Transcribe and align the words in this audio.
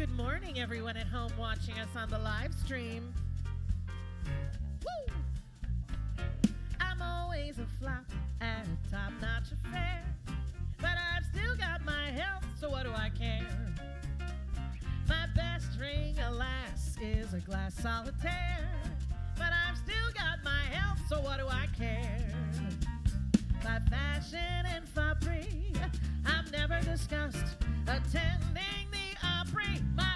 Good 0.00 0.16
morning, 0.16 0.58
everyone 0.58 0.96
at 0.96 1.06
home 1.08 1.30
watching 1.38 1.74
us 1.74 1.90
on 1.94 2.08
the 2.08 2.18
live 2.18 2.54
stream. 2.54 3.12
Woo! 4.82 5.14
I'm 6.80 7.02
always 7.02 7.58
a 7.58 7.66
flop 7.78 8.06
at 8.40 8.64
a 8.64 8.90
top 8.90 9.12
notch 9.20 9.52
affair, 9.52 10.02
but 10.78 10.92
I've 11.14 11.26
still 11.26 11.54
got 11.54 11.84
my 11.84 12.06
health, 12.12 12.44
so 12.58 12.70
what 12.70 12.84
do 12.84 12.92
I 12.92 13.10
care? 13.10 13.46
My 15.06 15.26
best 15.36 15.78
ring, 15.78 16.16
alas, 16.26 16.96
is 17.02 17.34
a 17.34 17.40
glass 17.40 17.74
solitaire, 17.74 18.70
but 19.36 19.52
I've 19.52 19.76
still 19.76 20.14
got 20.14 20.42
my 20.42 20.62
health, 20.74 21.00
so 21.10 21.20
what 21.20 21.40
do 21.40 21.46
I 21.46 21.66
care? 21.76 22.26
My 23.62 23.80
fashion 23.90 24.64
and 24.64 24.88
foppery, 24.88 25.74
I've 26.24 26.50
never 26.52 26.80
discussed 26.80 27.58
attending 27.86 28.79
the 29.96 30.09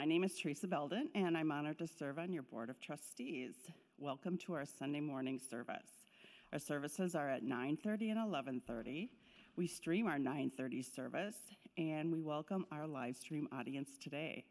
my 0.00 0.06
name 0.06 0.24
is 0.24 0.34
Teresa 0.34 0.66
Belden 0.66 1.10
and 1.14 1.36
I'm 1.36 1.52
honored 1.52 1.78
to 1.80 1.86
serve 1.86 2.18
on 2.18 2.32
your 2.32 2.42
Board 2.42 2.70
of 2.70 2.80
Trustees. 2.80 3.52
Welcome 3.98 4.38
to 4.38 4.54
our 4.54 4.64
Sunday 4.64 5.02
morning 5.02 5.38
service. 5.38 6.06
Our 6.54 6.58
services 6.58 7.14
are 7.14 7.28
at 7.28 7.42
9:30 7.42 8.08
and 8.08 8.18
11:30. 8.18 9.10
We 9.56 9.66
stream 9.66 10.06
our 10.06 10.18
9:30 10.18 10.80
service 10.80 11.36
and 11.76 12.10
we 12.10 12.22
welcome 12.22 12.64
our 12.72 12.86
live 12.86 13.14
stream 13.14 13.46
audience 13.52 13.98
today. 13.98 14.46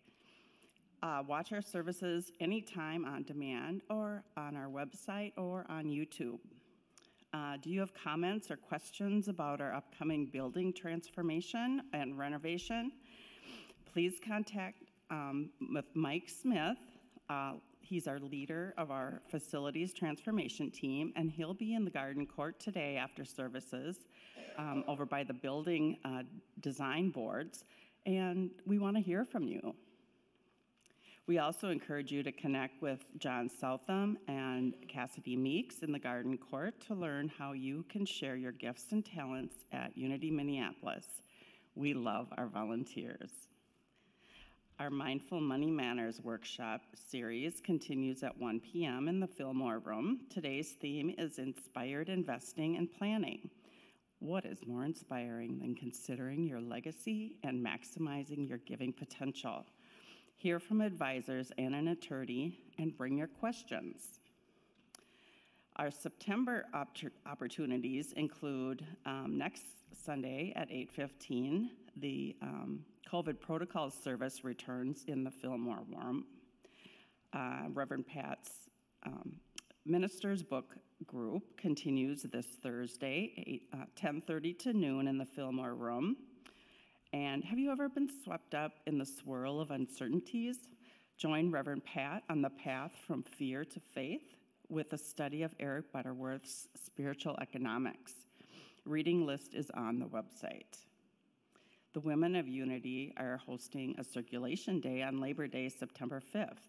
Uh, 1.02 1.24
watch 1.26 1.52
our 1.52 1.64
services 1.64 2.32
anytime 2.40 3.04
on 3.04 3.24
demand 3.24 3.82
or 3.90 4.24
on 4.38 4.56
our 4.56 4.68
website 4.68 5.34
or 5.36 5.66
on 5.68 5.86
YouTube. 5.86 6.42
Uh, 7.34 7.58
Do 7.58 7.72
you 7.72 7.80
have 7.80 7.96
comments 7.96 8.52
or 8.52 8.58
questions 8.58 9.28
about 9.28 9.62
our 9.62 9.74
upcoming 9.74 10.28
building 10.28 10.72
transformation 10.72 11.82
and 11.92 12.20
renovation? 12.20 12.92
Please 13.92 14.20
contact 14.24 14.89
um, 15.10 15.50
with 15.74 15.86
Mike 15.94 16.30
Smith. 16.30 16.78
Uh, 17.30 17.54
He's 17.90 18.06
our 18.08 18.20
leader 18.20 18.76
of 18.78 18.92
our 18.92 19.20
facilities 19.32 19.94
transformation 19.94 20.70
team, 20.70 21.12
and 21.16 21.32
he'll 21.32 21.56
be 21.56 21.74
in 21.74 21.84
the 21.86 21.90
garden 21.90 22.28
court 22.28 22.60
today 22.60 22.98
after 22.98 23.26
services 23.26 23.98
um, 24.60 24.84
over 24.88 25.08
by 25.08 25.24
the 25.24 25.34
building 25.34 25.98
uh, 26.06 26.22
design 26.60 27.10
boards, 27.10 27.64
and 28.06 28.52
we 28.68 28.78
want 28.78 28.96
to 28.96 29.02
hear 29.02 29.26
from 29.26 29.48
you. 29.48 29.74
We 31.26 31.40
also 31.40 31.70
encourage 31.70 32.12
you 32.12 32.22
to 32.22 32.32
connect 32.32 32.80
with 32.80 33.00
John 33.18 33.50
Southam 33.50 34.20
and 34.28 34.76
Cassidy 34.88 35.36
Meeks 35.36 35.80
in 35.80 35.92
the 35.92 35.98
Garden 35.98 36.38
Court 36.38 36.80
to 36.88 36.94
learn 36.94 37.28
how 37.28 37.54
you 37.54 37.86
can 37.90 38.06
share 38.06 38.36
your 38.36 38.52
gifts 38.52 38.92
and 38.92 39.04
talents 39.04 39.56
at 39.72 39.98
Unity 39.98 40.30
Minneapolis. 40.30 41.08
We 41.74 41.96
love 41.96 42.28
our 42.38 42.48
volunteers. 42.48 43.32
Our 44.80 44.90
Mindful 44.90 45.42
Money 45.42 45.70
Manners 45.70 46.22
workshop 46.24 46.84
series 47.10 47.60
continues 47.60 48.24
at 48.24 48.38
1 48.38 48.62
p.m. 48.62 49.10
in 49.10 49.20
the 49.20 49.28
Fillmore 49.28 49.80
Room. 49.80 50.22
Today's 50.30 50.70
theme 50.70 51.14
is 51.18 51.38
Inspired 51.38 52.08
Investing 52.08 52.78
and 52.78 52.90
Planning. 52.90 53.50
What 54.20 54.46
is 54.46 54.60
more 54.66 54.86
inspiring 54.86 55.60
than 55.60 55.76
considering 55.76 56.46
your 56.46 56.62
legacy 56.62 57.36
and 57.44 57.62
maximizing 57.62 58.48
your 58.48 58.60
giving 58.60 58.94
potential? 58.94 59.66
Hear 60.38 60.62
from 60.62 60.80
advisors 60.80 61.52
and 61.58 61.76
an 61.76 61.90
attorney 61.90 62.58
and 62.78 62.98
bring 62.98 63.18
your 63.18 63.28
questions. 63.28 64.22
Our 65.76 65.92
September 65.92 66.68
opt- 66.74 67.04
opportunities 67.26 68.14
include 68.14 68.86
um, 69.06 69.38
next 69.38 69.64
Sunday 69.94 70.54
at 70.56 70.70
8:15, 70.70 71.70
the 71.98 72.36
um, 72.42 72.86
COVID 73.12 73.40
protocols 73.40 73.94
service 73.94 74.44
returns 74.44 75.06
in 75.08 75.24
the 75.24 75.32
Fillmore 75.32 75.84
Room. 75.90 76.26
Uh, 77.34 77.64
Reverend 77.74 78.08
Pat's 78.08 78.52
um, 79.06 79.36
Ministers 79.86 80.44
Book 80.44 80.76
Group 81.06 81.58
continues 81.58 82.24
this 82.24 82.46
Thursday, 82.62 83.34
eight- 83.38 83.70
uh, 83.74 83.86
10:30 83.96 84.54
to 84.60 84.74
noon 84.74 85.08
in 85.08 85.18
the 85.18 85.26
Fillmore 85.26 85.76
Room. 85.76 86.18
And 87.12 87.44
have 87.44 87.58
you 87.58 87.72
ever 87.72 87.90
been 87.90 88.10
swept 88.24 88.54
up 88.54 88.80
in 88.86 88.98
the 88.98 89.06
swirl 89.06 89.60
of 89.60 89.72
uncertainties? 89.72 90.58
Join 91.18 91.50
Reverend 91.50 91.84
Pat 91.84 92.24
on 92.30 92.42
the 92.42 92.52
path 92.52 92.92
from 93.08 93.24
fear 93.24 93.66
to 93.66 93.80
faith 93.80 94.36
with 94.70 94.94
a 94.94 94.98
study 94.98 95.42
of 95.42 95.54
Eric 95.60 95.92
Butterworth's 95.92 96.68
Spiritual 96.76 97.36
Economics. 97.42 98.14
Reading 98.90 99.24
list 99.24 99.54
is 99.54 99.70
on 99.76 100.00
the 100.00 100.08
website. 100.08 100.80
The 101.94 102.00
Women 102.00 102.36
of 102.36 102.48
Unity 102.48 103.14
are 103.18 103.38
hosting 103.38 103.94
a 104.00 104.04
circulation 104.04 104.80
day 104.80 105.04
on 105.04 105.22
Labor 105.22 105.46
Day, 105.46 105.70
September 105.70 106.20
5th. 106.34 106.66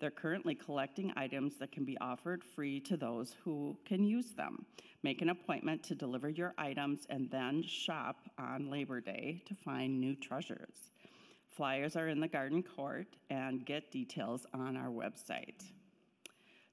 They're 0.00 0.10
currently 0.10 0.56
collecting 0.56 1.12
items 1.14 1.58
that 1.60 1.70
can 1.70 1.84
be 1.84 1.96
offered 2.00 2.42
free 2.42 2.80
to 2.80 2.96
those 2.96 3.36
who 3.44 3.78
can 3.86 4.02
use 4.02 4.32
them. 4.32 4.66
Make 5.04 5.22
an 5.22 5.28
appointment 5.28 5.84
to 5.84 5.94
deliver 5.94 6.28
your 6.28 6.54
items 6.58 7.06
and 7.08 7.30
then 7.30 7.62
shop 7.62 8.16
on 8.36 8.68
Labor 8.68 9.00
Day 9.00 9.40
to 9.46 9.54
find 9.54 10.00
new 10.00 10.16
treasures. 10.16 10.90
Flyers 11.46 11.94
are 11.94 12.08
in 12.08 12.18
the 12.18 12.26
garden 12.26 12.64
court 12.64 13.14
and 13.30 13.64
get 13.64 13.92
details 13.92 14.44
on 14.52 14.76
our 14.76 14.90
website. 14.90 15.70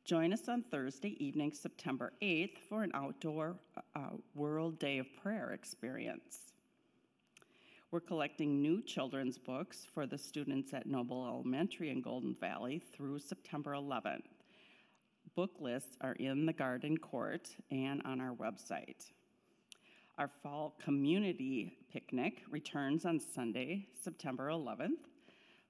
Join 0.07 0.31
us 0.31 0.47
on 0.47 0.63
Thursday 0.71 1.21
evening, 1.21 1.51
September 1.51 2.13
8th, 2.21 2.59
for 2.69 2.81
an 2.81 2.91
outdoor 2.93 3.57
uh, 3.93 4.11
World 4.35 4.79
Day 4.79 4.99
of 4.99 5.07
Prayer 5.21 5.51
experience. 5.51 6.53
We're 7.91 7.99
collecting 7.99 8.61
new 8.61 8.81
children's 8.81 9.37
books 9.37 9.85
for 9.93 10.07
the 10.07 10.17
students 10.17 10.73
at 10.73 10.85
Noble 10.85 11.27
Elementary 11.27 11.89
in 11.89 11.99
Golden 11.99 12.37
Valley 12.39 12.81
through 12.93 13.19
September 13.19 13.71
11th. 13.73 14.23
Book 15.35 15.51
lists 15.59 15.97
are 15.99 16.13
in 16.13 16.45
the 16.45 16.53
garden 16.53 16.97
court 16.97 17.49
and 17.69 18.01
on 18.05 18.21
our 18.21 18.33
website. 18.33 19.11
Our 20.17 20.29
fall 20.41 20.75
community 20.81 21.73
picnic 21.91 22.43
returns 22.49 23.03
on 23.03 23.19
Sunday, 23.19 23.89
September 24.01 24.47
11th. 24.47 25.03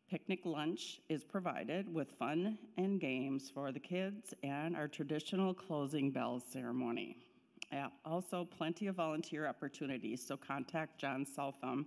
Picnic 0.10 0.46
lunch 0.46 1.02
is 1.10 1.26
provided 1.26 1.94
with 1.94 2.12
fun 2.12 2.58
and 2.78 3.00
games 3.02 3.52
for 3.54 3.74
the 3.74 3.80
kids 3.80 4.34
and 4.42 4.74
our 4.74 4.88
traditional 4.88 5.54
closing 5.54 6.12
bells 6.12 6.44
ceremony. 6.50 7.18
Also, 8.06 8.46
plenty 8.46 8.88
of 8.88 8.96
volunteer 8.96 9.46
opportunities, 9.48 10.26
so 10.26 10.38
contact 10.38 10.98
John 10.98 11.26
Southam 11.26 11.86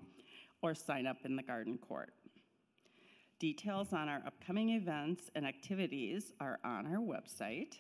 or 0.61 0.75
sign 0.75 1.07
up 1.07 1.17
in 1.25 1.35
the 1.35 1.43
garden 1.43 1.79
court. 1.79 2.13
Details 3.39 3.95
on 3.95 4.11
our 4.11 4.23
upcoming 4.27 4.69
events 4.71 5.31
and 5.35 5.47
activities 5.47 6.35
are 6.41 6.59
on 6.63 6.87
our 6.87 7.01
website, 7.01 7.79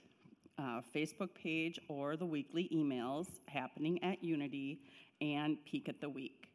uh, 0.58 0.80
Facebook 0.96 1.34
page, 1.34 1.78
or 1.88 2.16
the 2.16 2.24
weekly 2.24 2.70
emails 2.74 3.26
happening 3.46 4.02
at 4.02 4.24
Unity 4.24 4.80
and 5.20 5.62
Peek 5.66 5.90
at 5.90 6.00
the 6.00 6.08
Week. 6.08 6.48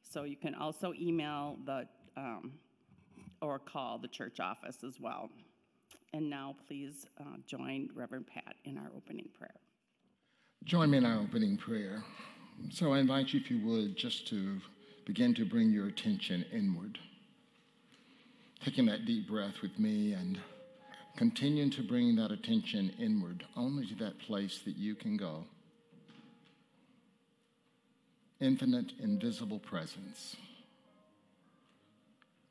So 0.00 0.22
you 0.22 0.36
can 0.36 0.54
also 0.54 0.94
email 0.98 1.58
the, 1.66 1.86
um, 2.16 2.52
or 3.42 3.58
call 3.58 3.98
the 3.98 4.08
church 4.08 4.40
office 4.40 4.78
as 4.86 4.98
well. 4.98 5.28
And 6.14 6.30
now, 6.30 6.56
please 6.66 7.06
uh, 7.20 7.36
join 7.46 7.90
Reverend 7.94 8.26
Pat 8.26 8.54
in 8.64 8.78
our 8.78 8.90
opening 8.96 9.28
prayer. 9.38 9.60
Join 10.64 10.90
me 10.90 10.98
in 10.98 11.06
our 11.06 11.18
opening 11.18 11.56
prayer. 11.56 12.04
So 12.70 12.92
I 12.92 13.00
invite 13.00 13.32
you, 13.32 13.40
if 13.40 13.50
you 13.50 13.66
would, 13.66 13.96
just 13.96 14.28
to 14.28 14.58
begin 15.04 15.34
to 15.34 15.44
bring 15.44 15.70
your 15.70 15.88
attention 15.88 16.44
inward. 16.52 16.98
Taking 18.64 18.86
that 18.86 19.04
deep 19.06 19.28
breath 19.28 19.60
with 19.60 19.78
me 19.78 20.12
and 20.12 20.38
continuing 21.16 21.70
to 21.70 21.82
bring 21.82 22.14
that 22.16 22.30
attention 22.30 22.92
inward, 22.98 23.44
only 23.56 23.86
to 23.86 23.94
that 23.96 24.18
place 24.20 24.60
that 24.64 24.76
you 24.76 24.94
can 24.94 25.16
go. 25.16 25.44
Infinite, 28.40 28.92
invisible 29.00 29.58
presence. 29.58 30.36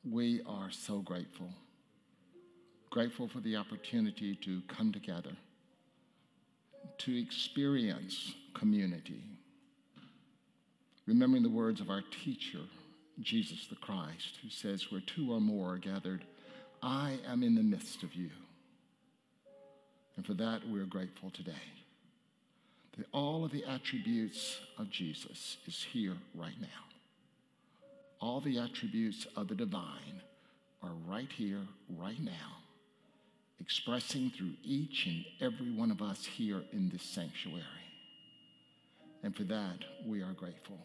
We 0.09 0.41
are 0.47 0.71
so 0.71 0.99
grateful. 0.99 1.49
Grateful 2.89 3.27
for 3.27 3.39
the 3.39 3.55
opportunity 3.55 4.35
to 4.35 4.61
come 4.67 4.91
together 4.91 5.31
to 6.99 7.19
experience 7.19 8.35
community. 8.53 9.23
Remembering 11.07 11.43
the 11.43 11.49
words 11.49 11.81
of 11.81 11.89
our 11.89 12.03
teacher, 12.23 12.59
Jesus 13.19 13.67
the 13.67 13.75
Christ, 13.75 14.37
who 14.41 14.49
says, 14.49 14.91
Where 14.91 15.01
two 15.01 15.33
or 15.33 15.41
more 15.41 15.73
are 15.73 15.77
gathered, 15.77 16.23
I 16.81 17.17
am 17.27 17.43
in 17.43 17.55
the 17.55 17.63
midst 17.63 18.03
of 18.03 18.13
you. 18.13 18.29
And 20.15 20.25
for 20.25 20.33
that, 20.35 20.61
we're 20.67 20.85
grateful 20.85 21.31
today. 21.31 21.51
That 22.97 23.07
all 23.13 23.45
of 23.45 23.51
the 23.51 23.65
attributes 23.65 24.59
of 24.77 24.89
Jesus 24.89 25.57
is 25.65 25.85
here 25.91 26.17
right 26.35 26.59
now. 26.59 26.90
All 28.21 28.39
the 28.39 28.59
attributes 28.59 29.27
of 29.35 29.47
the 29.47 29.55
divine 29.55 30.21
are 30.83 30.93
right 31.07 31.31
here, 31.31 31.67
right 31.97 32.19
now 32.19 32.61
expressing 33.61 34.31
through 34.31 34.53
each 34.63 35.05
and 35.05 35.23
every 35.39 35.71
one 35.71 35.91
of 35.91 36.01
us 36.01 36.25
here 36.25 36.63
in 36.73 36.89
this 36.89 37.03
sanctuary. 37.03 37.63
And 39.23 39.35
for 39.35 39.43
that, 39.43 39.85
we 40.05 40.21
are 40.21 40.33
grateful. 40.33 40.79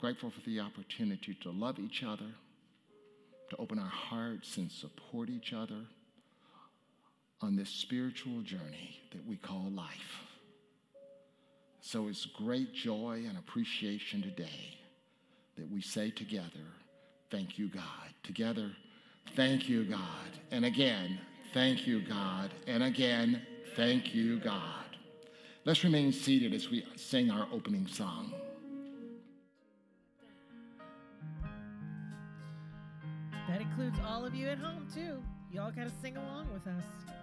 Grateful 0.00 0.30
for 0.30 0.40
the 0.48 0.60
opportunity 0.60 1.36
to 1.42 1.50
love 1.50 1.78
each 1.78 2.02
other, 2.02 2.32
to 3.50 3.56
open 3.58 3.78
our 3.78 3.86
hearts 3.86 4.56
and 4.56 4.72
support 4.72 5.28
each 5.28 5.52
other 5.52 5.82
on 7.42 7.54
this 7.54 7.68
spiritual 7.68 8.40
journey 8.40 9.02
that 9.12 9.26
we 9.26 9.36
call 9.36 9.70
life. 9.70 10.22
So 11.82 12.08
it's 12.08 12.24
great 12.24 12.72
joy 12.72 13.24
and 13.28 13.36
appreciation 13.36 14.22
today 14.22 14.75
that 15.56 15.70
we 15.70 15.80
say 15.80 16.10
together, 16.10 16.66
Thank 17.30 17.58
you, 17.58 17.68
God. 17.68 17.82
Together, 18.22 18.70
Thank 19.34 19.68
you, 19.68 19.84
God. 19.84 20.00
And 20.50 20.64
again, 20.64 21.18
thank 21.52 21.86
you, 21.86 22.00
God. 22.00 22.52
And 22.66 22.82
again, 22.82 23.42
thank 23.74 24.14
you, 24.14 24.38
God. 24.38 24.84
Let's 25.64 25.82
remain 25.82 26.12
seated 26.12 26.54
as 26.54 26.70
we 26.70 26.86
sing 26.94 27.30
our 27.30 27.48
opening 27.52 27.86
song. 27.86 28.32
That 33.48 33.60
includes 33.60 33.98
all 34.06 34.24
of 34.24 34.34
you 34.34 34.48
at 34.48 34.58
home, 34.58 34.86
too. 34.94 35.22
Y'all 35.52 35.70
got 35.70 35.84
to 35.84 35.92
sing 36.02 36.16
along 36.16 36.48
with 36.52 36.66
us. 36.66 37.15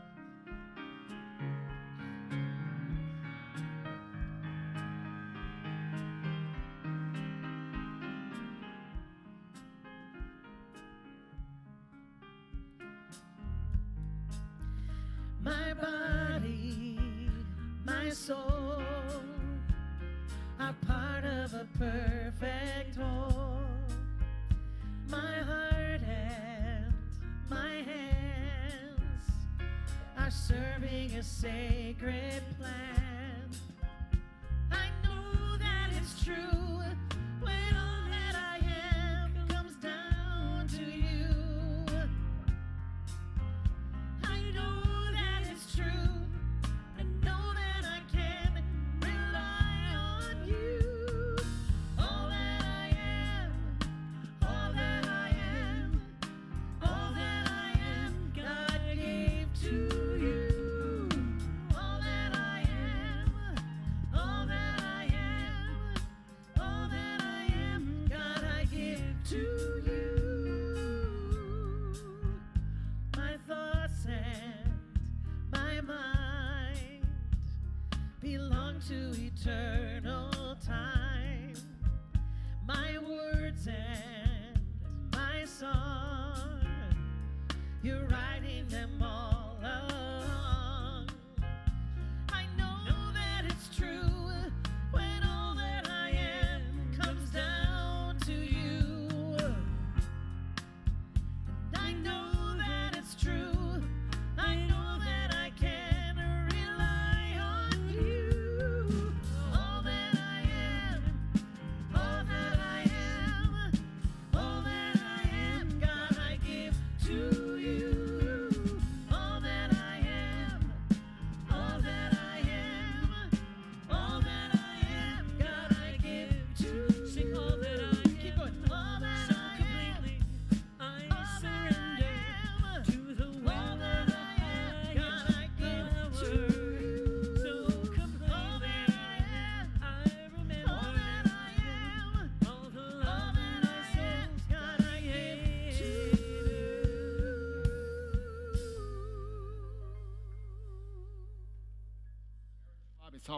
Soul 18.13 18.83
are 20.59 20.75
part 20.85 21.25
of 21.25 21.53
a 21.55 21.67
perfect 21.79 22.95
whole. 22.95 23.57
My 25.09 25.37
heart 25.39 26.01
and 26.07 26.93
my 27.49 27.83
hands 27.91 29.25
are 30.19 30.29
serving 30.29 31.15
a 31.17 31.23
sacred 31.23 32.43
plan. 32.59 33.49
I 34.71 34.89
know 35.03 35.57
that 35.57 35.89
it's 35.97 36.23
true 36.23 36.83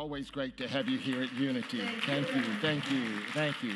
always 0.05 0.29
great 0.29 0.55
to 0.55 0.67
have 0.67 0.87
you 0.87 0.99
here 0.99 1.23
at 1.23 1.33
Unity. 1.33 1.81
Thank 2.05 2.27
you, 2.35 2.43
thank 2.61 2.91
you, 2.91 3.03
thank 3.33 3.63
you. 3.63 3.73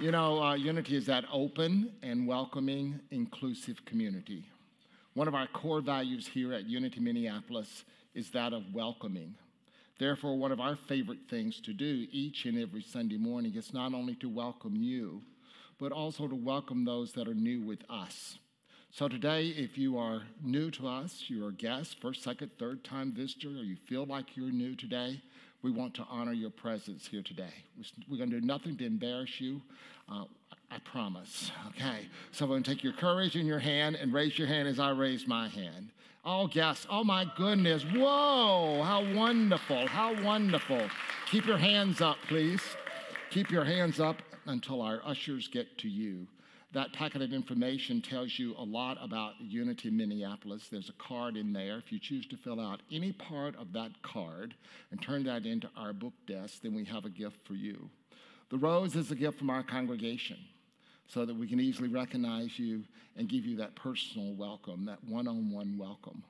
You 0.00 0.10
know, 0.10 0.42
uh, 0.42 0.54
Unity 0.54 0.96
is 0.96 1.04
that 1.04 1.26
open 1.30 1.92
and 2.02 2.26
welcoming, 2.26 2.98
inclusive 3.10 3.84
community. 3.84 4.46
One 5.12 5.28
of 5.28 5.34
our 5.34 5.46
core 5.48 5.82
values 5.82 6.26
here 6.26 6.54
at 6.54 6.64
Unity 6.64 7.00
Minneapolis 7.00 7.84
is 8.14 8.30
that 8.30 8.54
of 8.54 8.62
welcoming. 8.72 9.34
Therefore, 9.98 10.38
one 10.38 10.50
of 10.50 10.60
our 10.60 10.76
favorite 10.76 11.28
things 11.28 11.60
to 11.60 11.74
do 11.74 12.06
each 12.10 12.46
and 12.46 12.58
every 12.58 12.82
Sunday 12.82 13.18
morning 13.18 13.54
is 13.54 13.74
not 13.74 13.92
only 13.92 14.14
to 14.14 14.30
welcome 14.30 14.76
you, 14.76 15.20
but 15.78 15.92
also 15.92 16.26
to 16.26 16.34
welcome 16.34 16.86
those 16.86 17.12
that 17.12 17.28
are 17.28 17.34
new 17.34 17.60
with 17.60 17.80
us. 17.90 18.38
So 18.94 19.08
today, 19.08 19.46
if 19.46 19.78
you 19.78 19.96
are 19.96 20.20
new 20.44 20.70
to 20.72 20.86
us, 20.86 21.24
you're 21.28 21.48
a 21.48 21.52
guest, 21.52 21.96
first, 22.02 22.22
second, 22.22 22.50
third 22.58 22.84
time 22.84 23.10
visitor, 23.10 23.48
or 23.48 23.62
you 23.62 23.76
feel 23.88 24.04
like 24.04 24.36
you're 24.36 24.52
new 24.52 24.74
today, 24.74 25.18
we 25.62 25.70
want 25.70 25.94
to 25.94 26.04
honor 26.10 26.34
your 26.34 26.50
presence 26.50 27.06
here 27.06 27.22
today. 27.22 27.54
We're 28.10 28.18
going 28.18 28.28
to 28.28 28.38
do 28.38 28.46
nothing 28.46 28.76
to 28.76 28.84
embarrass 28.84 29.40
you. 29.40 29.62
Uh, 30.10 30.24
I 30.70 30.78
promise. 30.80 31.50
Okay. 31.68 32.06
So 32.32 32.44
I'm 32.44 32.50
going 32.50 32.62
to 32.62 32.70
take 32.70 32.84
your 32.84 32.92
courage 32.92 33.34
in 33.34 33.46
your 33.46 33.60
hand 33.60 33.96
and 33.96 34.12
raise 34.12 34.38
your 34.38 34.46
hand 34.46 34.68
as 34.68 34.78
I 34.78 34.90
raise 34.90 35.26
my 35.26 35.48
hand. 35.48 35.88
All 36.22 36.46
guests, 36.46 36.86
oh 36.90 37.02
my 37.02 37.26
goodness. 37.38 37.84
Whoa, 37.84 38.82
how 38.82 39.10
wonderful. 39.14 39.86
How 39.86 40.22
wonderful. 40.22 40.86
Keep 41.30 41.46
your 41.46 41.56
hands 41.56 42.02
up, 42.02 42.18
please. 42.28 42.60
Keep 43.30 43.50
your 43.50 43.64
hands 43.64 44.00
up 44.00 44.16
until 44.44 44.82
our 44.82 45.00
ushers 45.02 45.48
get 45.48 45.78
to 45.78 45.88
you. 45.88 46.26
That 46.72 46.94
packet 46.94 47.20
of 47.20 47.34
information 47.34 48.00
tells 48.00 48.38
you 48.38 48.54
a 48.56 48.64
lot 48.64 48.96
about 49.02 49.34
Unity 49.40 49.90
Minneapolis. 49.90 50.68
There's 50.70 50.88
a 50.88 50.94
card 50.94 51.36
in 51.36 51.52
there. 51.52 51.76
If 51.76 51.92
you 51.92 51.98
choose 51.98 52.26
to 52.28 52.36
fill 52.38 52.58
out 52.58 52.80
any 52.90 53.12
part 53.12 53.54
of 53.56 53.74
that 53.74 53.90
card 54.00 54.54
and 54.90 55.02
turn 55.02 55.24
that 55.24 55.44
into 55.44 55.68
our 55.76 55.92
book 55.92 56.14
desk, 56.26 56.62
then 56.62 56.74
we 56.74 56.86
have 56.86 57.04
a 57.04 57.10
gift 57.10 57.36
for 57.44 57.52
you. 57.52 57.90
The 58.48 58.56
rose 58.56 58.96
is 58.96 59.10
a 59.10 59.14
gift 59.14 59.38
from 59.38 59.50
our 59.50 59.62
congregation 59.62 60.38
so 61.06 61.26
that 61.26 61.36
we 61.36 61.46
can 61.46 61.60
easily 61.60 61.88
recognize 61.88 62.58
you 62.58 62.84
and 63.16 63.28
give 63.28 63.44
you 63.44 63.56
that 63.56 63.76
personal 63.76 64.32
welcome, 64.32 64.86
that 64.86 65.04
one 65.04 65.28
on 65.28 65.52
one 65.52 65.76
welcome. 65.76 66.24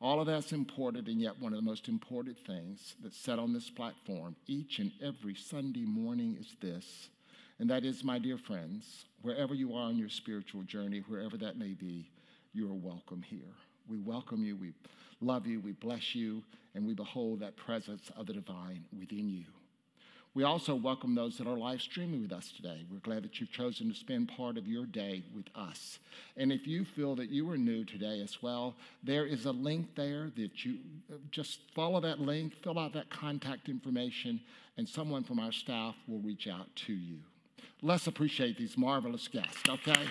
All 0.00 0.20
of 0.20 0.26
that's 0.26 0.50
important, 0.52 1.06
and 1.06 1.20
yet 1.20 1.40
one 1.40 1.52
of 1.52 1.58
the 1.58 1.64
most 1.64 1.86
important 1.86 2.36
things 2.44 2.96
that's 3.00 3.16
said 3.16 3.38
on 3.38 3.52
this 3.52 3.70
platform 3.70 4.34
each 4.48 4.80
and 4.80 4.90
every 5.00 5.36
Sunday 5.36 5.84
morning 5.84 6.36
is 6.40 6.56
this 6.60 7.10
and 7.58 7.68
that 7.70 7.84
is, 7.84 8.04
my 8.04 8.18
dear 8.18 8.38
friends, 8.38 9.06
wherever 9.22 9.54
you 9.54 9.74
are 9.74 9.84
on 9.88 9.98
your 9.98 10.08
spiritual 10.08 10.62
journey, 10.62 11.02
wherever 11.08 11.36
that 11.36 11.58
may 11.58 11.74
be, 11.74 12.10
you 12.52 12.70
are 12.70 12.74
welcome 12.74 13.22
here. 13.22 13.54
We 13.88 13.98
welcome 13.98 14.44
you, 14.44 14.56
we 14.56 14.72
love 15.20 15.46
you, 15.46 15.60
we 15.60 15.72
bless 15.72 16.14
you, 16.14 16.42
and 16.74 16.86
we 16.86 16.94
behold 16.94 17.40
that 17.40 17.56
presence 17.56 18.10
of 18.16 18.26
the 18.26 18.32
divine 18.32 18.84
within 18.98 19.28
you. 19.28 19.44
We 20.34 20.44
also 20.44 20.74
welcome 20.74 21.14
those 21.14 21.38
that 21.38 21.48
are 21.48 21.56
live 21.56 21.80
streaming 21.80 22.22
with 22.22 22.32
us 22.32 22.52
today. 22.54 22.84
We're 22.90 22.98
glad 22.98 23.24
that 23.24 23.40
you've 23.40 23.50
chosen 23.50 23.88
to 23.88 23.94
spend 23.98 24.28
part 24.28 24.56
of 24.56 24.68
your 24.68 24.86
day 24.86 25.24
with 25.34 25.46
us. 25.56 25.98
And 26.36 26.52
if 26.52 26.66
you 26.66 26.84
feel 26.84 27.16
that 27.16 27.30
you 27.30 27.50
are 27.50 27.56
new 27.56 27.84
today 27.84 28.20
as 28.20 28.40
well, 28.42 28.76
there 29.02 29.26
is 29.26 29.46
a 29.46 29.50
link 29.50 29.96
there 29.96 30.30
that 30.36 30.64
you 30.64 30.78
just 31.30 31.60
follow 31.74 32.00
that 32.02 32.20
link, 32.20 32.52
fill 32.62 32.78
out 32.78 32.92
that 32.92 33.10
contact 33.10 33.68
information, 33.68 34.40
and 34.76 34.88
someone 34.88 35.24
from 35.24 35.40
our 35.40 35.50
staff 35.50 35.96
will 36.06 36.20
reach 36.20 36.46
out 36.46 36.68
to 36.86 36.92
you. 36.92 37.18
Let's 37.80 38.08
appreciate 38.08 38.58
these 38.58 38.76
marvelous 38.76 39.28
guests, 39.28 39.62
okay? 39.68 40.04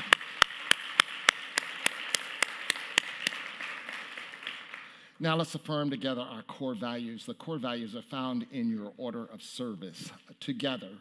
Now 5.19 5.35
let's 5.35 5.53
affirm 5.53 5.89
together 5.89 6.21
our 6.21 6.43
core 6.43 6.75
values. 6.75 7.25
The 7.25 7.33
core 7.33 7.57
values 7.57 7.95
are 7.95 8.03
found 8.03 8.45
in 8.51 8.69
your 8.69 8.93
order 8.97 9.25
of 9.25 9.41
service. 9.41 10.11
Together, 10.39 10.91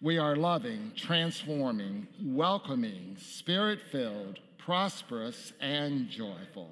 we 0.00 0.18
are 0.18 0.36
loving, 0.36 0.92
transforming, 0.94 2.06
welcoming, 2.22 3.16
spirit 3.18 3.80
filled, 3.90 4.38
prosperous, 4.58 5.52
and 5.60 6.08
joyful. 6.08 6.70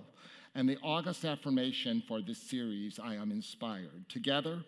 And 0.54 0.68
the 0.68 0.78
August 0.82 1.25
affirmation 1.25 2.02
for 2.06 2.20
this 2.20 2.38
series, 2.38 3.00
I 3.02 3.14
am 3.14 3.32
inspired. 3.32 4.08
Together, 4.08 4.62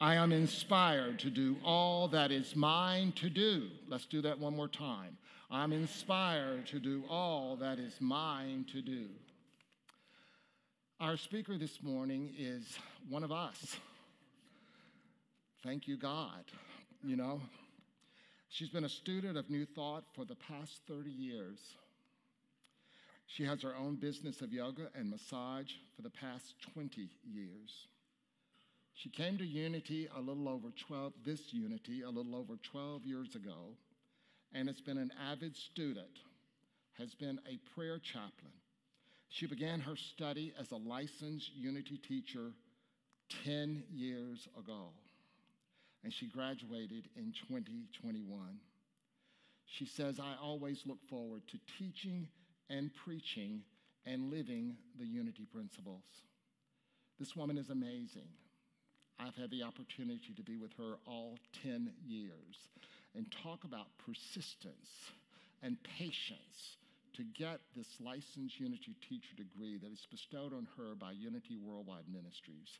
I 0.00 0.14
am 0.14 0.30
inspired 0.30 1.18
to 1.20 1.30
do 1.30 1.56
all 1.64 2.06
that 2.08 2.30
is 2.30 2.54
mine 2.54 3.12
to 3.16 3.28
do. 3.28 3.68
Let's 3.88 4.06
do 4.06 4.22
that 4.22 4.38
one 4.38 4.54
more 4.54 4.68
time. 4.68 5.18
I'm 5.50 5.72
inspired 5.72 6.66
to 6.68 6.78
do 6.78 7.02
all 7.08 7.56
that 7.56 7.80
is 7.80 7.94
mine 7.98 8.64
to 8.72 8.80
do. 8.80 9.06
Our 11.00 11.16
speaker 11.16 11.58
this 11.58 11.82
morning 11.82 12.32
is 12.38 12.78
one 13.08 13.24
of 13.24 13.32
us. 13.32 13.76
Thank 15.64 15.88
you, 15.88 15.96
God. 15.96 16.44
You 17.02 17.16
know, 17.16 17.40
she's 18.48 18.68
been 18.68 18.84
a 18.84 18.88
student 18.88 19.36
of 19.36 19.50
New 19.50 19.66
Thought 19.66 20.04
for 20.14 20.24
the 20.24 20.36
past 20.36 20.80
30 20.86 21.10
years. 21.10 21.58
She 23.26 23.44
has 23.44 23.62
her 23.62 23.74
own 23.74 23.96
business 23.96 24.42
of 24.42 24.52
yoga 24.52 24.90
and 24.94 25.10
massage 25.10 25.72
for 25.96 26.02
the 26.02 26.10
past 26.10 26.54
20 26.74 27.08
years. 27.24 27.88
She 28.98 29.10
came 29.10 29.38
to 29.38 29.46
Unity 29.46 30.08
a 30.16 30.20
little 30.20 30.48
over 30.48 30.70
12, 30.88 31.12
this 31.24 31.52
Unity, 31.52 32.02
a 32.02 32.10
little 32.10 32.34
over 32.34 32.54
12 32.72 33.04
years 33.06 33.36
ago, 33.36 33.76
and 34.52 34.66
has 34.66 34.80
been 34.80 34.98
an 34.98 35.12
avid 35.30 35.54
student, 35.56 36.18
has 36.98 37.14
been 37.14 37.38
a 37.48 37.58
prayer 37.76 38.00
chaplain. 38.00 38.50
She 39.28 39.46
began 39.46 39.78
her 39.78 39.94
study 39.94 40.52
as 40.58 40.72
a 40.72 40.76
licensed 40.76 41.52
Unity 41.54 41.96
teacher 41.98 42.50
10 43.44 43.84
years 43.88 44.48
ago, 44.58 44.88
and 46.02 46.12
she 46.12 46.26
graduated 46.26 47.08
in 47.14 47.32
2021. 47.46 48.58
She 49.64 49.86
says, 49.86 50.18
I 50.18 50.34
always 50.42 50.82
look 50.86 50.98
forward 51.08 51.42
to 51.52 51.58
teaching 51.78 52.26
and 52.68 52.90
preaching 53.04 53.60
and 54.04 54.28
living 54.32 54.76
the 54.98 55.06
unity 55.06 55.46
principles. 55.52 56.02
This 57.20 57.36
woman 57.36 57.58
is 57.58 57.70
amazing. 57.70 58.28
I've 59.18 59.34
had 59.34 59.50
the 59.50 59.62
opportunity 59.62 60.32
to 60.36 60.42
be 60.42 60.56
with 60.56 60.72
her 60.78 60.98
all 61.06 61.38
10 61.62 61.90
years 62.06 62.56
and 63.16 63.26
talk 63.42 63.64
about 63.64 63.86
persistence 63.98 65.10
and 65.62 65.76
patience 65.98 66.78
to 67.16 67.24
get 67.36 67.58
this 67.74 67.88
licensed 67.98 68.60
Unity 68.60 68.94
teacher 69.08 69.34
degree 69.36 69.76
that 69.78 69.90
is 69.90 70.06
bestowed 70.10 70.54
on 70.54 70.68
her 70.76 70.94
by 70.94 71.10
Unity 71.10 71.58
Worldwide 71.58 72.06
Ministries. 72.06 72.70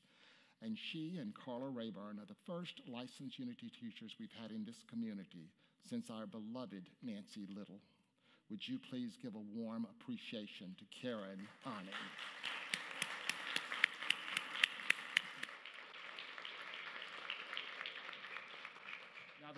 And 0.63 0.79
she 0.79 1.19
and 1.19 1.35
Carla 1.35 1.71
Rayburn 1.71 2.23
are 2.23 2.31
the 2.31 2.39
first 2.47 2.81
licensed 2.87 3.39
Unity 3.39 3.71
teachers 3.81 4.15
we've 4.19 4.35
had 4.41 4.53
in 4.53 4.65
this 4.65 4.79
community 4.89 5.51
since 5.91 6.07
our 6.11 6.27
beloved 6.27 6.87
Nancy 7.03 7.47
Little. 7.51 7.81
Would 8.51 8.67
you 8.67 8.79
please 8.91 9.19
give 9.21 9.35
a 9.35 9.59
warm 9.59 9.87
appreciation 9.99 10.75
to 10.79 10.85
Karen 11.03 11.47
Arning? 11.67 11.99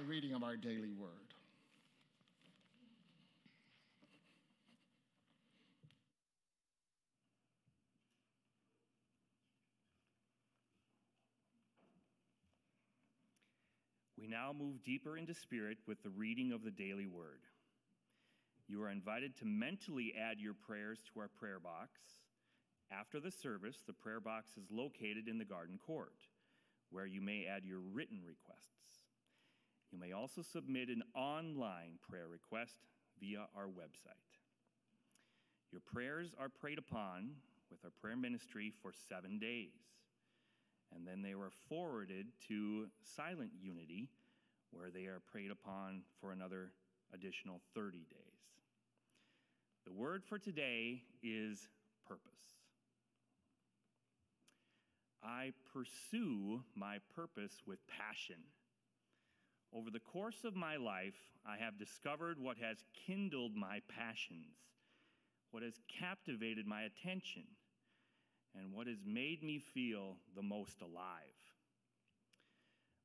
The 0.01 0.07
reading 0.07 0.33
of 0.33 0.43
our 0.43 0.57
daily 0.57 0.93
word. 0.99 1.11
We 14.19 14.27
now 14.27 14.55
move 14.59 14.83
deeper 14.85 15.19
into 15.19 15.35
spirit 15.35 15.77
with 15.87 16.03
the 16.03 16.09
reading 16.09 16.53
of 16.53 16.65
the 16.65 16.71
daily 16.71 17.07
word. 17.07 17.43
You 18.69 18.83
are 18.83 18.91
invited 18.91 19.37
to 19.41 19.45
mentally 19.45 20.15
add 20.19 20.39
your 20.39 20.55
prayers 20.55 20.99
to 21.13 21.21
our 21.21 21.29
prayer 21.29 21.61
box. 21.61 22.01
After 22.91 23.21
the 23.21 23.31
service, 23.31 23.77
the 23.87 23.93
prayer 23.93 24.21
box 24.21 24.53
is 24.57 24.71
located 24.71 25.29
in 25.29 25.37
the 25.37 25.45
garden 25.45 25.79
court, 25.87 26.17
where 26.91 27.07
you 27.07 27.21
may 27.21 27.45
add 27.45 27.67
your 27.67 27.81
written 27.81 28.21
requests. 28.27 29.00
You 29.93 29.99
may 29.99 30.13
also 30.13 30.43
submit 30.43 30.89
an 30.89 31.03
online 31.15 31.99
prayer 32.09 32.29
request 32.29 32.77
via 33.21 33.47
our 33.57 33.67
website. 33.67 34.39
Your 35.73 35.81
prayers 35.81 36.35
are 36.39 36.49
prayed 36.49 36.79
upon 36.79 37.31
with 37.71 37.85
our 37.85 37.91
prayer 38.01 38.17
ministry 38.17 38.73
for 38.83 38.93
seven 39.09 39.39
days, 39.39 39.79
and 40.95 41.07
then 41.07 41.23
they 41.23 41.35
were 41.35 41.51
forwarded 41.69 42.27
to 42.49 42.87
Silent 43.03 43.51
Unity, 43.61 44.09
where 44.73 44.91
they 44.91 45.07
are 45.07 45.21
prayed 45.31 45.51
upon 45.51 46.03
for 46.21 46.33
another 46.33 46.73
additional 47.13 47.61
30 47.75 47.99
days. 47.99 48.31
The 49.87 49.93
word 49.93 50.25
for 50.25 50.39
today 50.39 51.03
is 51.23 51.69
purpose. 52.07 52.31
I 55.23 55.53
pursue 55.73 56.63
my 56.75 56.99
purpose 57.15 57.63
with 57.67 57.79
passion. 57.87 58.37
Over 59.73 59.91
the 59.91 60.01
course 60.01 60.45
of 60.45 60.57
my 60.57 60.77
life, 60.77 61.15
I 61.47 61.57
have 61.57 61.79
discovered 61.79 62.39
what 62.39 62.59
has 62.59 62.85
kindled 63.07 63.55
my 63.55 63.81
passions, 63.89 64.57
what 65.53 65.63
has 65.63 65.81
captivated 66.01 66.67
my 66.67 66.83
attention, 66.83 67.45
and 68.59 68.73
what 68.73 68.89
has 68.89 68.99
made 69.07 69.43
me 69.45 69.61
feel 69.61 70.17
the 70.35 70.43
most 70.43 70.81
alive. 70.83 71.23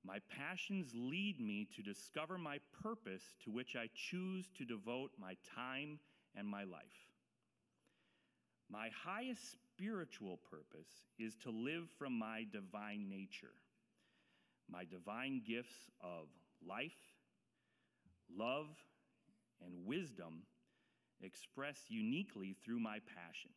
My 0.03 0.19
passions 0.29 0.91
lead 0.95 1.39
me 1.39 1.67
to 1.75 1.81
discover 1.81 2.37
my 2.37 2.59
purpose 2.81 3.23
to 3.43 3.51
which 3.51 3.75
I 3.75 3.89
choose 3.93 4.47
to 4.57 4.65
devote 4.65 5.11
my 5.19 5.35
time 5.55 5.99
and 6.35 6.47
my 6.47 6.63
life. 6.63 7.09
My 8.69 8.89
highest 8.89 9.51
spiritual 9.51 10.39
purpose 10.49 10.89
is 11.19 11.35
to 11.43 11.51
live 11.51 11.87
from 11.97 12.17
my 12.17 12.45
divine 12.51 13.07
nature, 13.09 13.53
my 14.69 14.83
divine 14.85 15.41
gifts 15.47 15.89
of 16.01 16.27
life, 16.67 17.15
love, 18.35 18.67
and 19.63 19.85
wisdom 19.85 20.43
expressed 21.21 21.89
uniquely 21.89 22.55
through 22.63 22.79
my 22.79 22.99
passions, 23.15 23.53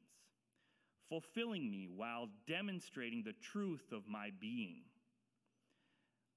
fulfilling 1.09 1.71
me 1.71 1.89
while 1.95 2.29
demonstrating 2.47 3.23
the 3.23 3.35
truth 3.53 3.93
of 3.93 4.09
my 4.09 4.31
being. 4.41 4.83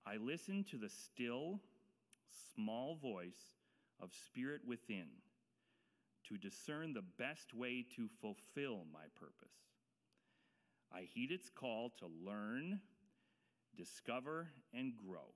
I 0.06 0.18
listen 0.18 0.66
to 0.72 0.78
the 0.78 0.90
still, 0.90 1.60
small 2.56 2.96
voice 2.96 3.56
of 4.02 4.12
spirit 4.26 4.62
within 4.66 5.08
to 6.28 6.38
discern 6.38 6.94
the 6.94 7.04
best 7.20 7.54
way 7.54 7.86
to 7.96 8.10
fulfill 8.22 8.86
my 8.92 9.06
purpose. 9.20 9.54
I 10.94 11.02
heed 11.02 11.32
its 11.32 11.50
call 11.50 11.92
to 12.00 12.08
learn, 12.26 12.80
discover, 13.78 14.48
and 14.74 14.94
grow. 14.96 15.34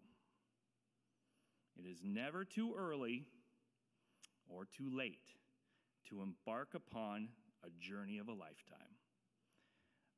It 1.78 1.86
is 1.90 2.00
never 2.04 2.46
too 2.46 2.74
early 2.78 3.26
or 4.48 4.66
too 4.66 4.90
late 4.90 5.34
to 6.10 6.22
embark 6.22 6.74
upon 6.74 7.30
a 7.64 7.70
journey 7.80 8.20
of 8.20 8.28
a 8.28 8.34
lifetime. 8.34 8.96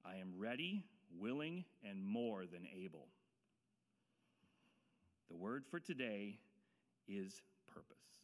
I 0.06 0.18
am 0.18 0.34
ready, 0.38 0.84
willing, 1.18 1.66
and 1.84 2.06
more 2.06 2.46
than 2.46 2.68
able. 2.76 3.08
The 5.30 5.36
word 5.36 5.66
for 5.70 5.80
today 5.80 6.40
is 7.08 7.42
purpose. 7.74 8.17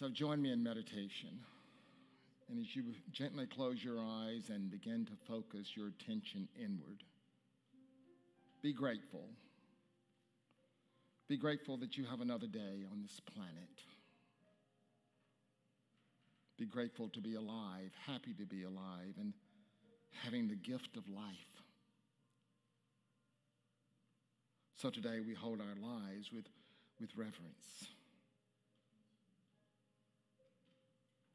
So 0.00 0.08
join 0.08 0.40
me 0.40 0.50
in 0.50 0.62
meditation. 0.62 1.40
And 2.48 2.58
as 2.58 2.74
you 2.74 2.84
gently 3.12 3.46
close 3.46 3.84
your 3.84 3.98
eyes 4.00 4.48
and 4.48 4.70
begin 4.70 5.04
to 5.04 5.12
focus 5.28 5.76
your 5.76 5.88
attention 5.88 6.48
inward, 6.58 7.04
be 8.62 8.72
grateful. 8.72 9.28
Be 11.28 11.36
grateful 11.36 11.76
that 11.76 11.98
you 11.98 12.06
have 12.06 12.22
another 12.22 12.46
day 12.46 12.86
on 12.90 13.02
this 13.02 13.20
planet. 13.34 13.52
Be 16.58 16.64
grateful 16.64 17.10
to 17.10 17.20
be 17.20 17.34
alive, 17.34 17.92
happy 18.06 18.32
to 18.38 18.46
be 18.46 18.62
alive, 18.62 19.14
and 19.18 19.34
having 20.24 20.48
the 20.48 20.56
gift 20.56 20.96
of 20.96 21.06
life. 21.10 21.62
So 24.76 24.88
today 24.88 25.20
we 25.20 25.34
hold 25.34 25.60
our 25.60 25.76
lives 25.78 26.32
with, 26.32 26.46
with 26.98 27.10
reverence. 27.14 27.90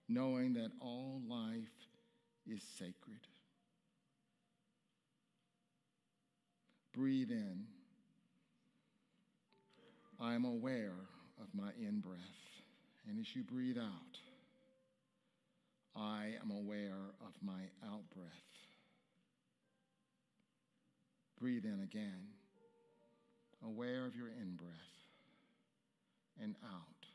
Knowing 0.08 0.54
that 0.54 0.72
all 0.80 1.22
life 1.28 1.88
is 2.48 2.62
sacred. 2.78 3.20
Breathe 6.94 7.32
in. 7.32 7.66
I 10.20 10.34
am 10.34 10.46
aware 10.46 10.96
of 11.42 11.48
my 11.54 11.72
in 11.80 12.00
breath. 12.00 12.20
And 13.08 13.20
as 13.20 13.36
you 13.36 13.44
breathe 13.44 13.78
out, 13.78 14.20
I 15.96 16.34
am 16.42 16.52
aware 16.52 17.14
of 17.22 17.34
my 17.42 17.62
out 17.86 18.10
breath. 18.14 18.30
Breathe 21.40 21.66
in 21.66 21.82
again, 21.84 22.30
aware 23.64 24.06
of 24.06 24.16
your 24.16 24.30
in 24.30 24.56
breath, 24.56 24.72
and 26.42 26.56
out, 26.66 27.06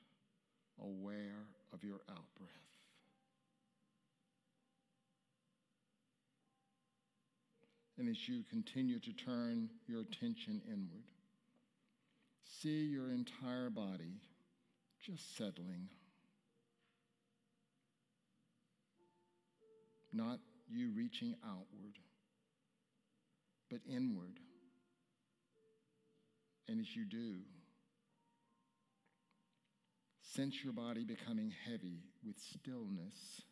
aware 0.82 1.46
of 1.72 1.82
your 1.82 2.00
out 2.10 2.26
breath. 2.38 2.69
And 8.00 8.08
as 8.08 8.26
you 8.26 8.42
continue 8.48 8.98
to 8.98 9.12
turn 9.12 9.68
your 9.86 10.00
attention 10.00 10.62
inward, 10.66 11.04
see 12.62 12.86
your 12.86 13.10
entire 13.10 13.68
body 13.68 14.14
just 15.04 15.36
settling. 15.36 15.90
Not 20.14 20.38
you 20.66 20.92
reaching 20.96 21.34
outward, 21.44 21.98
but 23.70 23.80
inward. 23.86 24.40
And 26.68 26.80
as 26.80 26.96
you 26.96 27.04
do, 27.04 27.34
Sense 30.34 30.62
your 30.62 30.72
body 30.72 31.02
becoming 31.02 31.52
heavy 31.66 31.98
with 32.24 32.36
stillness. 32.38 33.42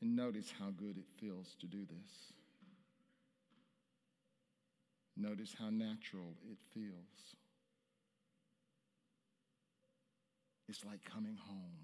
And 0.00 0.16
notice 0.16 0.52
how 0.58 0.70
good 0.70 0.96
it 0.96 1.04
feels 1.20 1.54
to 1.60 1.66
do 1.66 1.84
this. 1.84 2.32
Notice 5.16 5.54
how 5.58 5.68
natural 5.68 6.34
it 6.50 6.58
feels. 6.72 7.36
It's 10.68 10.84
like 10.84 11.04
coming 11.04 11.36
home. 11.36 11.76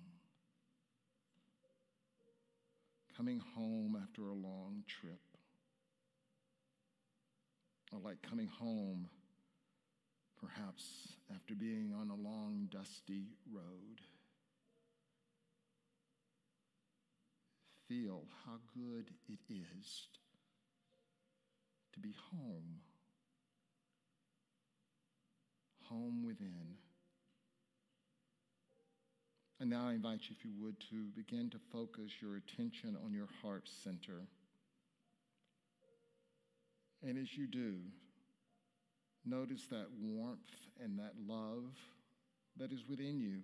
Coming 3.17 3.43
home 3.55 3.99
after 4.03 4.23
a 4.23 4.33
long 4.33 4.85
trip. 4.87 5.21
Or 7.93 7.99
like 7.99 8.23
coming 8.23 8.49
home, 8.49 9.09
perhaps 10.41 10.85
after 11.35 11.55
being 11.55 11.93
on 11.93 12.11
a 12.11 12.15
long, 12.15 12.69
dusty 12.71 13.27
road. 13.53 14.01
Feel 17.89 18.23
how 18.45 18.59
good 18.75 19.11
it 19.29 19.39
is 19.49 20.09
to 21.93 22.01
be 22.01 22.15
home 22.31 22.81
home 25.89 26.25
within. 26.25 26.77
And 29.61 29.71
now 29.71 29.89
I 29.89 29.93
invite 29.93 30.21
you, 30.29 30.37
if 30.39 30.45
you 30.45 30.51
would, 30.61 30.79
to 30.91 31.07
begin 31.17 31.49
to 31.51 31.59
focus 31.73 32.11
your 32.21 32.37
attention 32.37 32.97
on 33.05 33.13
your 33.15 33.29
heart 33.43 33.69
center. 33.83 34.27
And 37.03 37.17
as 37.19 37.37
you 37.37 37.47
do, 37.47 37.77
notice 39.25 39.67
that 39.71 39.87
warmth 39.99 40.41
and 40.83 40.99
that 40.99 41.15
love 41.27 41.65
that 42.59 42.73
is 42.73 42.85
within 42.89 43.21
you. 43.21 43.41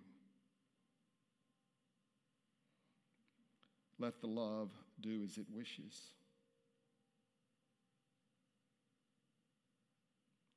Let 4.03 4.21
the 4.21 4.27
love 4.27 4.71
do 5.01 5.23
as 5.23 5.39
it 5.39 5.47
wishes. 5.55 5.97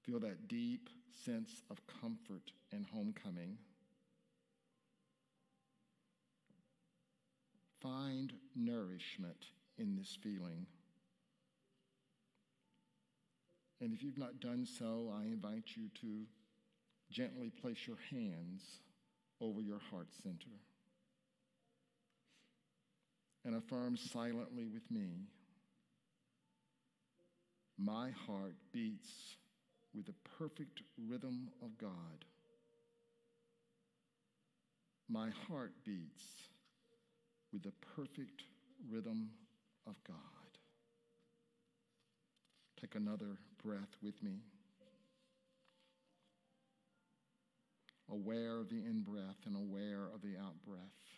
Feel 0.01 0.19
that 0.21 0.47
deep 0.47 0.89
sense 1.23 1.62
of 1.69 1.79
comfort 2.01 2.51
and 2.71 2.88
homecoming. 2.91 3.60
Find 7.84 8.34
nourishment 8.55 9.45
in 9.77 9.95
this 9.95 10.17
feeling. 10.23 10.65
And 13.79 13.93
if 13.93 14.01
you've 14.01 14.17
not 14.17 14.39
done 14.39 14.65
so, 14.65 15.13
I 15.15 15.25
invite 15.25 15.75
you 15.75 15.89
to 16.01 16.23
gently 17.12 17.51
place 17.51 17.86
your 17.86 17.97
hands 18.10 18.63
over 19.39 19.62
your 19.62 19.81
heart 19.91 20.08
center 20.23 20.58
and 23.45 23.55
affirm 23.55 23.95
silently 23.95 24.65
with 24.65 24.89
me 24.91 25.27
My 27.77 28.12
heart 28.25 28.55
beats 28.71 29.36
with 29.93 30.05
the 30.05 30.15
perfect 30.38 30.81
rhythm 31.10 31.49
of 31.62 31.77
God. 31.77 32.25
My 35.10 35.29
heart 35.47 35.73
beats 35.84 36.23
with 37.51 37.63
the 37.63 37.73
perfect 37.95 38.43
rhythm 38.89 39.29
of 39.86 39.95
God. 40.08 40.17
Take 42.79 42.95
another 42.95 43.38
breath 43.63 43.95
with 44.01 44.21
me. 44.23 44.39
Aware 48.10 48.60
of 48.60 48.69
the 48.69 48.77
in 48.77 49.01
breath 49.01 49.45
and 49.45 49.55
aware 49.55 50.08
of 50.13 50.21
the 50.21 50.38
out 50.39 50.55
breath. 50.65 51.14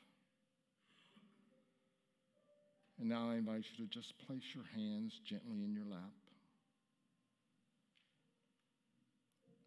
And 2.99 3.09
now 3.09 3.29
I 3.29 3.35
invite 3.35 3.63
you 3.77 3.85
to 3.85 3.91
just 3.91 4.17
place 4.25 4.55
your 4.55 4.63
hands 4.75 5.19
gently 5.23 5.63
in 5.63 5.73
your 5.73 5.85
lap. 5.85 6.13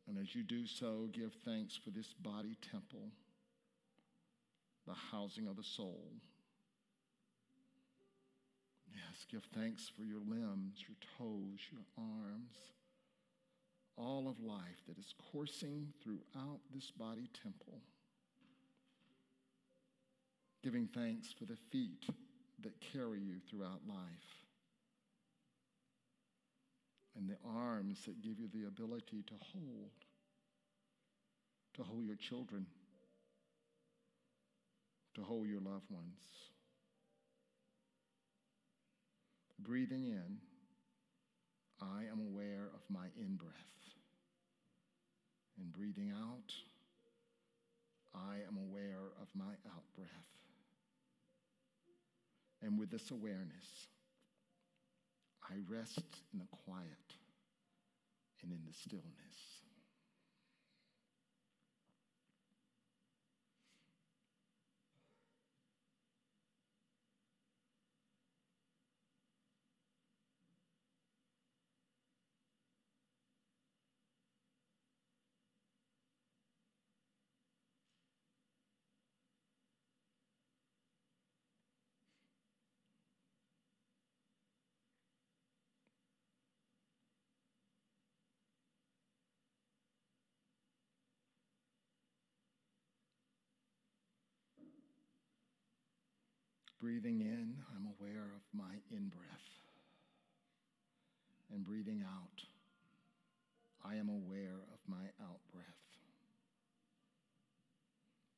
And 0.08 0.18
as 0.18 0.34
you 0.34 0.42
do 0.42 0.66
so, 0.66 1.08
give 1.12 1.32
thanks 1.44 1.76
for 1.76 1.90
this 1.90 2.12
body 2.20 2.56
temple, 2.68 3.12
the 4.86 4.94
housing 5.12 5.46
of 5.46 5.56
the 5.56 5.62
soul. 5.62 6.10
Yes, 8.92 9.24
give 9.30 9.44
thanks 9.54 9.88
for 9.96 10.02
your 10.02 10.18
limbs, 10.18 10.84
your 10.88 10.96
toes, 11.16 11.60
your 11.70 11.82
arms, 11.96 12.56
all 13.96 14.28
of 14.28 14.40
life 14.40 14.82
that 14.88 14.98
is 14.98 15.14
coursing 15.30 15.92
throughout 16.02 16.58
this 16.74 16.90
body 16.90 17.28
temple. 17.40 17.78
Giving 20.64 20.88
thanks 20.92 21.32
for 21.32 21.44
the 21.44 21.56
feet 21.70 22.06
that 22.62 22.80
carry 22.92 23.20
you 23.20 23.36
throughout 23.48 23.80
life 23.88 24.40
and 27.16 27.28
the 27.28 27.36
arms 27.44 27.98
that 28.06 28.22
give 28.22 28.38
you 28.38 28.48
the 28.52 28.66
ability 28.66 29.22
to 29.26 29.34
hold, 29.52 29.90
to 31.74 31.82
hold 31.82 32.04
your 32.04 32.16
children, 32.16 32.66
to 35.14 35.22
hold 35.22 35.46
your 35.46 35.60
loved 35.60 35.90
ones. 35.90 36.20
Breathing 39.58 40.04
in, 40.04 40.38
I 41.80 42.04
am 42.10 42.20
aware 42.20 42.68
of 42.74 42.80
my 42.88 43.06
in 43.18 43.36
breath. 43.36 43.52
And 45.58 45.72
breathing 45.72 46.12
out, 46.16 46.54
I 48.14 48.36
am 48.48 48.56
aware 48.56 49.12
of 49.20 49.28
my 49.34 49.52
out 49.74 49.84
breath. 49.94 50.39
And 52.62 52.78
with 52.78 52.90
this 52.90 53.10
awareness, 53.10 53.88
I 55.50 55.54
rest 55.68 56.02
in 56.32 56.38
the 56.38 56.46
quiet 56.64 56.86
and 58.42 58.52
in 58.52 58.60
the 58.66 58.72
stillness. 58.72 59.49
Breathing 96.80 97.20
in, 97.20 97.56
I'm 97.76 97.92
aware 97.98 98.24
of 98.34 98.40
my 98.54 98.72
in 98.90 99.08
breath. 99.08 99.48
And 101.52 101.62
breathing 101.62 102.02
out, 102.02 102.42
I 103.84 103.96
am 103.96 104.08
aware 104.08 104.64
of 104.72 104.78
my 104.88 105.04
out 105.20 105.40
breath. 105.52 105.66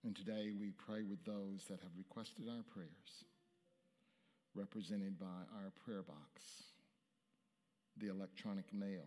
And 0.04 0.16
today 0.16 0.50
we 0.58 0.70
pray 0.70 1.04
with 1.04 1.24
those 1.24 1.66
that 1.70 1.80
have 1.82 1.92
requested 1.96 2.48
our 2.48 2.64
prayers, 2.64 3.22
represented 4.56 5.20
by 5.20 5.46
our 5.54 5.70
prayer 5.84 6.02
box, 6.02 6.42
the 7.96 8.08
electronic 8.08 8.74
mail, 8.74 9.06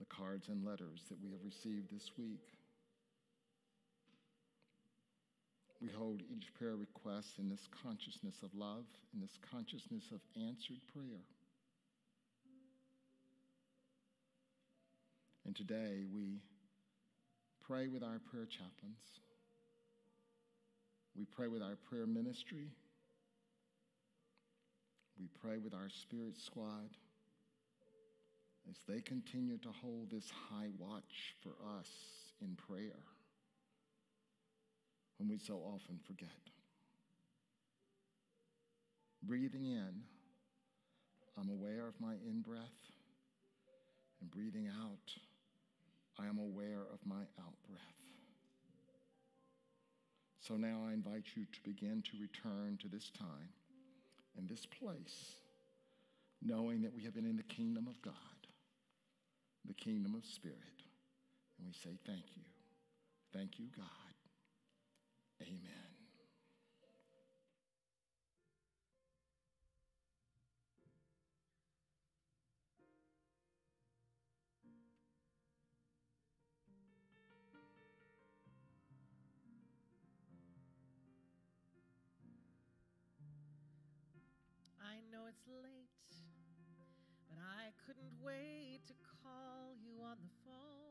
the 0.00 0.06
cards 0.06 0.48
and 0.48 0.64
letters 0.64 1.02
that 1.08 1.22
we 1.22 1.30
have 1.30 1.44
received 1.44 1.92
this 1.92 2.10
week 2.18 2.53
We 5.84 5.90
hold 5.90 6.22
each 6.34 6.46
prayer 6.54 6.76
request 6.76 7.38
in 7.38 7.50
this 7.50 7.68
consciousness 7.82 8.36
of 8.42 8.48
love, 8.54 8.86
in 9.12 9.20
this 9.20 9.36
consciousness 9.52 10.04
of 10.12 10.20
answered 10.34 10.80
prayer. 10.94 11.20
And 15.44 15.54
today 15.54 16.04
we 16.10 16.40
pray 17.68 17.88
with 17.88 18.02
our 18.02 18.18
prayer 18.30 18.46
chaplains. 18.46 19.04
We 21.14 21.26
pray 21.26 21.48
with 21.48 21.60
our 21.60 21.76
prayer 21.90 22.06
ministry. 22.06 22.70
We 25.20 25.28
pray 25.42 25.58
with 25.58 25.74
our 25.74 25.90
spirit 25.90 26.38
squad 26.46 26.96
as 28.70 28.76
they 28.88 29.02
continue 29.02 29.58
to 29.58 29.68
hold 29.82 30.10
this 30.10 30.32
high 30.48 30.70
watch 30.78 31.34
for 31.42 31.52
us 31.78 31.90
in 32.40 32.56
prayer 32.56 33.04
and 35.24 35.30
we 35.30 35.38
so 35.38 35.54
often 35.54 35.98
forget. 36.06 36.28
Breathing 39.22 39.64
in, 39.64 40.02
I'm 41.38 41.48
aware 41.48 41.88
of 41.88 41.94
my 41.98 42.12
in 42.28 42.42
breath, 42.42 42.60
and 44.20 44.30
breathing 44.30 44.68
out, 44.68 45.14
I 46.18 46.26
am 46.26 46.36
aware 46.36 46.82
of 46.92 46.98
my 47.06 47.22
out 47.40 47.56
breath. 47.66 47.80
So 50.40 50.56
now 50.56 50.82
I 50.86 50.92
invite 50.92 51.24
you 51.34 51.46
to 51.46 51.60
begin 51.64 52.02
to 52.02 52.20
return 52.20 52.78
to 52.82 52.88
this 52.88 53.10
time 53.18 53.48
and 54.36 54.46
this 54.46 54.66
place, 54.66 55.36
knowing 56.42 56.82
that 56.82 56.94
we 56.94 57.02
have 57.04 57.14
been 57.14 57.24
in 57.24 57.38
the 57.38 57.42
kingdom 57.44 57.86
of 57.88 58.02
God, 58.02 58.12
the 59.64 59.72
kingdom 59.72 60.14
of 60.14 60.26
spirit. 60.26 60.58
And 61.56 61.66
we 61.66 61.72
say, 61.72 61.96
Thank 62.04 62.36
you. 62.36 62.42
Thank 63.32 63.58
you, 63.58 63.68
God. 63.74 64.13
Amen. 65.40 65.94
I 84.80 85.00
know 85.10 85.26
it's 85.26 85.46
late, 85.48 85.90
but 87.28 87.38
I 87.38 87.72
couldn't 87.86 88.12
wait 88.22 88.80
to 88.86 88.94
call 89.22 89.74
you 89.74 90.00
on 90.02 90.16
the 90.22 90.30
phone 90.44 90.83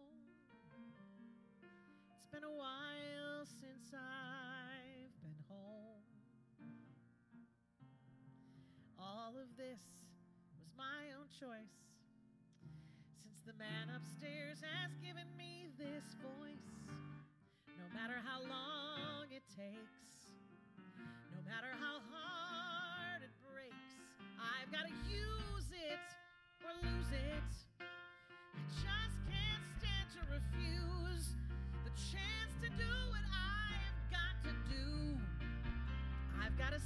been 2.33 2.43
a 2.43 2.57
while 2.57 3.45
since 3.45 3.93
I've 3.93 5.13
been 5.21 5.37
home. 5.45 6.01
All 8.97 9.37
of 9.37 9.53
this 9.53 9.85
was 10.57 10.73
my 10.73 11.13
own 11.13 11.29
choice. 11.29 11.77
Since 13.21 13.45
the 13.45 13.53
man 13.61 13.93
upstairs 13.93 14.65
has 14.65 14.97
given 14.97 15.29
me 15.37 15.69
this 15.77 16.17
voice, 16.25 16.73
no 17.77 17.85
matter 17.93 18.17
how 18.25 18.41
long 18.49 19.29
it 19.29 19.45
takes, 19.53 20.33
no 21.29 21.37
matter 21.45 21.69
how 21.77 22.01
hard 22.09 23.21
it 23.21 23.33
breaks, 23.45 24.01
I've 24.41 24.73
got 24.73 24.89
to 24.89 24.95
use 25.05 25.69
it 25.69 26.01
or 26.65 26.73
lose 26.81 27.13
it. 27.13 27.52
chance 31.95 32.53
to 32.61 32.69
do 32.69 32.89
what 33.09 33.21
I've 33.29 34.01
got 34.09 34.33
to 34.43 34.53
do. 34.73 35.17
I've 36.41 36.57
got 36.57 36.71
to 36.71 36.81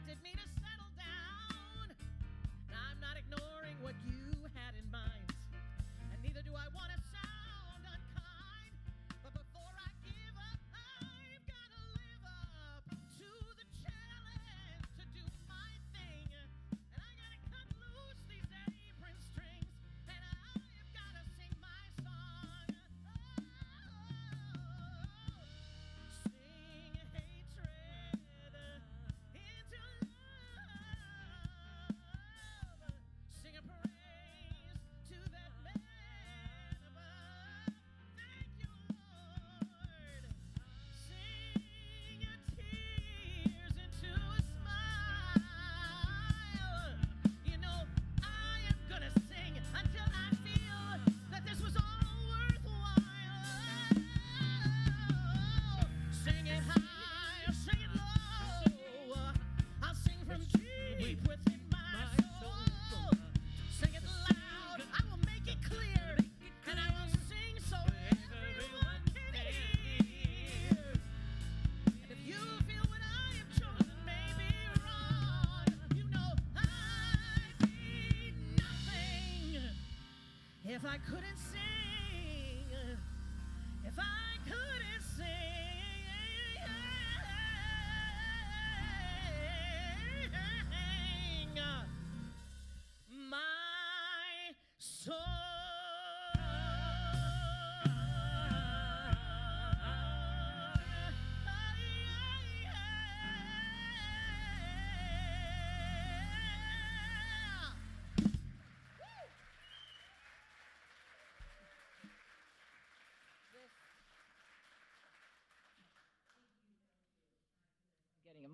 expected 0.00 0.22
me 0.22 0.32
to 0.32 0.59
I 80.90 80.98
couldn't 81.08 81.38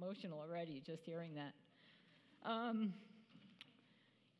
emotional 0.00 0.38
already 0.38 0.82
just 0.85 1.04
hearing 1.04 1.35
that. 1.35 1.52
Um, 2.48 2.92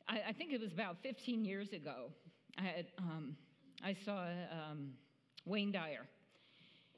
I, 0.08 0.22
I, 0.28 0.32
think 0.32 0.52
it 0.52 0.60
was 0.60 0.72
about 0.72 0.98
15 1.02 1.44
years 1.44 1.72
ago. 1.72 2.10
I, 2.58 2.62
had, 2.62 2.86
um, 2.98 3.36
I 3.82 3.96
saw 4.04 4.26
um, 4.50 4.92
Wayne 5.44 5.72
Dyer. 5.72 6.06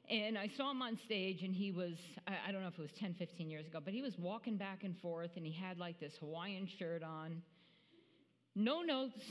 And 0.09 0.37
I 0.37 0.47
saw 0.47 0.71
him 0.71 0.81
on 0.81 0.97
stage, 0.97 1.43
and 1.43 1.53
he 1.53 1.71
was, 1.71 1.93
I, 2.27 2.33
I 2.47 2.51
don't 2.51 2.61
know 2.61 2.67
if 2.67 2.79
it 2.79 2.81
was 2.81 2.91
10, 2.93 3.13
15 3.13 3.49
years 3.49 3.67
ago, 3.67 3.79
but 3.83 3.93
he 3.93 4.01
was 4.01 4.17
walking 4.17 4.57
back 4.57 4.83
and 4.83 4.97
forth, 4.97 5.31
and 5.35 5.45
he 5.45 5.51
had 5.51 5.77
like 5.77 5.99
this 5.99 6.17
Hawaiian 6.19 6.67
shirt 6.67 7.03
on. 7.03 7.43
No 8.55 8.81
notes, 8.81 9.21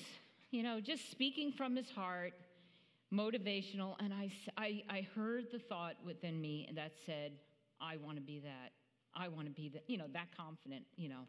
you 0.52 0.62
know, 0.62 0.80
just 0.80 1.10
speaking 1.10 1.52
from 1.52 1.74
his 1.74 1.90
heart, 1.90 2.32
motivational. 3.12 3.96
And 3.98 4.14
I, 4.14 4.30
I, 4.56 4.82
I 4.88 5.06
heard 5.16 5.46
the 5.52 5.58
thought 5.58 5.96
within 6.04 6.40
me 6.40 6.68
that 6.76 6.92
said, 7.04 7.32
I 7.80 7.96
want 7.96 8.16
to 8.16 8.22
be 8.22 8.40
that. 8.40 8.72
I 9.18 9.28
want 9.28 9.46
to 9.46 9.52
be 9.52 9.68
that, 9.70 9.83
you 9.88 9.98
know, 9.98 10.07
that 10.12 10.28
confident, 10.37 10.85
you 10.96 11.09
know. 11.09 11.26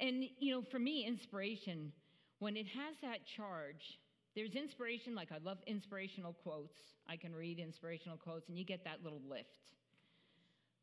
And, 0.00 0.24
you 0.38 0.52
know, 0.52 0.62
for 0.70 0.78
me, 0.78 1.06
inspiration, 1.06 1.92
when 2.40 2.56
it 2.56 2.66
has 2.66 2.96
that 3.02 3.20
charge, 3.36 3.98
there's 4.34 4.54
inspiration, 4.54 5.14
like 5.14 5.30
I 5.32 5.38
love 5.42 5.58
inspirational 5.66 6.34
quotes. 6.42 6.76
I 7.08 7.16
can 7.16 7.34
read 7.34 7.58
inspirational 7.60 8.18
quotes, 8.18 8.48
and 8.48 8.58
you 8.58 8.64
get 8.64 8.84
that 8.84 9.04
little 9.04 9.22
lift. 9.28 9.72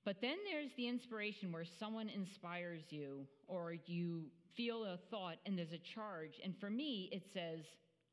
But 0.06 0.18
then 0.22 0.38
there's 0.50 0.72
the 0.76 0.88
inspiration 0.88 1.52
where 1.52 1.66
someone 1.80 2.10
inspires 2.10 2.82
you, 2.90 3.28
or 3.48 3.76
you 3.86 4.24
feel 4.56 4.84
a 4.84 4.98
thought 5.12 5.38
and 5.46 5.58
there's 5.58 5.72
a 5.74 5.82
charge. 5.96 6.40
And 6.44 6.54
for 6.60 6.70
me, 6.70 7.10
it 7.12 7.24
says, 7.34 7.66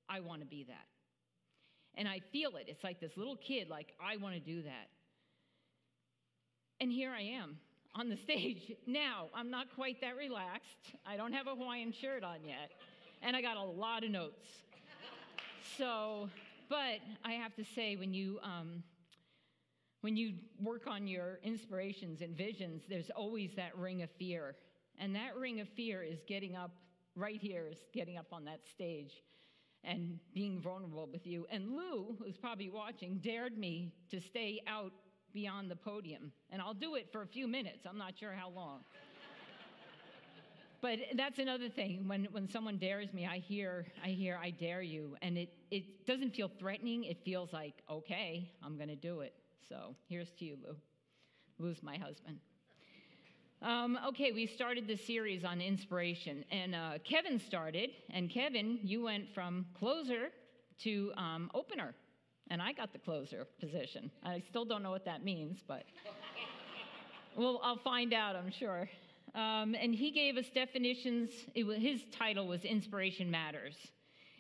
I 0.08 0.20
want 0.20 0.40
to 0.40 0.46
be 0.46 0.64
that. 0.68 0.86
And 1.96 2.06
I 2.08 2.20
feel 2.32 2.56
it. 2.56 2.66
It's 2.68 2.84
like 2.84 3.00
this 3.00 3.12
little 3.16 3.36
kid, 3.36 3.68
like, 3.68 3.94
I 4.00 4.16
want 4.16 4.34
to 4.34 4.40
do 4.40 4.62
that. 4.62 4.88
And 6.80 6.90
here 6.90 7.10
I 7.10 7.22
am 7.22 7.58
on 7.94 8.08
the 8.08 8.16
stage. 8.16 8.72
Now, 8.86 9.28
I'm 9.34 9.50
not 9.50 9.74
quite 9.74 10.00
that 10.00 10.16
relaxed. 10.16 10.94
I 11.06 11.16
don't 11.16 11.32
have 11.32 11.46
a 11.46 11.50
Hawaiian 11.50 11.92
shirt 11.92 12.22
on 12.22 12.44
yet. 12.44 12.70
And 13.22 13.36
I 13.36 13.42
got 13.42 13.56
a 13.56 13.62
lot 13.62 14.04
of 14.04 14.10
notes. 14.10 14.48
So, 15.76 16.28
but 16.68 17.00
I 17.24 17.32
have 17.32 17.54
to 17.56 17.64
say, 17.64 17.96
when 17.96 18.14
you, 18.14 18.38
um, 18.42 18.82
when 20.00 20.16
you 20.16 20.34
work 20.62 20.86
on 20.86 21.06
your 21.06 21.38
inspirations 21.42 22.22
and 22.22 22.36
visions, 22.36 22.82
there's 22.88 23.10
always 23.10 23.50
that 23.56 23.76
ring 23.76 24.02
of 24.02 24.10
fear. 24.18 24.56
And 24.98 25.14
that 25.14 25.36
ring 25.36 25.60
of 25.60 25.68
fear 25.68 26.02
is 26.02 26.20
getting 26.26 26.56
up 26.56 26.72
right 27.16 27.40
here, 27.40 27.66
is 27.70 27.78
getting 27.92 28.16
up 28.16 28.26
on 28.32 28.44
that 28.44 28.60
stage 28.72 29.22
and 29.84 30.18
being 30.34 30.60
vulnerable 30.60 31.08
with 31.10 31.26
you. 31.26 31.46
And 31.50 31.72
Lou, 31.72 32.16
who's 32.18 32.36
probably 32.36 32.68
watching, 32.68 33.18
dared 33.22 33.56
me 33.56 33.92
to 34.10 34.20
stay 34.20 34.60
out 34.66 34.92
beyond 35.32 35.70
the 35.70 35.76
podium. 35.76 36.32
And 36.50 36.60
I'll 36.60 36.74
do 36.74 36.94
it 36.94 37.08
for 37.12 37.22
a 37.22 37.26
few 37.26 37.46
minutes. 37.46 37.86
I'm 37.86 37.98
not 37.98 38.18
sure 38.18 38.32
how 38.32 38.50
long. 38.50 38.80
but 40.80 40.98
that's 41.14 41.38
another 41.38 41.68
thing. 41.68 42.08
When, 42.08 42.26
when 42.32 42.48
someone 42.48 42.78
dares 42.78 43.12
me, 43.12 43.26
I 43.26 43.38
hear, 43.38 43.86
I 44.04 44.08
hear, 44.08 44.38
I 44.42 44.50
dare 44.50 44.82
you. 44.82 45.16
And 45.22 45.38
it, 45.38 45.52
it 45.70 46.06
doesn't 46.06 46.34
feel 46.34 46.50
threatening. 46.58 47.04
It 47.04 47.18
feels 47.24 47.52
like, 47.52 47.74
okay, 47.90 48.50
I'm 48.62 48.76
going 48.76 48.88
to 48.88 48.96
do 48.96 49.20
it. 49.20 49.34
So 49.68 49.94
here's 50.08 50.30
to 50.38 50.44
you, 50.44 50.56
Lou. 50.62 50.76
Lou's 51.58 51.82
my 51.82 51.96
husband. 51.96 52.38
Um, 53.62 53.98
okay, 54.08 54.32
we 54.32 54.46
started 54.46 54.86
the 54.88 54.96
series 54.96 55.44
on 55.44 55.60
inspiration, 55.60 56.46
and 56.50 56.74
uh, 56.74 56.92
Kevin 57.04 57.38
started. 57.38 57.90
And 58.08 58.30
Kevin, 58.30 58.78
you 58.82 59.02
went 59.02 59.34
from 59.34 59.66
closer 59.78 60.30
to 60.84 61.12
um, 61.18 61.50
opener, 61.52 61.94
and 62.50 62.60
I 62.60 62.72
got 62.72 62.92
the 62.92 62.98
closer 62.98 63.46
position. 63.60 64.10
I 64.24 64.42
still 64.48 64.64
don't 64.64 64.82
know 64.82 64.90
what 64.90 65.04
that 65.04 65.24
means, 65.24 65.60
but 65.66 65.84
well, 67.36 67.60
I'll 67.62 67.78
find 67.78 68.12
out, 68.12 68.34
I'm 68.36 68.50
sure. 68.50 68.90
Um, 69.34 69.76
and 69.80 69.94
he 69.94 70.10
gave 70.10 70.36
us 70.36 70.46
definitions. 70.52 71.30
It 71.54 71.64
was, 71.64 71.78
his 71.78 72.02
title 72.10 72.48
was 72.48 72.64
Inspiration 72.64 73.30
Matters. 73.30 73.76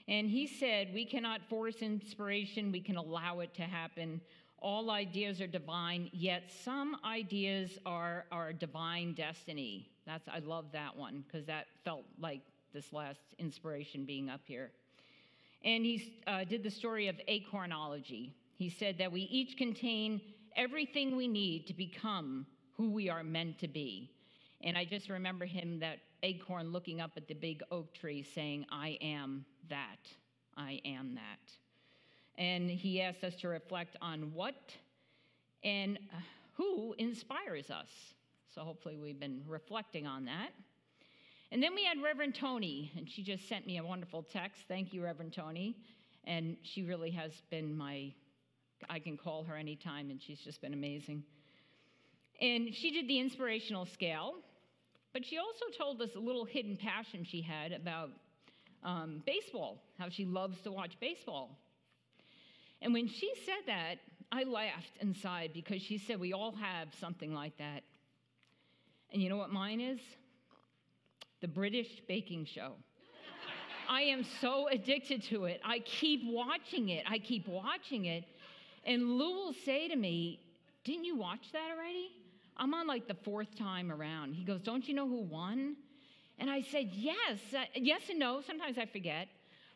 And 0.08 0.28
he 0.28 0.48
said, 0.48 0.88
We 0.92 1.04
cannot 1.04 1.40
force 1.48 1.76
inspiration, 1.76 2.72
we 2.72 2.80
can 2.80 2.96
allow 2.96 3.40
it 3.40 3.54
to 3.54 3.62
happen. 3.62 4.20
All 4.58 4.90
ideas 4.90 5.40
are 5.40 5.46
divine, 5.46 6.10
yet 6.12 6.50
some 6.64 6.96
ideas 7.04 7.78
are 7.86 8.26
our 8.30 8.52
divine 8.52 9.14
destiny. 9.14 9.88
That's 10.04 10.28
I 10.28 10.40
love 10.40 10.66
that 10.72 10.94
one 10.94 11.24
because 11.26 11.46
that 11.46 11.66
felt 11.84 12.04
like 12.18 12.42
this 12.74 12.92
last 12.92 13.20
inspiration 13.38 14.04
being 14.04 14.28
up 14.28 14.42
here. 14.44 14.72
And 15.64 15.84
he 15.84 16.22
uh, 16.26 16.44
did 16.44 16.62
the 16.62 16.70
story 16.70 17.08
of 17.08 17.16
acornology. 17.28 18.32
He 18.56 18.70
said 18.70 18.96
that 18.98 19.12
we 19.12 19.22
each 19.22 19.56
contain 19.56 20.20
everything 20.56 21.16
we 21.16 21.28
need 21.28 21.66
to 21.66 21.74
become 21.74 22.46
who 22.76 22.90
we 22.90 23.08
are 23.08 23.22
meant 23.22 23.58
to 23.58 23.68
be. 23.68 24.10
And 24.62 24.76
I 24.76 24.84
just 24.84 25.08
remember 25.08 25.44
him, 25.44 25.78
that 25.80 25.98
acorn, 26.22 26.72
looking 26.72 27.00
up 27.00 27.12
at 27.16 27.28
the 27.28 27.34
big 27.34 27.62
oak 27.70 27.94
tree 27.94 28.22
saying, 28.22 28.66
I 28.70 28.98
am 29.00 29.44
that. 29.68 29.98
I 30.56 30.80
am 30.84 31.14
that. 31.14 31.52
And 32.36 32.70
he 32.70 33.00
asked 33.02 33.24
us 33.24 33.34
to 33.36 33.48
reflect 33.48 33.96
on 34.00 34.32
what 34.34 34.74
and 35.62 35.98
who 36.54 36.94
inspires 36.98 37.70
us. 37.70 37.88
So 38.54 38.62
hopefully 38.62 38.96
we've 38.96 39.20
been 39.20 39.42
reflecting 39.46 40.06
on 40.06 40.24
that. 40.26 40.50
And 41.52 41.60
then 41.60 41.74
we 41.74 41.84
had 41.84 42.00
Reverend 42.00 42.36
Tony, 42.36 42.92
and 42.96 43.10
she 43.10 43.24
just 43.24 43.48
sent 43.48 43.66
me 43.66 43.78
a 43.78 43.84
wonderful 43.84 44.22
text. 44.22 44.62
Thank 44.68 44.92
you, 44.92 45.02
Reverend 45.02 45.32
Tony. 45.32 45.76
And 46.24 46.56
she 46.62 46.84
really 46.84 47.10
has 47.10 47.32
been 47.50 47.76
my, 47.76 48.12
I 48.88 49.00
can 49.00 49.16
call 49.16 49.42
her 49.44 49.56
anytime, 49.56 50.10
and 50.10 50.22
she's 50.22 50.38
just 50.38 50.60
been 50.60 50.74
amazing. 50.74 51.24
And 52.40 52.72
she 52.72 52.92
did 52.92 53.08
the 53.08 53.18
inspirational 53.18 53.84
scale, 53.86 54.34
but 55.12 55.26
she 55.26 55.38
also 55.38 55.64
told 55.76 56.00
us 56.00 56.10
a 56.14 56.20
little 56.20 56.44
hidden 56.44 56.76
passion 56.76 57.24
she 57.24 57.42
had 57.42 57.72
about 57.72 58.10
um, 58.84 59.20
baseball, 59.26 59.82
how 59.98 60.08
she 60.08 60.24
loves 60.24 60.60
to 60.62 60.70
watch 60.70 60.92
baseball. 61.00 61.58
And 62.80 62.94
when 62.94 63.08
she 63.08 63.32
said 63.44 63.66
that, 63.66 63.96
I 64.30 64.44
laughed 64.44 64.96
inside 65.00 65.50
because 65.52 65.82
she 65.82 65.98
said 65.98 66.20
we 66.20 66.32
all 66.32 66.52
have 66.52 66.88
something 67.00 67.34
like 67.34 67.58
that. 67.58 67.82
And 69.12 69.20
you 69.20 69.28
know 69.28 69.36
what 69.36 69.50
mine 69.50 69.80
is? 69.80 69.98
The 71.40 71.48
British 71.48 72.02
baking 72.06 72.44
show. 72.44 72.72
I 73.88 74.02
am 74.02 74.24
so 74.40 74.68
addicted 74.68 75.22
to 75.24 75.46
it. 75.46 75.60
I 75.64 75.80
keep 75.80 76.22
watching 76.24 76.90
it. 76.90 77.04
I 77.08 77.18
keep 77.18 77.48
watching 77.48 78.04
it. 78.04 78.24
And 78.84 79.18
Lou 79.18 79.34
will 79.34 79.54
say 79.64 79.88
to 79.88 79.96
me, 79.96 80.40
Didn't 80.84 81.04
you 81.04 81.16
watch 81.16 81.50
that 81.52 81.70
already? 81.74 82.10
I'm 82.56 82.74
on 82.74 82.86
like 82.86 83.08
the 83.08 83.16
fourth 83.24 83.54
time 83.56 83.90
around. 83.90 84.34
He 84.34 84.44
goes, 84.44 84.60
Don't 84.60 84.86
you 84.86 84.94
know 84.94 85.08
who 85.08 85.22
won? 85.22 85.76
And 86.38 86.50
I 86.50 86.62
said, 86.62 86.90
Yes. 86.92 87.38
Uh, 87.54 87.64
yes 87.74 88.02
and 88.10 88.18
no. 88.18 88.42
Sometimes 88.46 88.78
I 88.78 88.86
forget. 88.86 89.28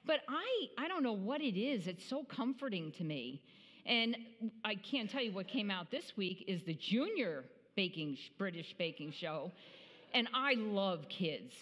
But 0.06 0.20
I, 0.28 0.66
I 0.78 0.86
don't 0.86 1.02
know 1.02 1.12
what 1.12 1.40
it 1.40 1.58
is. 1.58 1.86
It's 1.86 2.04
so 2.04 2.24
comforting 2.24 2.92
to 2.92 3.04
me. 3.04 3.42
And 3.86 4.16
I 4.64 4.74
can't 4.74 5.10
tell 5.10 5.22
you 5.22 5.32
what 5.32 5.48
came 5.48 5.70
out 5.70 5.90
this 5.90 6.16
week 6.16 6.44
is 6.46 6.62
the 6.62 6.74
junior 6.74 7.44
baking 7.74 8.16
British 8.38 8.74
baking 8.78 9.12
show. 9.12 9.50
And 10.14 10.28
I 10.32 10.54
love 10.54 11.08
kids. 11.08 11.52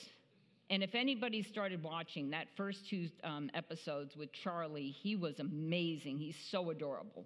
And 0.68 0.82
if 0.82 0.94
anybody 0.94 1.42
started 1.42 1.82
watching 1.82 2.30
that 2.30 2.48
first 2.54 2.86
two 2.88 3.08
um, 3.24 3.50
episodes 3.54 4.14
with 4.14 4.30
Charlie, 4.32 4.90
he 4.90 5.16
was 5.16 5.40
amazing. 5.40 6.18
He's 6.18 6.36
so 6.50 6.70
adorable. 6.70 7.24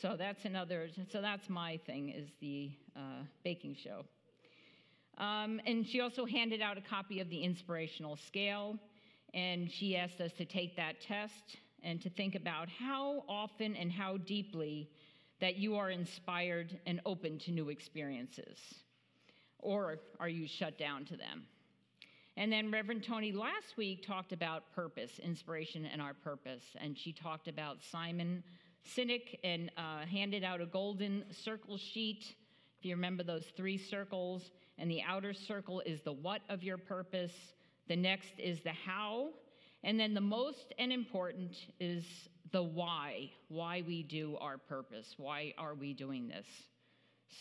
So 0.00 0.16
that's 0.18 0.44
another. 0.46 0.88
So 1.12 1.20
that's 1.20 1.48
my 1.48 1.78
thing 1.86 2.08
is 2.08 2.28
the 2.40 2.70
uh, 2.96 3.24
baking 3.44 3.76
show. 3.76 4.04
Um, 5.18 5.60
and 5.66 5.86
she 5.86 6.00
also 6.00 6.24
handed 6.24 6.60
out 6.60 6.76
a 6.76 6.80
copy 6.80 7.20
of 7.20 7.28
the 7.28 7.42
inspirational 7.42 8.16
scale, 8.16 8.78
and 9.32 9.70
she 9.70 9.96
asked 9.96 10.20
us 10.20 10.32
to 10.38 10.44
take 10.44 10.74
that 10.76 11.00
test 11.00 11.56
and 11.82 12.00
to 12.02 12.10
think 12.10 12.34
about 12.34 12.68
how 12.68 13.24
often 13.28 13.76
and 13.76 13.92
how 13.92 14.16
deeply 14.16 14.90
that 15.40 15.56
you 15.56 15.76
are 15.76 15.90
inspired 15.90 16.80
and 16.86 17.00
open 17.06 17.38
to 17.38 17.52
new 17.52 17.68
experiences, 17.68 18.58
or 19.64 19.98
are 20.20 20.28
you 20.28 20.46
shut 20.46 20.78
down 20.78 21.04
to 21.06 21.16
them? 21.16 21.44
And 22.36 22.52
then 22.52 22.70
Reverend 22.70 23.04
Tony 23.04 23.32
last 23.32 23.76
week 23.76 24.04
talked 24.06 24.32
about 24.32 24.72
purpose, 24.74 25.18
inspiration, 25.18 25.86
and 25.86 26.02
our 26.02 26.14
purpose. 26.14 26.64
And 26.80 26.98
she 26.98 27.12
talked 27.12 27.48
about 27.48 27.78
Simon 27.90 28.42
Sinek 28.96 29.38
and 29.42 29.70
uh, 29.76 30.04
handed 30.06 30.44
out 30.44 30.60
a 30.60 30.66
golden 30.66 31.24
circle 31.30 31.78
sheet. 31.78 32.24
If 32.78 32.84
you 32.84 32.94
remember 32.94 33.22
those 33.22 33.46
three 33.56 33.78
circles, 33.78 34.50
and 34.78 34.90
the 34.90 35.02
outer 35.02 35.32
circle 35.32 35.80
is 35.86 36.02
the 36.02 36.12
what 36.12 36.42
of 36.48 36.62
your 36.62 36.76
purpose, 36.76 37.32
the 37.88 37.96
next 37.96 38.32
is 38.38 38.60
the 38.60 38.72
how, 38.72 39.28
and 39.84 39.98
then 39.98 40.14
the 40.14 40.20
most 40.20 40.72
and 40.78 40.92
important 40.92 41.56
is 41.78 42.04
the 42.50 42.62
why, 42.62 43.30
why 43.48 43.82
we 43.86 44.02
do 44.02 44.36
our 44.40 44.58
purpose, 44.58 45.14
why 45.16 45.54
are 45.56 45.74
we 45.74 45.92
doing 45.92 46.28
this. 46.28 46.46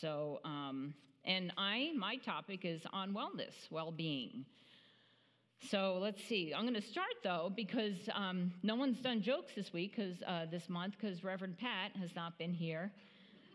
So, 0.02 0.40
um, 0.44 0.94
and 1.26 1.52
I, 1.58 1.92
my 1.98 2.18
topic 2.18 2.62
is 2.64 2.82
on 2.92 3.14
wellness, 3.14 3.54
well 3.70 3.92
being. 3.92 4.46
So 5.70 5.98
let's 6.02 6.22
see. 6.26 6.54
I'm 6.54 6.64
going 6.64 6.74
to 6.74 6.82
start 6.82 7.14
though 7.24 7.52
because 7.56 7.98
um, 8.14 8.52
no 8.64 8.76
one's 8.76 9.00
done 9.00 9.22
jokes 9.22 9.54
this 9.56 9.72
week, 9.72 9.96
because 9.96 10.22
uh, 10.28 10.46
this 10.52 10.68
month, 10.68 10.96
because 11.00 11.24
Reverend 11.24 11.58
Pat 11.58 11.96
has 12.00 12.14
not 12.16 12.38
been 12.38 12.54
here. 12.54 12.92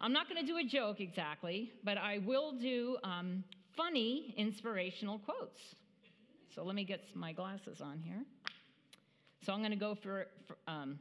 I'm 0.01 0.13
not 0.13 0.29
going 0.29 0.41
to 0.41 0.47
do 0.47 0.59
a 0.59 0.65
joke 0.65 1.01
exactly, 1.01 1.73
but 1.85 1.99
I 1.99 2.19
will 2.19 2.53
do 2.53 2.97
um, 3.05 3.45
funny 3.77 4.35
inspirational 4.37 5.19
quotes. 5.19 5.61
So 6.55 6.65
let 6.65 6.75
me 6.75 6.85
get 6.85 7.01
my 7.15 7.33
glasses 7.33 7.81
on 7.81 7.99
here. 7.99 8.25
So 9.45 9.53
I'm 9.53 9.59
going 9.59 9.71
to 9.71 9.77
go 9.77 9.95
for, 9.95 10.27
for 10.47 10.57
um, 10.67 10.99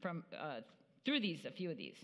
from 0.00 0.24
uh, 0.38 0.60
through 1.04 1.20
these, 1.20 1.44
a 1.44 1.50
few 1.50 1.70
of 1.70 1.76
these. 1.76 1.96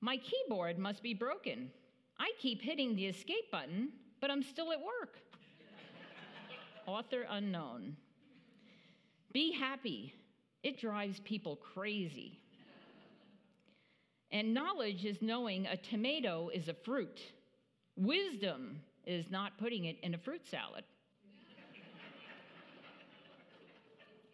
My 0.00 0.16
keyboard 0.16 0.78
must 0.78 1.02
be 1.02 1.14
broken. 1.14 1.70
I 2.18 2.32
keep 2.38 2.60
hitting 2.60 2.96
the 2.96 3.06
escape 3.06 3.50
button, 3.50 3.90
but 4.20 4.30
I'm 4.30 4.42
still 4.42 4.72
at 4.72 4.80
work. 4.80 5.18
Author 6.86 7.26
unknown. 7.28 7.96
Be 9.32 9.52
happy. 9.52 10.14
It 10.62 10.80
drives 10.80 11.20
people 11.20 11.56
crazy. 11.56 12.40
And 14.30 14.52
knowledge 14.52 15.04
is 15.04 15.22
knowing 15.22 15.66
a 15.66 15.76
tomato 15.76 16.50
is 16.52 16.68
a 16.68 16.74
fruit. 16.74 17.20
Wisdom 17.96 18.80
is 19.06 19.30
not 19.30 19.56
putting 19.58 19.86
it 19.86 19.98
in 20.02 20.14
a 20.14 20.18
fruit 20.18 20.46
salad. 20.46 20.84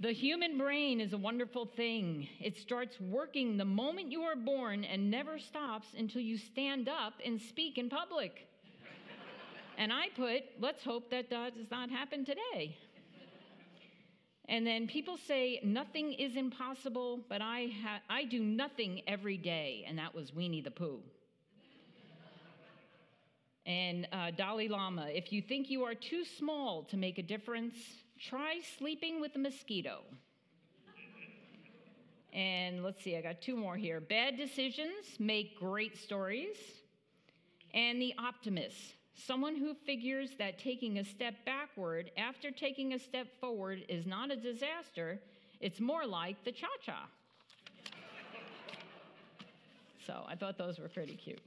The 0.04 0.12
human 0.12 0.58
brain 0.58 1.00
is 1.00 1.14
a 1.14 1.16
wonderful 1.16 1.64
thing. 1.64 2.28
It 2.38 2.58
starts 2.58 3.00
working 3.00 3.56
the 3.56 3.64
moment 3.64 4.12
you 4.12 4.20
are 4.24 4.36
born 4.36 4.84
and 4.84 5.10
never 5.10 5.38
stops 5.38 5.86
until 5.96 6.20
you 6.20 6.36
stand 6.36 6.90
up 6.90 7.14
and 7.24 7.40
speak 7.40 7.78
in 7.78 7.88
public. 7.88 8.46
and 9.78 9.90
I 9.90 10.08
put, 10.14 10.42
let's 10.60 10.84
hope 10.84 11.08
that 11.08 11.30
does 11.30 11.54
not 11.70 11.88
happen 11.88 12.26
today. 12.26 12.76
And 14.46 14.66
then 14.66 14.88
people 14.88 15.16
say 15.16 15.58
nothing 15.64 16.12
is 16.12 16.36
impossible, 16.36 17.20
but 17.30 17.40
I, 17.40 17.70
ha- 17.82 18.02
I 18.10 18.24
do 18.24 18.40
nothing 18.40 19.00
every 19.06 19.38
day, 19.38 19.86
and 19.88 19.96
that 19.96 20.14
was 20.14 20.34
Winnie 20.34 20.60
the 20.60 20.70
Pooh. 20.70 21.00
and 23.64 24.06
uh, 24.12 24.32
Dalai 24.32 24.68
Lama, 24.68 25.08
if 25.08 25.32
you 25.32 25.40
think 25.40 25.70
you 25.70 25.82
are 25.84 25.94
too 25.94 26.26
small 26.26 26.82
to 26.90 26.98
make 26.98 27.16
a 27.16 27.22
difference, 27.22 28.03
try 28.18 28.60
sleeping 28.78 29.20
with 29.20 29.34
a 29.36 29.38
mosquito. 29.38 30.00
and 32.32 32.82
let's 32.82 33.02
see, 33.02 33.16
I 33.16 33.20
got 33.20 33.40
two 33.40 33.56
more 33.56 33.76
here. 33.76 34.00
Bad 34.00 34.36
decisions 34.36 35.18
make 35.18 35.58
great 35.58 35.96
stories. 35.96 36.56
And 37.74 38.00
the 38.00 38.14
optimist, 38.18 38.94
someone 39.14 39.56
who 39.56 39.74
figures 39.74 40.30
that 40.38 40.58
taking 40.58 40.98
a 40.98 41.04
step 41.04 41.34
backward 41.44 42.10
after 42.16 42.50
taking 42.50 42.94
a 42.94 42.98
step 42.98 43.26
forward 43.40 43.84
is 43.88 44.06
not 44.06 44.30
a 44.30 44.36
disaster, 44.36 45.20
it's 45.60 45.80
more 45.80 46.06
like 46.06 46.42
the 46.44 46.52
cha 46.52 46.68
cha. 46.84 47.08
so 50.06 50.24
I 50.28 50.36
thought 50.36 50.56
those 50.56 50.78
were 50.78 50.88
pretty 50.88 51.14
cute. 51.14 51.40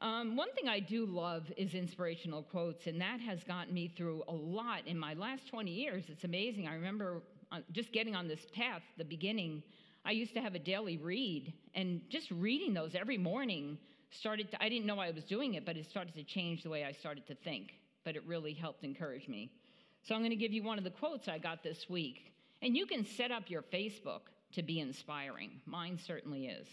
Um, 0.00 0.34
one 0.34 0.50
thing 0.54 0.66
I 0.66 0.80
do 0.80 1.04
love 1.04 1.52
is 1.58 1.74
inspirational 1.74 2.42
quotes, 2.42 2.86
and 2.86 3.00
that 3.02 3.20
has 3.20 3.44
gotten 3.44 3.74
me 3.74 3.88
through 3.88 4.22
a 4.28 4.32
lot 4.32 4.86
in 4.86 4.98
my 4.98 5.12
last 5.12 5.46
20 5.48 5.70
years. 5.70 6.04
It's 6.08 6.24
amazing. 6.24 6.66
I 6.66 6.74
remember 6.74 7.22
uh, 7.52 7.58
just 7.72 7.92
getting 7.92 8.16
on 8.16 8.26
this 8.26 8.40
path, 8.54 8.82
the 8.96 9.04
beginning, 9.04 9.62
I 10.04 10.12
used 10.12 10.32
to 10.34 10.40
have 10.40 10.54
a 10.54 10.58
daily 10.58 10.96
read, 10.96 11.52
and 11.74 12.00
just 12.08 12.30
reading 12.30 12.72
those 12.72 12.94
every 12.94 13.18
morning 13.18 13.76
started 14.10 14.50
to, 14.52 14.62
I 14.62 14.70
didn't 14.70 14.86
know 14.86 14.98
I 14.98 15.10
was 15.10 15.24
doing 15.24 15.54
it, 15.54 15.66
but 15.66 15.76
it 15.76 15.88
started 15.90 16.14
to 16.14 16.24
change 16.24 16.62
the 16.62 16.70
way 16.70 16.84
I 16.84 16.92
started 16.92 17.26
to 17.26 17.34
think. 17.34 17.74
But 18.02 18.16
it 18.16 18.26
really 18.26 18.54
helped 18.54 18.82
encourage 18.84 19.28
me. 19.28 19.52
So 20.02 20.14
I'm 20.14 20.22
going 20.22 20.30
to 20.30 20.36
give 20.36 20.52
you 20.52 20.62
one 20.62 20.78
of 20.78 20.84
the 20.84 20.90
quotes 20.90 21.28
I 21.28 21.36
got 21.36 21.62
this 21.62 21.90
week. 21.90 22.32
And 22.62 22.74
you 22.74 22.86
can 22.86 23.04
set 23.04 23.30
up 23.30 23.50
your 23.50 23.62
Facebook 23.62 24.20
to 24.54 24.62
be 24.62 24.80
inspiring. 24.80 25.60
Mine 25.66 25.98
certainly 26.06 26.46
is. 26.46 26.66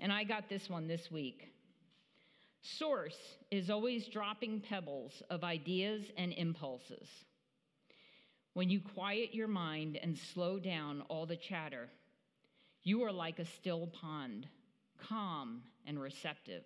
And 0.00 0.12
I 0.12 0.24
got 0.24 0.48
this 0.48 0.68
one 0.68 0.88
this 0.88 1.10
week. 1.12 1.53
Source 2.64 3.18
is 3.50 3.68
always 3.68 4.06
dropping 4.06 4.60
pebbles 4.60 5.22
of 5.28 5.44
ideas 5.44 6.02
and 6.16 6.32
impulses. 6.32 7.06
When 8.54 8.70
you 8.70 8.80
quiet 8.80 9.34
your 9.34 9.48
mind 9.48 9.98
and 10.02 10.16
slow 10.16 10.58
down 10.58 11.02
all 11.10 11.26
the 11.26 11.36
chatter, 11.36 11.90
you 12.82 13.02
are 13.02 13.12
like 13.12 13.38
a 13.38 13.44
still 13.44 13.86
pond, 13.88 14.48
calm 14.98 15.60
and 15.86 16.00
receptive. 16.00 16.64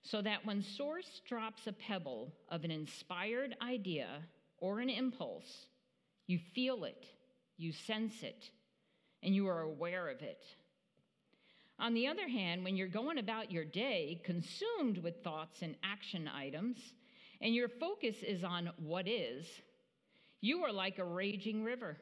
So 0.00 0.22
that 0.22 0.46
when 0.46 0.62
Source 0.62 1.20
drops 1.28 1.66
a 1.66 1.72
pebble 1.72 2.32
of 2.48 2.64
an 2.64 2.70
inspired 2.70 3.54
idea 3.60 4.22
or 4.56 4.80
an 4.80 4.88
impulse, 4.88 5.66
you 6.26 6.38
feel 6.54 6.84
it, 6.84 7.04
you 7.58 7.72
sense 7.72 8.22
it, 8.22 8.48
and 9.22 9.34
you 9.34 9.46
are 9.46 9.60
aware 9.60 10.08
of 10.08 10.22
it. 10.22 10.42
On 11.78 11.92
the 11.92 12.06
other 12.06 12.28
hand, 12.28 12.62
when 12.62 12.76
you're 12.76 12.86
going 12.86 13.18
about 13.18 13.50
your 13.50 13.64
day 13.64 14.20
consumed 14.24 14.98
with 14.98 15.22
thoughts 15.22 15.62
and 15.62 15.76
action 15.82 16.28
items, 16.28 16.78
and 17.40 17.54
your 17.54 17.68
focus 17.68 18.16
is 18.22 18.44
on 18.44 18.70
what 18.78 19.08
is, 19.08 19.46
you 20.40 20.62
are 20.62 20.72
like 20.72 20.98
a 20.98 21.04
raging 21.04 21.64
river. 21.64 21.96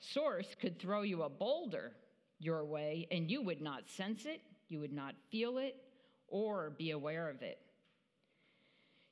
Source 0.00 0.56
could 0.60 0.78
throw 0.78 1.02
you 1.02 1.22
a 1.22 1.28
boulder 1.28 1.92
your 2.40 2.64
way, 2.64 3.06
and 3.10 3.30
you 3.30 3.42
would 3.42 3.60
not 3.60 3.88
sense 3.90 4.24
it, 4.24 4.40
you 4.68 4.80
would 4.80 4.92
not 4.92 5.14
feel 5.30 5.58
it, 5.58 5.76
or 6.28 6.70
be 6.70 6.92
aware 6.92 7.28
of 7.28 7.42
it. 7.42 7.58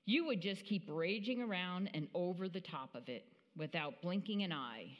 You 0.04 0.26
would 0.26 0.40
just 0.40 0.64
keep 0.64 0.84
raging 0.88 1.42
around 1.42 1.90
and 1.92 2.08
over 2.14 2.48
the 2.48 2.60
top 2.60 2.94
of 2.94 3.08
it 3.08 3.24
without 3.56 4.00
blinking 4.00 4.42
an 4.42 4.52
eye, 4.52 4.96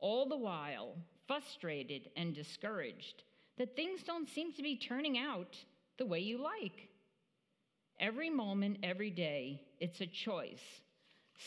all 0.00 0.28
the 0.28 0.36
while 0.36 0.96
frustrated 1.26 2.10
and 2.16 2.34
discouraged 2.34 3.22
that 3.58 3.76
things 3.76 4.02
don't 4.02 4.28
seem 4.28 4.52
to 4.54 4.62
be 4.62 4.76
turning 4.76 5.18
out 5.18 5.56
the 5.98 6.06
way 6.06 6.20
you 6.20 6.38
like. 6.38 6.88
Every 8.00 8.30
moment, 8.30 8.78
every 8.82 9.10
day, 9.10 9.62
it's 9.80 10.00
a 10.00 10.06
choice 10.06 10.60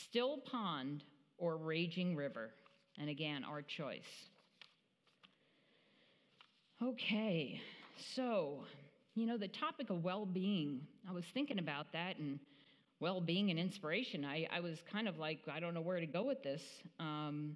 still 0.03 0.37
pond 0.37 1.03
or 1.37 1.57
raging 1.57 2.15
river. 2.15 2.51
And 2.99 3.09
again, 3.09 3.43
our 3.43 3.61
choice. 3.61 4.03
Okay, 6.81 7.61
so, 8.15 8.63
you 9.15 9.25
know, 9.25 9.37
the 9.37 9.47
topic 9.47 9.89
of 9.89 10.03
well 10.03 10.25
being, 10.25 10.81
I 11.09 11.13
was 11.13 11.23
thinking 11.33 11.59
about 11.59 11.91
that 11.93 12.17
and 12.17 12.39
well 12.99 13.21
being 13.21 13.49
and 13.49 13.59
inspiration. 13.59 14.25
I, 14.25 14.47
I 14.51 14.59
was 14.59 14.79
kind 14.91 15.07
of 15.07 15.17
like, 15.17 15.39
I 15.51 15.59
don't 15.59 15.73
know 15.73 15.81
where 15.81 15.99
to 15.99 16.05
go 16.05 16.23
with 16.23 16.43
this. 16.43 16.61
Um, 16.99 17.55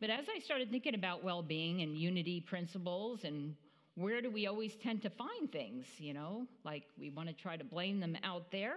but 0.00 0.10
as 0.10 0.26
I 0.34 0.40
started 0.40 0.70
thinking 0.70 0.94
about 0.94 1.22
well 1.22 1.42
being 1.42 1.82
and 1.82 1.96
unity 1.96 2.40
principles 2.40 3.24
and 3.24 3.54
where 3.96 4.20
do 4.20 4.30
we 4.30 4.46
always 4.46 4.74
tend 4.76 5.02
to 5.02 5.10
find 5.10 5.50
things, 5.52 5.86
you 5.98 6.14
know? 6.14 6.46
Like 6.64 6.84
we 6.98 7.10
want 7.10 7.28
to 7.28 7.34
try 7.34 7.56
to 7.56 7.64
blame 7.64 8.00
them 8.00 8.16
out 8.24 8.50
there, 8.50 8.74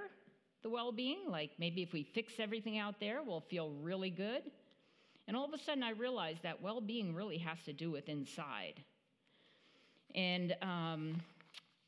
the 0.64 0.70
well 0.70 0.92
being. 0.92 1.30
Like 1.30 1.52
maybe 1.58 1.82
if 1.82 1.92
we 1.92 2.04
fix 2.04 2.34
everything 2.40 2.78
out 2.78 3.00
there, 3.00 3.24
we'll 3.24 3.44
feel 3.50 3.72
really 3.82 4.10
good. 4.12 4.44
And 5.28 5.36
all 5.36 5.46
of 5.46 5.54
a 5.54 5.58
sudden, 5.64 5.84
I 5.84 5.92
realized 5.92 6.44
that 6.44 6.62
well 6.62 6.80
being 6.80 7.14
really 7.14 7.38
has 7.40 7.58
to 7.66 7.74
do 7.74 7.92
with 7.92 8.08
inside. 8.08 8.76
And 10.16 10.56
um, 10.62 11.22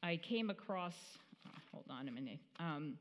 I 0.04 0.18
came 0.18 0.50
across, 0.50 0.96
hold 1.72 1.86
on 1.90 2.08
a 2.08 2.12
minute. 2.12 2.40
Um, 2.60 2.96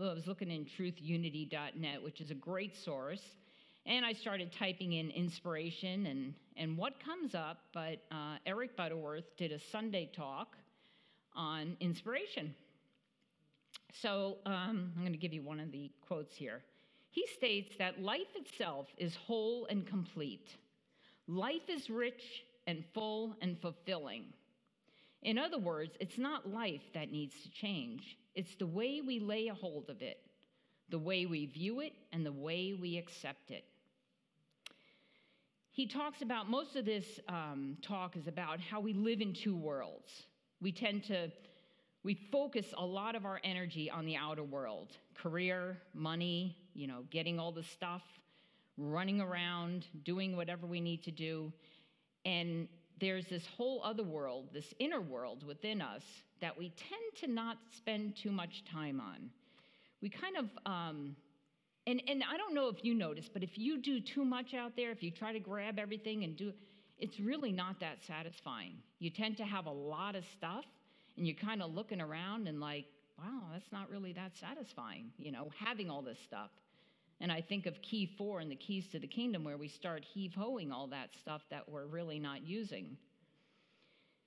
I 0.00 0.12
was 0.12 0.26
looking 0.26 0.50
in 0.50 0.64
truthunity.net, 0.64 2.02
which 2.02 2.20
is 2.20 2.30
a 2.30 2.34
great 2.34 2.76
source. 2.76 3.22
And 3.86 4.04
I 4.04 4.12
started 4.12 4.52
typing 4.52 4.92
in 4.92 5.10
inspiration 5.10 6.06
and, 6.06 6.34
and 6.58 6.76
what 6.76 7.02
comes 7.02 7.34
up. 7.34 7.60
But 7.72 8.02
uh, 8.10 8.36
Eric 8.44 8.76
Butterworth 8.76 9.36
did 9.36 9.52
a 9.52 9.58
Sunday 9.58 10.10
talk 10.14 10.56
on 11.34 11.76
inspiration. 11.80 12.54
So 14.02 14.38
um, 14.44 14.92
I'm 14.96 15.00
going 15.00 15.12
to 15.12 15.18
give 15.18 15.32
you 15.32 15.42
one 15.42 15.60
of 15.60 15.72
the 15.72 15.90
quotes 16.06 16.36
here. 16.36 16.62
He 17.10 17.26
states 17.26 17.74
that 17.78 18.02
life 18.02 18.34
itself 18.34 18.88
is 18.98 19.16
whole 19.16 19.66
and 19.70 19.86
complete. 19.86 20.56
Life 21.26 21.68
is 21.68 21.88
rich 21.88 22.44
and 22.66 22.84
full 22.92 23.34
and 23.40 23.58
fulfilling. 23.60 24.24
In 25.22 25.38
other 25.38 25.58
words, 25.58 25.96
it's 26.00 26.18
not 26.18 26.48
life 26.48 26.82
that 26.94 27.10
needs 27.10 27.34
to 27.42 27.50
change, 27.50 28.18
it's 28.34 28.54
the 28.54 28.66
way 28.66 29.00
we 29.04 29.18
lay 29.18 29.48
a 29.48 29.54
hold 29.54 29.90
of 29.90 30.00
it, 30.00 30.18
the 30.90 30.98
way 30.98 31.26
we 31.26 31.46
view 31.46 31.80
it, 31.80 31.92
and 32.12 32.24
the 32.24 32.32
way 32.32 32.76
we 32.80 32.98
accept 32.98 33.50
it. 33.50 33.64
He 35.78 35.86
talks 35.86 36.22
about 36.22 36.50
most 36.50 36.74
of 36.74 36.84
this 36.84 37.20
um, 37.28 37.76
talk 37.82 38.16
is 38.16 38.26
about 38.26 38.58
how 38.58 38.80
we 38.80 38.92
live 38.92 39.20
in 39.20 39.32
two 39.32 39.54
worlds. 39.54 40.24
We 40.60 40.72
tend 40.72 41.04
to 41.04 41.30
we 42.02 42.14
focus 42.32 42.66
a 42.76 42.84
lot 42.84 43.14
of 43.14 43.24
our 43.24 43.40
energy 43.44 43.88
on 43.88 44.04
the 44.04 44.16
outer 44.16 44.42
world 44.42 44.96
career, 45.14 45.78
money, 45.94 46.56
you 46.74 46.88
know, 46.88 47.04
getting 47.10 47.38
all 47.38 47.52
the 47.52 47.62
stuff, 47.62 48.02
running 48.76 49.20
around, 49.20 49.86
doing 50.02 50.36
whatever 50.36 50.66
we 50.66 50.80
need 50.80 51.04
to 51.04 51.12
do. 51.12 51.52
And 52.24 52.66
there's 52.98 53.28
this 53.28 53.46
whole 53.46 53.80
other 53.84 54.02
world, 54.02 54.48
this 54.52 54.74
inner 54.80 55.00
world 55.00 55.44
within 55.44 55.80
us 55.80 56.02
that 56.40 56.58
we 56.58 56.70
tend 56.70 57.16
to 57.20 57.28
not 57.28 57.56
spend 57.70 58.16
too 58.16 58.32
much 58.32 58.64
time 58.64 59.00
on. 59.00 59.30
We 60.02 60.08
kind 60.08 60.38
of, 60.38 60.46
um, 60.66 61.14
and, 61.88 62.02
and 62.06 62.22
I 62.30 62.36
don't 62.36 62.54
know 62.54 62.68
if 62.68 62.84
you 62.84 62.92
notice, 62.92 63.30
but 63.32 63.42
if 63.42 63.56
you 63.56 63.80
do 63.80 63.98
too 63.98 64.24
much 64.24 64.52
out 64.52 64.76
there, 64.76 64.90
if 64.90 65.02
you 65.02 65.10
try 65.10 65.32
to 65.32 65.40
grab 65.40 65.78
everything 65.78 66.22
and 66.24 66.36
do, 66.36 66.52
it's 66.98 67.18
really 67.18 67.50
not 67.50 67.80
that 67.80 68.04
satisfying. 68.06 68.74
You 68.98 69.08
tend 69.08 69.38
to 69.38 69.44
have 69.44 69.64
a 69.64 69.72
lot 69.72 70.14
of 70.14 70.24
stuff 70.36 70.66
and 71.16 71.26
you're 71.26 71.36
kind 71.36 71.62
of 71.62 71.74
looking 71.74 72.02
around 72.02 72.46
and 72.46 72.60
like, 72.60 72.84
wow, 73.18 73.40
that's 73.52 73.72
not 73.72 73.90
really 73.90 74.12
that 74.12 74.36
satisfying, 74.36 75.06
you 75.16 75.32
know, 75.32 75.50
having 75.58 75.88
all 75.88 76.02
this 76.02 76.18
stuff. 76.22 76.50
And 77.20 77.32
I 77.32 77.40
think 77.40 77.64
of 77.64 77.80
key 77.80 78.06
four 78.18 78.40
and 78.40 78.50
the 78.50 78.56
keys 78.56 78.86
to 78.92 78.98
the 78.98 79.06
kingdom, 79.06 79.42
where 79.42 79.56
we 79.56 79.68
start 79.68 80.04
heave 80.04 80.34
hoeing 80.34 80.70
all 80.70 80.88
that 80.88 81.08
stuff 81.18 81.42
that 81.50 81.68
we're 81.68 81.86
really 81.86 82.18
not 82.18 82.46
using. 82.46 82.98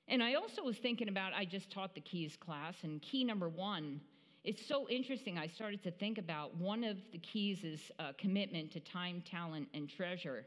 And 0.08 0.22
I 0.22 0.34
also 0.34 0.64
was 0.64 0.78
thinking 0.78 1.08
about, 1.10 1.34
I 1.34 1.46
just 1.46 1.72
taught 1.72 1.96
the 1.96 2.02
keys 2.02 2.36
class, 2.36 2.76
and 2.84 3.02
key 3.02 3.24
number 3.24 3.48
one, 3.48 4.02
it's 4.44 4.66
so 4.66 4.90
interesting. 4.90 5.38
I 5.38 5.48
started 5.48 5.84
to 5.84 5.92
think 5.92 6.18
about 6.18 6.56
one 6.58 6.84
of 6.84 6.98
the 7.12 7.20
keys 7.20 7.64
is 7.64 7.92
uh, 8.00 8.14
commitment 8.18 8.72
to 8.72 8.80
time, 8.80 9.22
talent, 9.30 9.68
and 9.74 9.88
treasure, 9.88 10.46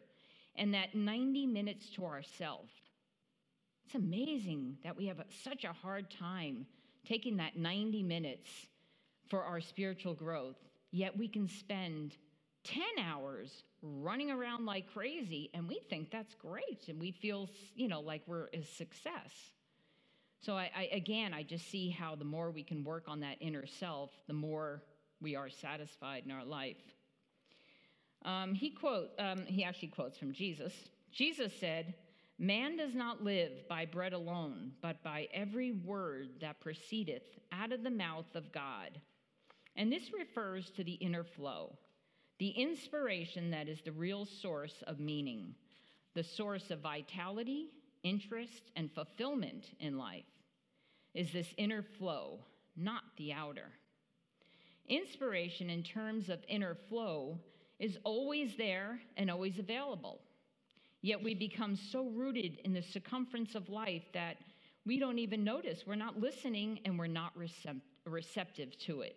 and 0.57 0.75
that 0.75 0.95
90 0.95 1.47
minutes 1.47 1.91
to 1.91 2.05
ourself. 2.05 2.69
It's 3.87 3.95
amazing 3.95 4.79
that 4.83 4.97
we 4.97 5.07
have 5.07 5.21
a, 5.21 5.27
such 5.43 5.65
a 5.65 5.73
hard 5.73 6.11
time 6.11 6.67
taking 7.07 7.37
that 7.37 7.57
90 7.57 8.03
minutes 8.03 8.51
for 9.29 9.43
our 9.45 9.61
spiritual 9.61 10.15
growth, 10.15 10.57
yet 10.91 11.17
we 11.17 11.29
can 11.29 11.47
spend 11.47 12.17
10 12.65 12.83
hours 13.01 13.63
running 13.83 14.31
around 14.31 14.65
like 14.65 14.93
crazy 14.93 15.51
and 15.53 15.69
we 15.69 15.81
think 15.91 16.11
that's 16.11 16.35
great 16.35 16.89
and 16.89 16.99
we 16.99 17.11
feel 17.11 17.51
you 17.75 17.87
know 17.87 18.01
like 18.01 18.23
we're 18.27 18.49
a 18.55 18.63
success 18.63 19.51
so 20.45 20.57
I, 20.57 20.71
I, 20.77 20.89
again 20.93 21.33
i 21.33 21.43
just 21.43 21.71
see 21.71 21.91
how 21.91 22.15
the 22.15 22.25
more 22.25 22.51
we 22.51 22.63
can 22.63 22.85
work 22.85 23.05
on 23.09 23.21
that 23.21 23.37
inner 23.41 23.67
self 23.67 24.11
the 24.27 24.33
more 24.33 24.83
we 25.21 25.37
are 25.37 25.49
satisfied 25.49 26.25
in 26.27 26.31
our 26.31 26.45
life. 26.45 26.77
Um, 28.25 28.55
he 28.55 28.71
quote 28.71 29.11
um, 29.19 29.47
he 29.47 29.65
actually 29.65 29.89
quotes 29.89 30.19
from 30.19 30.33
jesus. 30.33 30.73
Jesus 31.13 31.53
said 31.59 31.95
man 32.39 32.77
does 32.77 32.95
not 32.95 33.23
live 33.23 33.53
by 33.69 33.87
bread 33.87 34.13
alone 34.13 34.73
but 34.83 35.03
by 35.03 35.29
every 35.33 35.73
word 35.73 36.29
that 36.41 36.61
proceedeth 36.61 37.23
out 37.53 37.73
of 37.73 37.83
the 37.83 37.91
mouth 37.91 38.35
of 38.35 38.53
god. 38.53 39.01
And 39.77 39.91
this 39.91 40.11
refers 40.17 40.71
to 40.77 40.85
the 40.85 40.95
inner 40.95 41.25
flow 41.25 41.77
the 42.39 42.51
inspiration 42.51 43.51
that 43.51 43.69
is 43.69 43.81
the 43.83 43.93
real 43.93 44.27
source 44.27 44.83
of 44.89 44.99
meaning, 44.99 45.55
the 46.15 46.25
source 46.25 46.71
of 46.71 46.81
vitality, 46.81 47.69
interest, 48.03 48.71
and 48.75 48.91
fulfillment 48.93 49.67
in 49.79 49.97
life, 49.97 50.25
is 51.15 51.33
this 51.33 51.49
inner 51.57 51.83
flow, 51.83 52.39
not 52.77 53.03
the 53.17 53.33
outer. 53.33 53.71
Inspiration, 54.89 55.71
in 55.71 55.83
terms 55.83 56.29
of 56.29 56.41
inner 56.49 56.77
flow, 56.89 57.39
is 57.79 57.99
always 58.05 58.57
there 58.57 59.01
and 59.17 59.31
always 59.31 59.59
available. 59.59 60.21
Yet 61.01 61.23
we 61.23 61.35
become 61.35 61.77
so 61.77 62.09
rooted 62.09 62.59
in 62.65 62.73
the 62.73 62.83
circumference 62.83 63.55
of 63.55 63.69
life 63.69 64.05
that 64.15 64.37
we 64.87 64.99
don't 64.99 65.19
even 65.19 65.45
notice. 65.45 65.85
We're 65.87 65.95
not 65.95 66.21
listening 66.21 66.81
and 66.85 66.99
we're 66.99 67.07
not 67.07 67.33
receptive 68.07 68.79
to 68.81 69.03
it. 69.03 69.17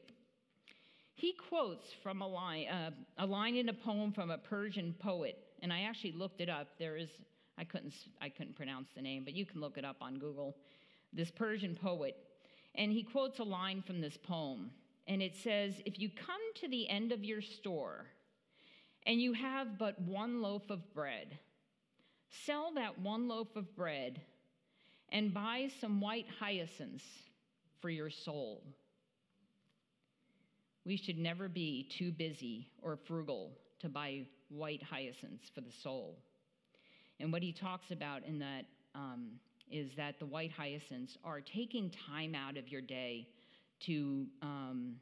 He 1.16 1.34
quotes 1.34 1.88
from 2.04 2.22
a 2.22 2.28
line, 2.28 2.68
uh, 2.68 2.92
a 3.18 3.26
line 3.26 3.56
in 3.56 3.70
a 3.70 3.74
poem 3.74 4.12
from 4.12 4.30
a 4.30 4.38
Persian 4.38 4.94
poet, 5.00 5.36
and 5.64 5.74
I 5.74 5.82
actually 5.82 6.12
looked 6.12 6.42
it 6.42 6.50
up. 6.50 6.68
There 6.78 6.96
is, 6.96 7.10
I 7.58 7.64
couldn't, 7.64 7.94
I 8.22 8.30
couldn't 8.30 8.56
pronounce 8.56 8.90
the 8.96 9.02
name, 9.02 9.24
but 9.24 9.34
you 9.34 9.46
can 9.46 9.60
look 9.60 9.78
it 9.78 9.86
up 9.86 9.98
on 10.00 10.20
Google. 10.20 10.56
This 11.14 11.32
Persian 11.32 11.76
poet, 11.76 12.16
and 12.76 12.92
he 12.92 13.04
quotes 13.04 13.40
a 13.40 13.44
line 13.44 13.82
from 13.82 14.02
this 14.02 14.18
poem, 14.18 14.72
and 15.08 15.22
it 15.22 15.36
says, 15.36 15.82
"If 15.86 16.00
you 16.00 16.10
come 16.10 16.42
to 16.56 16.68
the 16.68 16.88
end 16.90 17.12
of 17.12 17.24
your 17.24 17.42
store, 17.42 18.08
and 19.04 19.22
you 19.22 19.34
have 19.34 19.78
but 19.78 20.00
one 20.02 20.42
loaf 20.42 20.70
of 20.70 20.94
bread, 20.94 21.40
sell 22.30 22.74
that 22.74 23.00
one 23.00 23.28
loaf 23.28 23.56
of 23.56 23.76
bread, 23.76 24.22
and 25.10 25.34
buy 25.34 25.70
some 25.80 26.02
white 26.02 26.28
hyacinths 26.28 27.06
for 27.80 27.90
your 27.90 28.10
soul." 28.10 28.64
We 30.84 30.96
should 30.96 31.18
never 31.18 31.50
be 31.50 31.84
too 31.84 32.12
busy 32.12 32.70
or 32.82 32.96
frugal 32.96 33.58
to 33.80 33.90
buy 33.90 34.26
white 34.50 34.82
hyacinths 34.82 35.50
for 35.50 35.60
the 35.62 35.72
soul. 35.72 36.18
And 37.20 37.32
what 37.32 37.44
he 37.44 37.52
talks 37.52 37.92
about 37.92 38.24
in 38.24 38.40
that 38.40 38.66
um, 38.96 39.40
is 39.72 39.92
that 39.98 40.20
the 40.20 40.26
white 40.26 40.52
hyacinths 40.52 41.18
are 41.24 41.42
taking 41.42 41.92
time 42.10 42.36
out 42.36 42.58
of 42.58 42.68
your 42.70 42.82
day 42.82 43.28
to 43.82 44.26
um, 44.42 44.96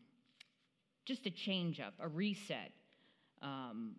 just 1.05 1.25
a 1.25 1.31
change 1.31 1.79
up, 1.79 1.93
a 1.99 2.07
reset. 2.07 2.71
Um, 3.41 3.95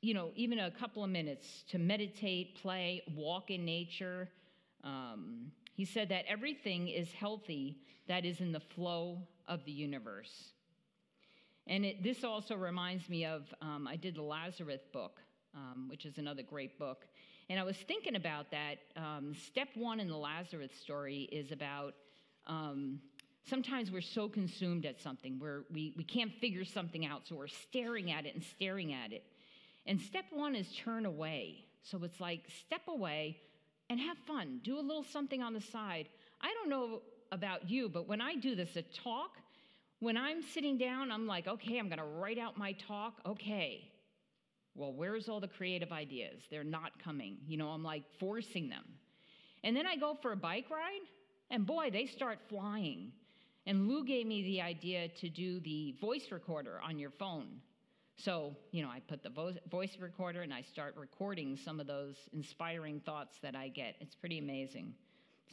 you 0.00 0.14
know, 0.14 0.30
even 0.36 0.58
a 0.58 0.70
couple 0.70 1.02
of 1.02 1.10
minutes 1.10 1.64
to 1.70 1.78
meditate, 1.78 2.56
play, 2.60 3.02
walk 3.14 3.50
in 3.50 3.64
nature. 3.64 4.28
Um, 4.82 5.50
he 5.74 5.84
said 5.84 6.10
that 6.10 6.24
everything 6.28 6.88
is 6.88 7.10
healthy 7.12 7.78
that 8.06 8.24
is 8.24 8.40
in 8.40 8.52
the 8.52 8.60
flow 8.60 9.22
of 9.48 9.64
the 9.64 9.72
universe. 9.72 10.52
And 11.66 11.84
it, 11.84 12.02
this 12.02 12.22
also 12.22 12.54
reminds 12.54 13.08
me 13.08 13.24
of 13.24 13.42
um, 13.62 13.88
I 13.88 13.96
did 13.96 14.16
the 14.16 14.22
Lazarus 14.22 14.82
book, 14.92 15.20
um, 15.54 15.88
which 15.88 16.04
is 16.04 16.18
another 16.18 16.42
great 16.42 16.78
book. 16.78 17.06
And 17.50 17.60
I 17.60 17.62
was 17.62 17.76
thinking 17.76 18.16
about 18.16 18.50
that. 18.52 18.76
Um, 18.96 19.34
step 19.34 19.68
one 19.74 20.00
in 20.00 20.08
the 20.08 20.16
Lazarus 20.16 20.70
story 20.80 21.28
is 21.30 21.52
about 21.52 21.94
um, 22.46 23.00
sometimes 23.48 23.90
we're 23.90 24.00
so 24.00 24.28
consumed 24.28 24.86
at 24.86 25.00
something 25.00 25.38
where 25.38 25.64
we, 25.70 25.92
we 25.96 26.04
can't 26.04 26.32
figure 26.40 26.64
something 26.64 27.04
out, 27.04 27.26
so 27.26 27.36
we're 27.36 27.46
staring 27.46 28.10
at 28.10 28.24
it 28.26 28.34
and 28.34 28.42
staring 28.42 28.92
at 28.94 29.12
it. 29.12 29.24
And 29.86 30.00
step 30.00 30.24
one 30.30 30.54
is 30.54 30.66
turn 30.74 31.04
away. 31.04 31.66
So 31.82 32.02
it's 32.02 32.18
like 32.18 32.44
step 32.66 32.80
away 32.88 33.38
and 33.90 34.00
have 34.00 34.16
fun. 34.26 34.60
Do 34.64 34.78
a 34.78 34.80
little 34.80 35.02
something 35.04 35.42
on 35.42 35.52
the 35.52 35.60
side. 35.60 36.08
I 36.40 36.52
don't 36.54 36.70
know 36.70 37.02
about 37.30 37.68
you, 37.68 37.90
but 37.90 38.08
when 38.08 38.22
I 38.22 38.36
do 38.36 38.54
this, 38.54 38.76
a 38.76 38.82
talk, 38.82 39.36
when 40.00 40.16
I'm 40.16 40.42
sitting 40.42 40.78
down, 40.78 41.12
I'm 41.12 41.26
like, 41.26 41.46
okay, 41.46 41.78
I'm 41.78 41.88
to 41.98 42.04
write 42.04 42.38
out 42.38 42.56
my 42.56 42.72
talk. 42.72 43.20
Okay. 43.26 43.90
Well, 44.74 44.92
where's 44.92 45.28
all 45.28 45.40
the 45.40 45.48
creative 45.48 45.92
ideas? 45.92 46.42
They're 46.50 46.64
not 46.64 47.02
coming. 47.02 47.38
You 47.46 47.56
know, 47.56 47.68
I'm 47.68 47.84
like 47.84 48.02
forcing 48.18 48.68
them. 48.68 48.84
And 49.62 49.76
then 49.76 49.86
I 49.86 49.96
go 49.96 50.16
for 50.20 50.32
a 50.32 50.36
bike 50.36 50.68
ride, 50.70 51.06
and 51.50 51.66
boy, 51.66 51.90
they 51.90 52.06
start 52.06 52.38
flying. 52.48 53.12
And 53.66 53.88
Lou 53.88 54.04
gave 54.04 54.26
me 54.26 54.42
the 54.42 54.60
idea 54.60 55.08
to 55.20 55.28
do 55.28 55.60
the 55.60 55.94
voice 56.00 56.26
recorder 56.30 56.80
on 56.82 56.98
your 56.98 57.10
phone. 57.10 57.60
So, 58.16 58.54
you 58.72 58.82
know, 58.82 58.90
I 58.90 59.00
put 59.00 59.22
the 59.22 59.30
vo- 59.30 59.54
voice 59.70 59.96
recorder 59.98 60.42
and 60.42 60.52
I 60.52 60.62
start 60.62 60.94
recording 60.96 61.56
some 61.56 61.80
of 61.80 61.86
those 61.86 62.16
inspiring 62.32 63.00
thoughts 63.00 63.38
that 63.42 63.56
I 63.56 63.68
get. 63.68 63.96
It's 64.00 64.14
pretty 64.14 64.38
amazing. 64.38 64.94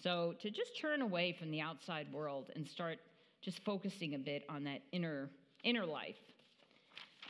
So, 0.04 0.36
to 0.42 0.50
just 0.52 0.72
turn 0.80 1.02
away 1.02 1.36
from 1.40 1.52
the 1.52 1.62
outside 1.62 2.12
world 2.12 2.52
and 2.56 2.68
start 2.68 3.00
just 3.42 3.64
focusing 3.64 4.14
a 4.14 4.20
bit 4.20 4.44
on 4.50 4.64
that 4.66 4.82
inner 4.92 5.30
inner 5.64 5.86
life. 5.86 6.18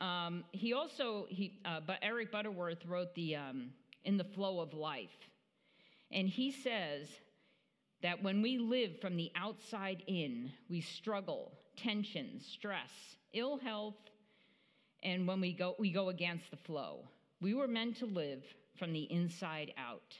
Um, 0.01 0.43
he 0.51 0.73
also 0.73 1.27
he 1.29 1.59
uh, 1.63 1.79
but 1.85 1.99
Eric 2.01 2.31
Butterworth 2.31 2.83
wrote 2.87 3.13
the 3.13 3.35
um, 3.35 3.69
in 4.03 4.17
the 4.17 4.23
flow 4.23 4.59
of 4.59 4.73
life, 4.73 5.29
and 6.11 6.27
he 6.27 6.51
says 6.51 7.07
that 8.01 8.23
when 8.23 8.41
we 8.41 8.57
live 8.57 8.99
from 8.99 9.15
the 9.15 9.31
outside 9.35 10.01
in, 10.07 10.51
we 10.69 10.81
struggle, 10.81 11.51
tension, 11.77 12.41
stress, 12.41 12.89
ill 13.33 13.59
health, 13.59 14.09
and 15.03 15.27
when 15.27 15.39
we 15.39 15.53
go 15.53 15.75
we 15.77 15.91
go 15.91 16.09
against 16.09 16.49
the 16.49 16.57
flow. 16.57 17.07
We 17.39 17.53
were 17.53 17.67
meant 17.67 17.97
to 17.97 18.07
live 18.07 18.43
from 18.77 18.93
the 18.93 19.03
inside 19.11 19.71
out. 19.77 20.17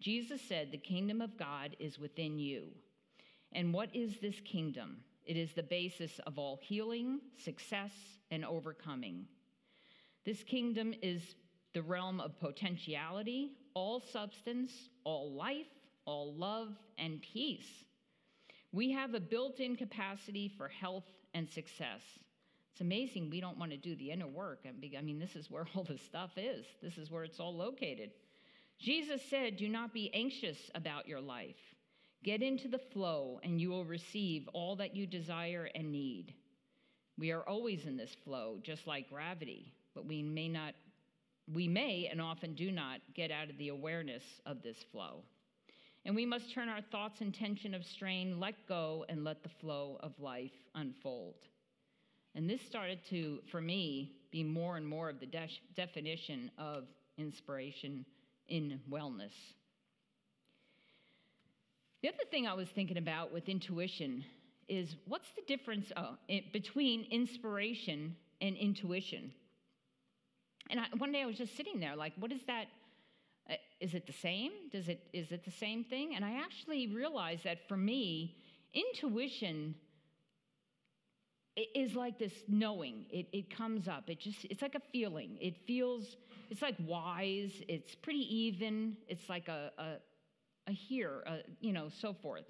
Jesus 0.00 0.42
said, 0.42 0.72
"The 0.72 0.78
kingdom 0.78 1.20
of 1.20 1.36
God 1.36 1.76
is 1.78 1.96
within 1.96 2.40
you." 2.40 2.72
And 3.52 3.72
what 3.72 3.94
is 3.94 4.16
this 4.20 4.40
kingdom? 4.40 5.04
It 5.24 5.36
is 5.36 5.52
the 5.52 5.62
basis 5.62 6.18
of 6.26 6.38
all 6.38 6.58
healing, 6.62 7.20
success, 7.36 7.92
and 8.30 8.44
overcoming. 8.44 9.26
This 10.24 10.42
kingdom 10.42 10.94
is 11.02 11.34
the 11.74 11.82
realm 11.82 12.20
of 12.20 12.38
potentiality, 12.38 13.52
all 13.74 14.00
substance, 14.00 14.72
all 15.04 15.32
life, 15.32 15.66
all 16.04 16.34
love, 16.34 16.76
and 16.98 17.22
peace. 17.22 17.84
We 18.72 18.90
have 18.92 19.14
a 19.14 19.20
built 19.20 19.60
in 19.60 19.76
capacity 19.76 20.48
for 20.48 20.68
health 20.68 21.04
and 21.34 21.48
success. 21.48 22.02
It's 22.72 22.80
amazing 22.80 23.28
we 23.30 23.40
don't 23.40 23.58
want 23.58 23.70
to 23.70 23.76
do 23.76 23.94
the 23.96 24.10
inner 24.10 24.26
work. 24.26 24.64
I 24.66 25.02
mean, 25.02 25.18
this 25.18 25.36
is 25.36 25.50
where 25.50 25.66
all 25.74 25.84
the 25.84 25.98
stuff 25.98 26.32
is, 26.36 26.64
this 26.82 26.98
is 26.98 27.10
where 27.10 27.24
it's 27.24 27.38
all 27.40 27.54
located. 27.54 28.10
Jesus 28.78 29.22
said, 29.28 29.56
Do 29.56 29.68
not 29.68 29.92
be 29.92 30.12
anxious 30.12 30.70
about 30.74 31.06
your 31.06 31.20
life. 31.20 31.71
Get 32.22 32.42
into 32.42 32.68
the 32.68 32.78
flow, 32.78 33.40
and 33.42 33.60
you 33.60 33.70
will 33.70 33.84
receive 33.84 34.48
all 34.52 34.76
that 34.76 34.94
you 34.94 35.06
desire 35.06 35.68
and 35.74 35.90
need. 35.90 36.34
We 37.18 37.32
are 37.32 37.42
always 37.42 37.84
in 37.86 37.96
this 37.96 38.14
flow, 38.24 38.58
just 38.62 38.86
like 38.86 39.10
gravity, 39.10 39.72
but 39.94 40.06
we 40.06 40.22
may 40.22 40.48
not, 40.48 40.74
we 41.52 41.66
may 41.66 42.08
and 42.10 42.20
often 42.20 42.54
do 42.54 42.70
not 42.70 43.00
get 43.14 43.30
out 43.30 43.50
of 43.50 43.58
the 43.58 43.68
awareness 43.68 44.22
of 44.46 44.62
this 44.62 44.78
flow. 44.92 45.22
And 46.04 46.14
we 46.14 46.26
must 46.26 46.52
turn 46.52 46.68
our 46.68 46.80
thoughts 46.80 47.20
and 47.20 47.34
tension 47.34 47.74
of 47.74 47.84
strain, 47.84 48.40
let 48.40 48.54
go, 48.66 49.04
and 49.08 49.24
let 49.24 49.42
the 49.42 49.48
flow 49.60 49.98
of 50.00 50.12
life 50.18 50.52
unfold. 50.74 51.34
And 52.34 52.48
this 52.48 52.62
started 52.62 53.00
to, 53.10 53.40
for 53.50 53.60
me, 53.60 54.12
be 54.30 54.42
more 54.42 54.76
and 54.76 54.86
more 54.86 55.10
of 55.10 55.20
the 55.20 55.26
de- 55.26 55.60
definition 55.76 56.50
of 56.56 56.84
inspiration 57.18 58.04
in 58.48 58.80
wellness. 58.90 59.32
The 62.02 62.08
other 62.08 62.24
thing 62.30 62.48
I 62.48 62.54
was 62.54 62.68
thinking 62.68 62.98
about 62.98 63.32
with 63.32 63.48
intuition 63.48 64.24
is 64.68 64.96
what's 65.06 65.30
the 65.32 65.42
difference 65.46 65.92
uh, 65.94 66.12
between 66.52 67.06
inspiration 67.10 68.16
and 68.40 68.56
intuition? 68.56 69.32
And 70.70 70.80
I, 70.80 70.84
one 70.98 71.12
day 71.12 71.22
I 71.22 71.26
was 71.26 71.38
just 71.38 71.56
sitting 71.56 71.78
there, 71.78 71.94
like, 71.94 72.12
what 72.18 72.32
is 72.32 72.40
that? 72.46 72.66
Uh, 73.48 73.54
Is 73.80 73.94
it 73.94 74.06
the 74.06 74.12
same? 74.12 74.52
Does 74.72 74.88
it, 74.88 75.00
is 75.12 75.30
it 75.32 75.44
the 75.44 75.50
same 75.50 75.84
thing? 75.84 76.14
And 76.16 76.24
I 76.24 76.40
actually 76.40 76.88
realized 76.88 77.44
that 77.44 77.68
for 77.68 77.76
me, 77.76 78.36
intuition 78.74 79.74
is 81.74 81.94
like 81.94 82.18
this 82.18 82.32
knowing. 82.48 83.04
It, 83.10 83.26
it 83.32 83.54
comes 83.54 83.86
up. 83.86 84.04
It 84.08 84.20
just, 84.20 84.44
it's 84.46 84.62
like 84.62 84.74
a 84.74 84.82
feeling. 84.92 85.36
It 85.40 85.56
feels, 85.66 86.16
it's 86.50 86.62
like 86.62 86.76
wise. 86.84 87.52
It's 87.68 87.94
pretty 87.94 88.26
even. 88.34 88.96
It's 89.08 89.28
like 89.28 89.48
a, 89.48 89.70
a, 89.78 89.84
a 90.66 90.72
here, 90.72 91.22
a, 91.26 91.38
you 91.60 91.72
know, 91.72 91.88
so 91.88 92.14
forth. 92.14 92.44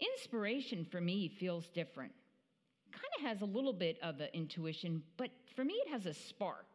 Inspiration 0.00 0.86
for 0.90 1.00
me 1.00 1.28
feels 1.28 1.68
different. 1.68 2.12
Kind 2.92 3.04
of 3.18 3.22
has 3.22 3.42
a 3.42 3.44
little 3.52 3.72
bit 3.72 3.98
of 4.02 4.20
an 4.20 4.28
intuition, 4.32 5.02
but 5.16 5.30
for 5.56 5.64
me, 5.64 5.74
it 5.74 5.90
has 5.90 6.06
a 6.06 6.14
spark. 6.14 6.66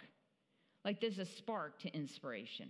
Like 0.83 0.99
there's 0.99 1.19
a 1.19 1.25
spark 1.25 1.79
to 1.79 1.95
inspiration. 1.95 2.69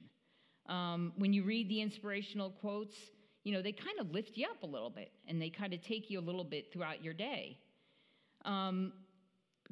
Um, 0.67 1.13
when 1.17 1.33
you 1.33 1.43
read 1.43 1.69
the 1.69 1.81
inspirational 1.81 2.51
quotes, 2.51 2.95
you 3.43 3.51
know, 3.51 3.61
they 3.61 3.71
kind 3.71 3.99
of 3.99 4.11
lift 4.11 4.37
you 4.37 4.47
up 4.47 4.63
a 4.63 4.65
little 4.65 4.89
bit 4.89 5.11
and 5.27 5.41
they 5.41 5.49
kind 5.49 5.73
of 5.73 5.81
take 5.81 6.09
you 6.09 6.19
a 6.19 6.21
little 6.21 6.43
bit 6.43 6.71
throughout 6.71 7.03
your 7.03 7.13
day. 7.13 7.57
Um, 8.45 8.93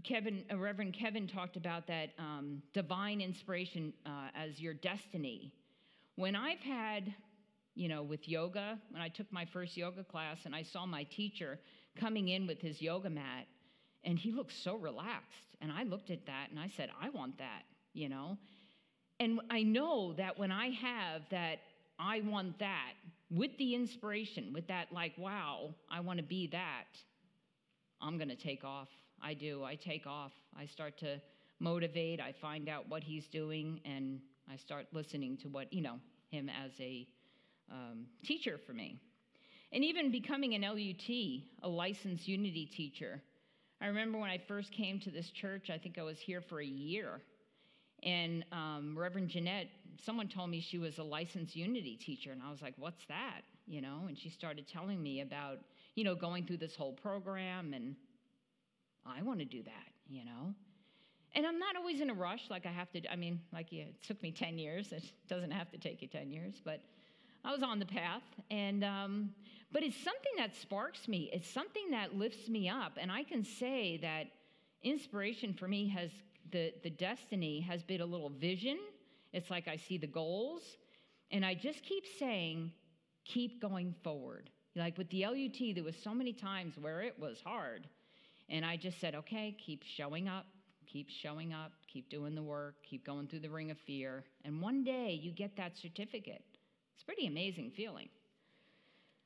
Kevin, 0.03 0.43
uh, 0.51 0.57
Reverend 0.57 0.93
Kevin 0.93 1.27
talked 1.27 1.55
about 1.55 1.87
that 1.87 2.09
um, 2.17 2.61
divine 2.73 3.21
inspiration 3.21 3.93
uh, 4.05 4.29
as 4.35 4.59
your 4.59 4.73
destiny. 4.73 5.53
When 6.15 6.35
I've 6.35 6.59
had, 6.59 7.13
you 7.75 7.87
know, 7.87 8.03
with 8.03 8.27
yoga, 8.27 8.77
when 8.89 9.01
I 9.01 9.07
took 9.09 9.31
my 9.31 9.45
first 9.45 9.77
yoga 9.77 10.03
class 10.03 10.37
and 10.45 10.55
I 10.55 10.63
saw 10.63 10.85
my 10.85 11.03
teacher 11.03 11.59
coming 11.99 12.29
in 12.29 12.47
with 12.47 12.59
his 12.59 12.81
yoga 12.81 13.09
mat, 13.09 13.47
and 14.03 14.17
he 14.17 14.31
looked 14.31 14.53
so 14.63 14.75
relaxed. 14.75 15.55
And 15.61 15.71
I 15.71 15.83
looked 15.83 16.09
at 16.09 16.25
that 16.25 16.47
and 16.49 16.59
I 16.59 16.71
said, 16.75 16.89
I 16.99 17.09
want 17.09 17.37
that, 17.37 17.63
you 17.93 18.09
know? 18.09 18.37
And 19.19 19.39
I 19.51 19.61
know 19.61 20.13
that 20.13 20.39
when 20.39 20.51
I 20.51 20.69
have 20.71 21.21
that, 21.29 21.59
I 21.99 22.21
want 22.21 22.57
that, 22.59 22.93
with 23.29 23.55
the 23.59 23.75
inspiration, 23.75 24.51
with 24.53 24.67
that, 24.67 24.87
like, 24.91 25.13
wow, 25.17 25.75
I 25.89 25.99
want 25.99 26.17
to 26.17 26.23
be 26.23 26.47
that, 26.47 26.87
I'm 28.01 28.17
going 28.17 28.29
to 28.29 28.35
take 28.35 28.63
off. 28.63 28.89
I 29.21 29.35
do. 29.35 29.63
I 29.63 29.75
take 29.75 30.07
off. 30.07 30.31
I 30.57 30.65
start 30.65 30.97
to 30.99 31.21
motivate. 31.59 32.19
I 32.19 32.33
find 32.41 32.67
out 32.67 32.89
what 32.89 33.03
he's 33.03 33.27
doing, 33.27 33.79
and 33.85 34.19
I 34.51 34.55
start 34.55 34.87
listening 34.91 35.37
to 35.43 35.49
what, 35.49 35.71
you 35.71 35.81
know, 35.81 35.99
him 36.31 36.49
as 36.49 36.71
a 36.79 37.07
um, 37.71 38.05
teacher 38.23 38.59
for 38.65 38.73
me. 38.73 38.99
And 39.73 39.83
even 39.83 40.11
becoming 40.11 40.53
an 40.53 40.61
LUT, 40.61 41.09
a 41.63 41.69
licensed 41.69 42.27
Unity 42.27 42.65
teacher. 42.65 43.21
I 43.81 43.87
remember 43.87 44.19
when 44.19 44.29
I 44.29 44.37
first 44.37 44.71
came 44.71 44.99
to 44.99 45.09
this 45.09 45.29
church, 45.31 45.69
I 45.69 45.77
think 45.77 45.97
I 45.97 46.03
was 46.03 46.19
here 46.19 46.41
for 46.41 46.59
a 46.59 46.65
year. 46.65 47.21
And 48.03 48.43
um, 48.51 48.97
Reverend 48.97 49.29
Jeanette, 49.29 49.67
someone 50.03 50.27
told 50.27 50.49
me 50.49 50.59
she 50.59 50.77
was 50.77 50.97
a 50.97 51.03
licensed 51.03 51.55
Unity 51.55 51.95
teacher, 51.95 52.31
and 52.31 52.41
I 52.41 52.49
was 52.49 52.61
like, 52.61 52.73
"What's 52.77 53.05
that?" 53.07 53.41
You 53.67 53.81
know. 53.81 54.05
And 54.07 54.17
she 54.17 54.29
started 54.29 54.67
telling 54.67 55.01
me 55.01 55.21
about, 55.21 55.59
you 55.95 56.03
know, 56.03 56.15
going 56.15 56.45
through 56.45 56.57
this 56.57 56.75
whole 56.75 56.93
program, 56.93 57.73
and 57.73 57.95
I 59.05 59.21
want 59.21 59.39
to 59.39 59.45
do 59.45 59.61
that, 59.63 59.87
you 60.09 60.25
know. 60.25 60.53
And 61.33 61.45
I'm 61.45 61.59
not 61.59 61.75
always 61.77 62.01
in 62.01 62.09
a 62.09 62.13
rush, 62.13 62.49
like 62.49 62.65
I 62.65 62.71
have 62.71 62.91
to. 62.91 63.11
I 63.11 63.15
mean, 63.15 63.39
like 63.53 63.67
yeah, 63.69 63.83
it 63.83 64.03
took 64.03 64.21
me 64.23 64.31
ten 64.31 64.57
years. 64.57 64.91
It 64.91 65.03
doesn't 65.29 65.51
have 65.51 65.71
to 65.71 65.77
take 65.77 66.01
you 66.01 66.07
ten 66.07 66.31
years, 66.31 66.55
but 66.65 66.81
I 67.43 67.51
was 67.51 67.63
on 67.63 67.79
the 67.79 67.85
path, 67.85 68.23
and 68.51 68.83
um, 68.83 69.31
but 69.71 69.83
it's 69.83 69.97
something 69.97 70.33
that 70.37 70.55
sparks 70.55 71.07
me. 71.07 71.29
It's 71.33 71.49
something 71.49 71.91
that 71.91 72.15
lifts 72.15 72.47
me 72.47 72.69
up, 72.69 72.93
and 72.97 73.11
I 73.11 73.23
can 73.23 73.43
say 73.43 73.97
that 73.97 74.27
inspiration 74.83 75.53
for 75.53 75.67
me 75.67 75.87
has 75.89 76.11
the 76.51 76.73
the 76.83 76.89
destiny 76.89 77.61
has 77.61 77.81
been 77.81 78.01
a 78.01 78.05
little 78.05 78.29
vision. 78.29 78.77
It's 79.33 79.49
like 79.49 79.67
I 79.67 79.77
see 79.77 79.97
the 79.97 80.07
goals, 80.07 80.61
and 81.31 81.45
I 81.45 81.55
just 81.55 81.83
keep 81.83 82.03
saying, 82.19 82.71
keep 83.25 83.61
going 83.61 83.95
forward. 84.03 84.49
Like 84.75 84.97
with 84.97 85.09
the 85.09 85.25
LUT, 85.25 85.75
there 85.75 85.83
was 85.83 85.95
so 85.95 86.13
many 86.13 86.33
times 86.33 86.75
where 86.79 87.01
it 87.01 87.17
was 87.19 87.41
hard, 87.43 87.87
and 88.49 88.63
I 88.63 88.77
just 88.77 88.99
said, 88.99 89.15
okay, 89.15 89.57
keep 89.65 89.83
showing 89.83 90.27
up, 90.27 90.45
keep 90.85 91.09
showing 91.09 91.53
up, 91.53 91.71
keep 91.87 92.09
doing 92.09 92.35
the 92.35 92.43
work, 92.43 92.75
keep 92.87 93.05
going 93.05 93.27
through 93.27 93.39
the 93.39 93.49
ring 93.49 93.71
of 93.71 93.77
fear, 93.79 94.25
and 94.45 94.61
one 94.61 94.83
day 94.83 95.19
you 95.19 95.31
get 95.31 95.55
that 95.57 95.75
certificate. 95.75 96.43
It's 97.01 97.05
a 97.05 97.15
pretty 97.15 97.25
amazing 97.25 97.71
feeling. 97.75 98.09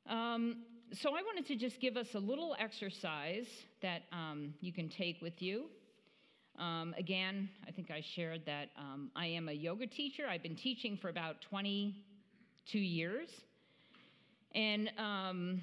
Um, 0.09 0.63
so 0.93 1.09
I 1.09 1.21
wanted 1.23 1.45
to 1.47 1.57
just 1.57 1.81
give 1.81 1.97
us 1.97 2.07
a 2.15 2.19
little 2.19 2.55
exercise 2.57 3.47
that 3.81 4.03
um, 4.13 4.53
you 4.61 4.71
can 4.71 4.87
take 4.87 5.21
with 5.21 5.41
you. 5.41 5.65
Um, 6.57 6.95
again, 6.97 7.49
I 7.67 7.71
think 7.71 7.91
I 7.91 8.01
shared 8.15 8.45
that 8.45 8.69
um, 8.77 9.11
I 9.13 9.25
am 9.25 9.49
a 9.49 9.51
yoga 9.51 9.87
teacher. 9.87 10.23
I've 10.25 10.41
been 10.41 10.55
teaching 10.55 10.95
for 10.95 11.09
about 11.09 11.41
22 11.41 12.79
years. 12.79 13.27
And, 14.53 14.89
um, 14.97 15.61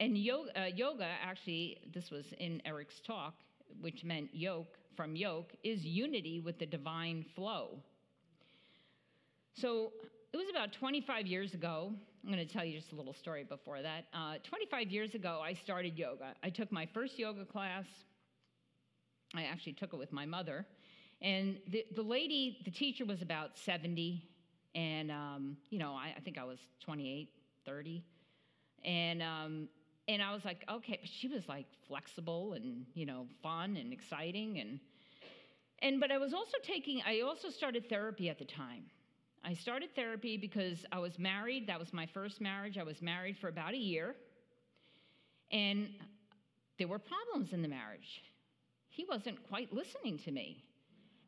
and 0.00 0.18
yoga, 0.18 0.60
uh, 0.60 0.66
yoga, 0.74 1.06
actually, 1.22 1.78
this 1.94 2.10
was 2.10 2.24
in 2.40 2.60
Eric's 2.64 2.98
talk, 3.06 3.34
which 3.80 4.02
meant 4.02 4.30
yoke, 4.32 4.76
from 4.96 5.14
yoke, 5.14 5.52
is 5.62 5.84
unity 5.84 6.40
with 6.40 6.58
the 6.58 6.66
divine 6.66 7.24
flow. 7.36 7.78
So 9.56 9.92
it 10.32 10.36
was 10.36 10.46
about 10.50 10.72
25 10.72 11.28
years 11.28 11.54
ago. 11.54 11.92
I'm 12.24 12.32
going 12.32 12.44
to 12.44 12.52
tell 12.52 12.64
you 12.64 12.76
just 12.76 12.90
a 12.92 12.96
little 12.96 13.14
story 13.14 13.44
before 13.44 13.82
that. 13.82 14.06
Uh, 14.12 14.34
25 14.42 14.90
years 14.90 15.14
ago, 15.14 15.40
I 15.44 15.54
started 15.54 15.96
yoga. 15.96 16.34
I 16.42 16.50
took 16.50 16.72
my 16.72 16.86
first 16.86 17.18
yoga 17.20 17.44
class. 17.44 17.84
I 19.32 19.44
actually 19.44 19.74
took 19.74 19.92
it 19.92 19.96
with 19.96 20.12
my 20.12 20.26
mother. 20.26 20.66
And 21.22 21.58
the, 21.68 21.84
the 21.94 22.02
lady, 22.02 22.58
the 22.64 22.70
teacher 22.72 23.04
was 23.04 23.22
about 23.22 23.56
70. 23.56 24.24
And, 24.74 25.12
um, 25.12 25.56
you 25.70 25.78
know, 25.78 25.92
I, 25.92 26.14
I, 26.16 26.20
think 26.20 26.36
I 26.36 26.44
was 26.44 26.58
28, 26.80 27.28
30. 27.64 28.02
And, 28.84 29.22
um, 29.22 29.68
and 30.08 30.20
I 30.20 30.34
was 30.34 30.44
like, 30.44 30.64
okay, 30.68 30.98
but 31.00 31.08
she 31.08 31.28
was 31.28 31.48
like 31.48 31.66
flexible 31.86 32.54
and, 32.54 32.86
you 32.94 33.06
know, 33.06 33.28
fun 33.40 33.76
and 33.76 33.92
exciting. 33.92 34.58
And, 34.58 34.80
and, 35.78 36.00
but 36.00 36.10
I 36.10 36.18
was 36.18 36.34
also 36.34 36.58
taking, 36.60 37.02
I 37.06 37.20
also 37.20 37.50
started 37.50 37.88
therapy 37.88 38.28
at 38.28 38.40
the 38.40 38.44
time. 38.44 38.86
I 39.46 39.52
started 39.52 39.94
therapy 39.94 40.38
because 40.38 40.86
I 40.90 40.98
was 40.98 41.18
married. 41.18 41.66
That 41.66 41.78
was 41.78 41.92
my 41.92 42.06
first 42.06 42.40
marriage. 42.40 42.78
I 42.78 42.82
was 42.82 43.02
married 43.02 43.36
for 43.36 43.48
about 43.48 43.74
a 43.74 43.78
year. 43.78 44.14
And 45.52 45.88
there 46.78 46.88
were 46.88 46.98
problems 46.98 47.52
in 47.52 47.60
the 47.60 47.68
marriage. 47.68 48.22
He 48.88 49.04
wasn't 49.08 49.46
quite 49.48 49.72
listening 49.72 50.18
to 50.20 50.30
me. 50.30 50.64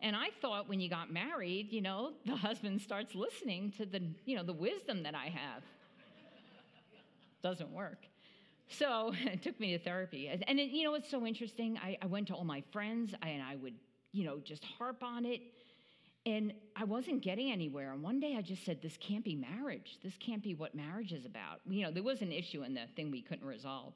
And 0.01 0.17
I 0.17 0.29
thought 0.41 0.69
when 0.69 0.81
you 0.81 0.89
got 0.89 1.13
married, 1.13 1.73
you 1.73 1.83
know, 1.83 2.13
the 2.25 2.37
husband 2.37 2.81
starts 2.81 3.15
listening 3.15 3.73
to 3.79 3.85
the, 3.85 4.01
you 4.25 4.37
know, 4.37 4.43
the 4.43 4.53
wisdom 4.53 5.03
that 5.03 5.15
I 5.15 5.27
have. 5.27 5.63
Doesn't 7.43 7.71
work. 7.71 8.07
So 8.69 9.13
it 9.25 9.43
took 9.43 9.61
me 9.61 9.77
to 9.77 9.79
therapy. 9.79 10.29
And, 10.29 10.59
it, 10.59 10.71
you 10.71 10.85
know, 10.85 10.95
it's 10.95 11.11
so 11.11 11.27
interesting. 11.27 11.79
I, 11.83 11.99
I 12.01 12.07
went 12.07 12.29
to 12.29 12.35
all 12.35 12.45
my 12.45 12.63
friends 12.73 13.15
and 13.21 13.43
I 13.43 13.57
would, 13.57 13.75
you 14.13 14.25
know, 14.25 14.39
just 14.43 14.65
harp 14.65 15.03
on 15.03 15.27
it. 15.27 15.43
And 16.27 16.53
I 16.75 16.83
wasn't 16.83 17.23
getting 17.23 17.53
anywhere. 17.53 17.93
And 17.93 18.03
one 18.03 18.19
day 18.19 18.35
I 18.37 18.43
just 18.43 18.65
said, 18.65 18.83
This 18.83 18.99
can't 18.99 19.25
be 19.25 19.37
marriage. 19.37 19.99
This 20.03 20.15
can't 20.19 20.43
be 20.43 20.55
what 20.55 20.75
marriage 20.75 21.13
is 21.13 21.25
about. 21.25 21.61
You 21.65 21.85
know, 21.85 21.93
there 21.93 22.03
was 22.03 22.21
an 22.21 22.33
issue 22.33 22.65
in 22.65 22.75
the 22.75 22.83
thing 22.97 23.13
we 23.13 23.23
couldn't 23.23 23.47
resolve. 23.47 23.95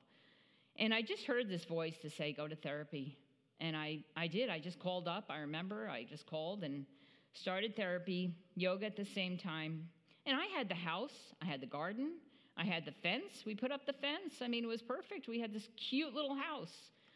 And 0.78 0.94
I 0.94 1.02
just 1.02 1.24
heard 1.24 1.48
this 1.48 1.64
voice 1.64 1.96
to 2.02 2.08
say, 2.08 2.32
Go 2.32 2.46
to 2.46 2.54
therapy. 2.54 3.18
And 3.58 3.76
I, 3.76 3.98
I 4.16 4.28
did. 4.28 4.48
I 4.48 4.60
just 4.60 4.78
called 4.78 5.08
up. 5.08 5.24
I 5.28 5.38
remember 5.38 5.90
I 5.90 6.04
just 6.04 6.24
called 6.24 6.62
and 6.62 6.86
started 7.32 7.74
therapy, 7.74 8.32
yoga 8.54 8.86
at 8.86 8.96
the 8.96 9.04
same 9.04 9.36
time. 9.36 9.88
And 10.24 10.38
I 10.38 10.46
had 10.56 10.68
the 10.68 10.74
house, 10.74 11.34
I 11.42 11.46
had 11.46 11.60
the 11.60 11.66
garden, 11.66 12.12
I 12.56 12.64
had 12.64 12.84
the 12.84 12.92
fence. 13.02 13.42
We 13.44 13.54
put 13.54 13.72
up 13.72 13.86
the 13.86 13.92
fence. 13.92 14.34
I 14.40 14.48
mean, 14.48 14.64
it 14.64 14.68
was 14.68 14.82
perfect. 14.82 15.26
We 15.28 15.40
had 15.40 15.52
this 15.52 15.68
cute 15.76 16.14
little 16.14 16.36
house. 16.36 16.74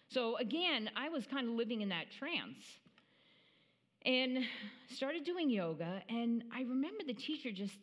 So 0.08 0.36
again, 0.38 0.90
I 0.96 1.08
was 1.08 1.26
kind 1.26 1.48
of 1.48 1.54
living 1.54 1.82
in 1.82 1.88
that 1.90 2.06
trance 2.18 2.58
and 4.04 4.44
started 4.94 5.24
doing 5.24 5.50
yoga. 5.50 6.02
And 6.08 6.44
I 6.54 6.62
remember 6.62 7.04
the 7.06 7.14
teacher 7.14 7.50
just 7.50 7.78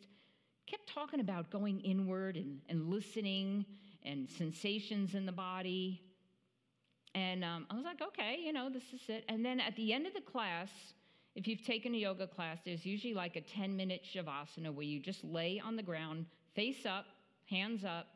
kept 0.66 0.88
talking 0.88 1.20
about 1.20 1.50
going 1.50 1.80
inward 1.80 2.36
and, 2.36 2.60
and 2.68 2.88
listening 2.88 3.66
and 4.04 4.28
sensations 4.28 5.14
in 5.14 5.26
the 5.26 5.32
body. 5.32 6.00
And 7.14 7.44
um, 7.44 7.66
I 7.70 7.74
was 7.74 7.84
like, 7.84 8.00
okay, 8.00 8.38
you 8.42 8.52
know, 8.52 8.70
this 8.70 8.84
is 8.92 9.00
it. 9.08 9.24
And 9.28 9.44
then 9.44 9.60
at 9.60 9.76
the 9.76 9.92
end 9.92 10.06
of 10.06 10.14
the 10.14 10.20
class, 10.20 10.70
if 11.34 11.46
you've 11.46 11.64
taken 11.64 11.94
a 11.94 11.98
yoga 11.98 12.26
class, 12.26 12.58
there's 12.64 12.86
usually 12.86 13.14
like 13.14 13.36
a 13.36 13.40
10 13.40 13.76
minute 13.76 14.02
shavasana 14.04 14.72
where 14.72 14.84
you 14.84 15.00
just 15.00 15.24
lay 15.24 15.60
on 15.64 15.76
the 15.76 15.82
ground, 15.82 16.26
face 16.54 16.86
up, 16.86 17.06
hands 17.48 17.84
up, 17.84 18.06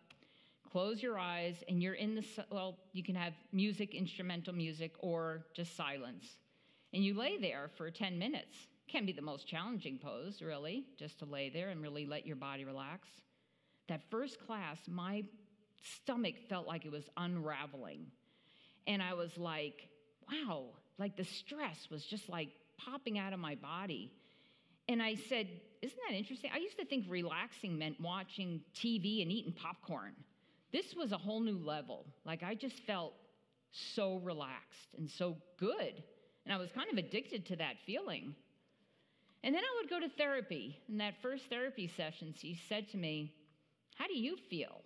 close 0.70 1.02
your 1.02 1.18
eyes, 1.18 1.56
and 1.68 1.82
you're 1.82 1.94
in 1.94 2.14
the, 2.14 2.24
well, 2.50 2.78
you 2.92 3.02
can 3.02 3.14
have 3.14 3.32
music, 3.52 3.94
instrumental 3.94 4.54
music, 4.54 4.92
or 4.98 5.44
just 5.54 5.76
silence. 5.76 6.36
And 6.96 7.04
you 7.04 7.12
lay 7.12 7.36
there 7.36 7.68
for 7.76 7.90
10 7.90 8.18
minutes. 8.18 8.56
Can 8.88 9.04
be 9.04 9.12
the 9.12 9.20
most 9.20 9.46
challenging 9.46 9.98
pose, 10.02 10.40
really, 10.40 10.86
just 10.98 11.18
to 11.18 11.26
lay 11.26 11.50
there 11.50 11.68
and 11.68 11.82
really 11.82 12.06
let 12.06 12.26
your 12.26 12.36
body 12.36 12.64
relax. 12.64 13.06
That 13.88 14.00
first 14.10 14.40
class, 14.46 14.78
my 14.88 15.24
stomach 15.82 16.36
felt 16.48 16.66
like 16.66 16.86
it 16.86 16.90
was 16.90 17.04
unraveling. 17.18 18.06
And 18.86 19.02
I 19.02 19.12
was 19.12 19.36
like, 19.36 19.90
wow, 20.32 20.68
like 20.96 21.18
the 21.18 21.24
stress 21.24 21.86
was 21.90 22.02
just 22.02 22.30
like 22.30 22.48
popping 22.78 23.18
out 23.18 23.34
of 23.34 23.40
my 23.40 23.56
body. 23.56 24.10
And 24.88 25.02
I 25.02 25.16
said, 25.16 25.48
Isn't 25.82 25.98
that 26.08 26.16
interesting? 26.16 26.50
I 26.54 26.58
used 26.58 26.78
to 26.78 26.86
think 26.86 27.04
relaxing 27.10 27.76
meant 27.76 28.00
watching 28.00 28.62
TV 28.74 29.20
and 29.20 29.30
eating 29.30 29.52
popcorn. 29.52 30.14
This 30.72 30.94
was 30.94 31.12
a 31.12 31.18
whole 31.18 31.40
new 31.40 31.58
level. 31.58 32.06
Like, 32.24 32.42
I 32.42 32.54
just 32.54 32.78
felt 32.84 33.12
so 33.70 34.16
relaxed 34.16 34.94
and 34.96 35.10
so 35.10 35.36
good. 35.58 36.02
And 36.46 36.54
I 36.54 36.58
was 36.58 36.70
kind 36.70 36.88
of 36.90 36.96
addicted 36.96 37.44
to 37.46 37.56
that 37.56 37.74
feeling. 37.84 38.36
And 39.42 39.52
then 39.52 39.62
I 39.62 39.80
would 39.80 39.90
go 39.90 39.98
to 39.98 40.08
therapy. 40.08 40.78
In 40.88 40.98
that 40.98 41.14
first 41.20 41.44
therapy 41.50 41.90
session, 41.96 42.34
she 42.38 42.58
said 42.68 42.88
to 42.90 42.96
me, 42.96 43.34
How 43.96 44.06
do 44.06 44.16
you 44.16 44.36
feel? 44.48 44.80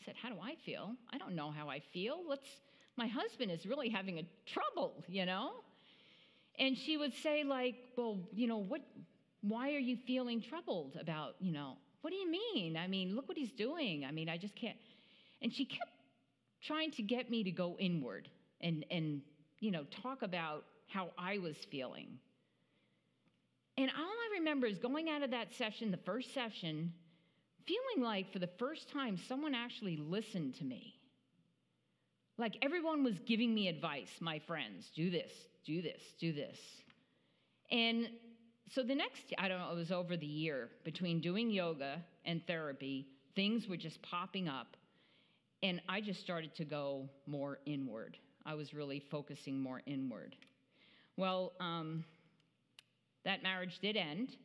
I 0.00 0.04
said, 0.04 0.14
How 0.22 0.28
do 0.28 0.36
I 0.40 0.54
feel? 0.64 0.92
I 1.12 1.18
don't 1.18 1.34
know 1.34 1.50
how 1.50 1.68
I 1.68 1.80
feel. 1.92 2.20
Let's, 2.28 2.48
my 2.96 3.08
husband 3.08 3.50
is 3.50 3.66
really 3.66 3.88
having 3.88 4.20
a 4.20 4.22
trouble, 4.46 5.04
you 5.08 5.26
know? 5.26 5.50
And 6.56 6.78
she 6.78 6.96
would 6.96 7.14
say, 7.14 7.42
like, 7.42 7.74
well, 7.96 8.18
you 8.32 8.46
know, 8.46 8.58
what, 8.58 8.80
why 9.42 9.74
are 9.74 9.78
you 9.78 9.98
feeling 10.06 10.40
troubled 10.40 10.96
about, 10.98 11.34
you 11.40 11.52
know, 11.52 11.76
what 12.00 12.10
do 12.10 12.16
you 12.16 12.30
mean? 12.30 12.76
I 12.76 12.86
mean, 12.86 13.16
look 13.16 13.28
what 13.28 13.36
he's 13.36 13.52
doing. 13.52 14.04
I 14.04 14.12
mean, 14.12 14.28
I 14.28 14.38
just 14.38 14.54
can't. 14.54 14.76
And 15.42 15.52
she 15.52 15.64
kept 15.64 15.90
trying 16.62 16.92
to 16.92 17.02
get 17.02 17.28
me 17.28 17.42
to 17.44 17.50
go 17.50 17.76
inward 17.78 18.28
and, 18.60 18.86
and 18.90 19.20
you 19.60 19.70
know, 19.70 19.84
talk 20.02 20.22
about 20.22 20.64
how 20.88 21.10
I 21.18 21.38
was 21.38 21.56
feeling. 21.70 22.18
And 23.78 23.90
all 23.90 24.04
I 24.04 24.38
remember 24.38 24.66
is 24.66 24.78
going 24.78 25.10
out 25.10 25.22
of 25.22 25.30
that 25.32 25.54
session, 25.54 25.90
the 25.90 25.98
first 25.98 26.32
session, 26.32 26.92
feeling 27.66 28.04
like 28.04 28.32
for 28.32 28.38
the 28.38 28.50
first 28.58 28.90
time 28.90 29.18
someone 29.28 29.54
actually 29.54 29.96
listened 29.96 30.54
to 30.56 30.64
me. 30.64 30.94
Like 32.38 32.56
everyone 32.62 33.02
was 33.02 33.18
giving 33.20 33.54
me 33.54 33.68
advice, 33.68 34.10
my 34.20 34.38
friends 34.38 34.90
do 34.94 35.10
this, 35.10 35.32
do 35.64 35.82
this, 35.82 36.02
do 36.18 36.32
this. 36.32 36.58
And 37.70 38.08
so 38.70 38.82
the 38.82 38.94
next, 38.94 39.32
I 39.38 39.48
don't 39.48 39.58
know, 39.58 39.70
it 39.72 39.76
was 39.76 39.92
over 39.92 40.16
the 40.16 40.26
year 40.26 40.70
between 40.84 41.20
doing 41.20 41.50
yoga 41.50 42.02
and 42.24 42.46
therapy, 42.46 43.08
things 43.34 43.68
were 43.68 43.76
just 43.76 44.00
popping 44.02 44.48
up. 44.48 44.76
And 45.62 45.80
I 45.88 46.00
just 46.00 46.20
started 46.20 46.54
to 46.56 46.64
go 46.64 47.08
more 47.26 47.58
inward. 47.64 48.18
I 48.44 48.54
was 48.54 48.74
really 48.74 49.00
focusing 49.00 49.60
more 49.60 49.82
inward. 49.86 50.36
Well, 51.16 51.52
um, 51.60 52.04
that 53.24 53.42
marriage 53.42 53.78
did 53.80 53.96
end, 53.96 54.36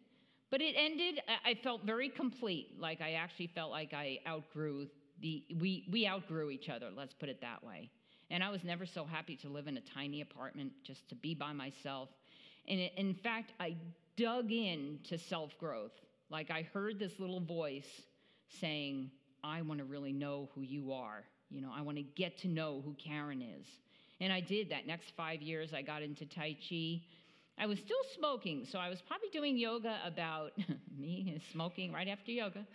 but 0.50 0.62
it 0.62 0.76
ended, 0.78 1.22
I 1.46 1.56
felt 1.64 1.84
very 1.86 2.10
complete. 2.10 2.80
Like 2.80 3.02
I 3.02 3.14
actually 3.14 3.48
felt 3.48 3.72
like 3.72 3.94
I 3.94 4.20
outgrew 4.28 4.88
the, 5.22 5.44
we, 5.60 5.88
we 5.92 6.08
outgrew 6.08 6.50
each 6.50 6.70
other, 6.70 6.90
let's 6.96 7.14
put 7.14 7.30
it 7.30 7.42
that 7.42 7.64
way. 7.64 7.90
And 8.30 8.44
I 8.44 8.50
was 8.50 8.64
never 8.64 8.86
so 8.86 9.06
happy 9.06 9.36
to 9.38 9.50
live 9.50 9.68
in 9.68 9.78
a 9.78 9.82
tiny 9.82 10.22
apartment, 10.22 10.72
just 10.84 11.08
to 11.10 11.16
be 11.16 11.36
by 11.36 11.52
myself. 11.52 12.10
And 12.68 12.80
it, 12.80 12.94
in 12.96 13.14
fact, 13.14 13.52
I 13.60 13.76
dug 14.16 14.52
in 14.52 15.00
to 15.10 15.18
self 15.18 15.58
growth. 15.60 15.92
Like 16.30 16.50
I 16.50 16.68
heard 16.74 16.98
this 16.98 17.20
little 17.20 17.42
voice 17.42 18.02
saying, 18.62 19.12
I 19.44 19.62
want 19.64 19.80
to 19.80 19.86
really 19.86 20.14
know 20.14 20.50
who 20.56 20.62
you 20.62 20.94
are. 20.94 21.24
You 21.50 21.62
know, 21.62 21.72
I 21.76 21.82
want 21.82 21.98
to 21.98 22.04
get 22.04 22.38
to 22.40 22.48
know 22.48 22.82
who 22.86 22.94
Karen 22.94 23.42
is. 23.42 23.68
And 24.22 24.32
I 24.32 24.40
did 24.40 24.70
that 24.70 24.86
next 24.86 25.12
five 25.18 25.42
years. 25.42 25.74
I 25.74 25.82
got 25.82 26.04
into 26.04 26.28
Tai 26.28 26.56
Chi. 26.70 27.02
I 27.58 27.66
was 27.66 27.80
still 27.80 28.04
smoking, 28.16 28.68
so 28.72 28.78
I 28.78 28.88
was 28.88 29.02
probably 29.02 29.30
doing 29.34 29.58
yoga 29.58 29.98
about 30.06 30.52
me 30.98 31.42
smoking 31.52 31.92
right 31.92 32.08
after 32.08 32.32
yoga. 32.32 32.66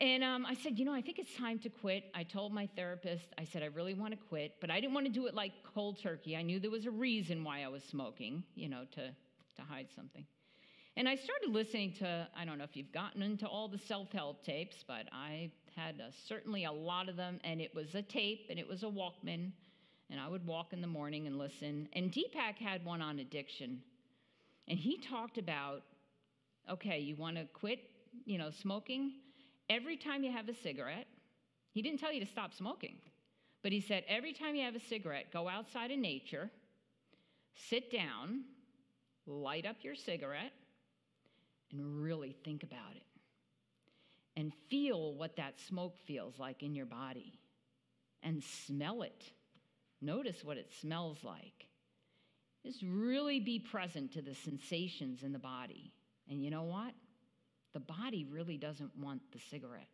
And 0.00 0.24
um, 0.24 0.46
I 0.46 0.54
said, 0.54 0.78
you 0.78 0.86
know, 0.86 0.94
I 0.94 1.02
think 1.02 1.18
it's 1.18 1.34
time 1.36 1.58
to 1.60 1.68
quit. 1.68 2.04
I 2.14 2.22
told 2.22 2.52
my 2.52 2.66
therapist, 2.76 3.26
I 3.38 3.44
said, 3.44 3.62
I 3.62 3.66
really 3.66 3.94
want 3.94 4.12
to 4.12 4.18
quit, 4.28 4.54
but 4.60 4.70
I 4.70 4.80
didn't 4.80 4.94
want 4.94 5.06
to 5.06 5.12
do 5.12 5.26
it 5.26 5.34
like 5.34 5.52
cold 5.74 5.98
turkey. 6.02 6.34
I 6.34 6.42
knew 6.42 6.60
there 6.60 6.70
was 6.70 6.86
a 6.86 6.90
reason 6.90 7.44
why 7.44 7.62
I 7.62 7.68
was 7.68 7.82
smoking, 7.84 8.42
you 8.54 8.68
know, 8.70 8.84
to, 8.92 9.08
to 9.08 9.62
hide 9.62 9.88
something. 9.94 10.24
And 10.96 11.06
I 11.06 11.14
started 11.14 11.50
listening 11.50 11.92
to, 11.98 12.26
I 12.34 12.46
don't 12.46 12.56
know 12.56 12.64
if 12.64 12.74
you've 12.74 12.92
gotten 12.92 13.22
into 13.22 13.46
all 13.46 13.68
the 13.68 13.78
self 13.78 14.12
help 14.12 14.44
tapes, 14.44 14.76
but 14.86 15.08
I 15.12 15.50
had 15.74 16.00
a, 16.00 16.10
certainly 16.26 16.64
a 16.64 16.72
lot 16.72 17.10
of 17.10 17.16
them, 17.16 17.38
and 17.44 17.60
it 17.60 17.74
was 17.74 17.94
a 17.94 18.02
tape 18.02 18.46
and 18.48 18.58
it 18.58 18.66
was 18.66 18.82
a 18.82 18.86
Walkman. 18.86 19.52
And 20.10 20.20
I 20.20 20.28
would 20.28 20.46
walk 20.46 20.72
in 20.72 20.80
the 20.80 20.86
morning 20.86 21.26
and 21.26 21.36
listen. 21.38 21.88
And 21.92 22.12
Deepak 22.12 22.58
had 22.58 22.84
one 22.84 23.02
on 23.02 23.18
addiction. 23.18 23.80
And 24.68 24.78
he 24.78 24.98
talked 24.98 25.38
about 25.38 25.82
okay, 26.68 26.98
you 26.98 27.14
want 27.14 27.36
to 27.36 27.44
quit, 27.52 27.78
you 28.24 28.38
know, 28.38 28.50
smoking? 28.50 29.12
every 29.68 29.96
time 29.96 30.22
you 30.22 30.32
have 30.32 30.48
a 30.48 30.54
cigarette, 30.54 31.06
he 31.72 31.82
didn't 31.82 32.00
tell 32.00 32.12
you 32.12 32.20
to 32.20 32.30
stop 32.30 32.54
smoking, 32.54 32.96
but 33.62 33.72
he 33.72 33.80
said 33.80 34.04
every 34.08 34.32
time 34.32 34.54
you 34.54 34.64
have 34.64 34.74
a 34.74 34.80
cigarette, 34.80 35.32
go 35.32 35.48
outside 35.48 35.90
in 35.90 36.00
nature, 36.00 36.50
sit 37.54 37.90
down, 37.90 38.44
light 39.26 39.66
up 39.66 39.76
your 39.82 39.94
cigarette, 39.94 40.52
and 41.72 42.02
really 42.02 42.36
think 42.44 42.62
about 42.62 42.94
it. 42.94 43.02
And 44.36 44.52
feel 44.68 45.14
what 45.14 45.36
that 45.36 45.58
smoke 45.58 45.96
feels 46.06 46.38
like 46.38 46.62
in 46.62 46.74
your 46.74 46.86
body. 46.86 47.40
And 48.22 48.42
smell 48.42 49.02
it. 49.02 49.24
Notice 50.06 50.44
what 50.44 50.56
it 50.56 50.70
smells 50.80 51.18
like. 51.24 51.66
Just 52.64 52.82
really 52.82 53.40
be 53.40 53.58
present 53.58 54.12
to 54.12 54.22
the 54.22 54.34
sensations 54.34 55.22
in 55.22 55.32
the 55.32 55.38
body. 55.38 55.92
And 56.28 56.42
you 56.42 56.50
know 56.50 56.62
what? 56.62 56.92
the 57.76 57.80
body 57.80 58.24
really 58.30 58.56
doesn't 58.56 58.90
want 58.98 59.20
the 59.34 59.38
cigarette. 59.50 59.90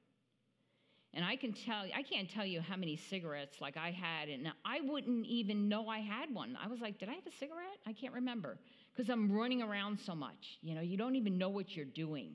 And 1.14 1.24
I 1.24 1.34
can 1.34 1.52
tell 1.52 1.84
I 1.92 2.04
can't 2.04 2.30
tell 2.30 2.46
you 2.46 2.60
how 2.60 2.76
many 2.76 2.94
cigarettes 2.94 3.60
like 3.60 3.76
I 3.76 3.90
had 3.90 4.28
and 4.28 4.46
I 4.64 4.80
wouldn't 4.82 5.26
even 5.26 5.68
know 5.68 5.88
I 5.88 5.98
had 5.98 6.32
one. 6.32 6.56
I 6.62 6.68
was 6.68 6.80
like, 6.80 7.00
"Did 7.00 7.08
I 7.08 7.14
have 7.14 7.26
a 7.26 7.36
cigarette?" 7.40 7.80
I 7.84 7.92
can't 7.92 8.14
remember 8.14 8.60
because 8.94 9.10
I'm 9.10 9.32
running 9.32 9.62
around 9.62 9.98
so 9.98 10.14
much. 10.14 10.58
You 10.62 10.76
know, 10.76 10.80
you 10.80 10.96
don't 10.96 11.16
even 11.16 11.38
know 11.38 11.48
what 11.48 11.74
you're 11.74 11.84
doing. 11.84 12.34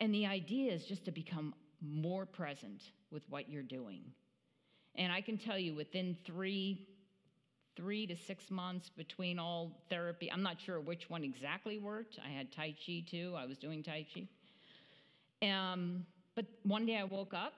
And 0.00 0.14
the 0.14 0.24
idea 0.24 0.72
is 0.72 0.86
just 0.86 1.04
to 1.04 1.12
become 1.12 1.54
more 1.82 2.24
present 2.24 2.82
with 3.10 3.28
what 3.28 3.50
you're 3.50 3.62
doing. 3.62 4.04
And 4.96 5.12
I 5.12 5.20
can 5.20 5.38
tell 5.38 5.58
you 5.58 5.74
within 5.74 6.16
3 6.24 6.86
three 7.76 8.06
to 8.06 8.16
six 8.16 8.50
months 8.50 8.90
between 8.96 9.38
all 9.38 9.72
therapy. 9.88 10.30
I'm 10.30 10.42
not 10.42 10.60
sure 10.60 10.80
which 10.80 11.10
one 11.10 11.24
exactly 11.24 11.78
worked. 11.78 12.18
I 12.24 12.28
had 12.28 12.52
Tai 12.52 12.74
Chi 12.86 13.04
too, 13.08 13.34
I 13.36 13.46
was 13.46 13.58
doing 13.58 13.82
Tai 13.82 14.06
Chi. 14.14 14.28
Um, 15.46 16.06
but 16.34 16.46
one 16.62 16.86
day 16.86 16.96
I 16.96 17.04
woke 17.04 17.34
up 17.34 17.54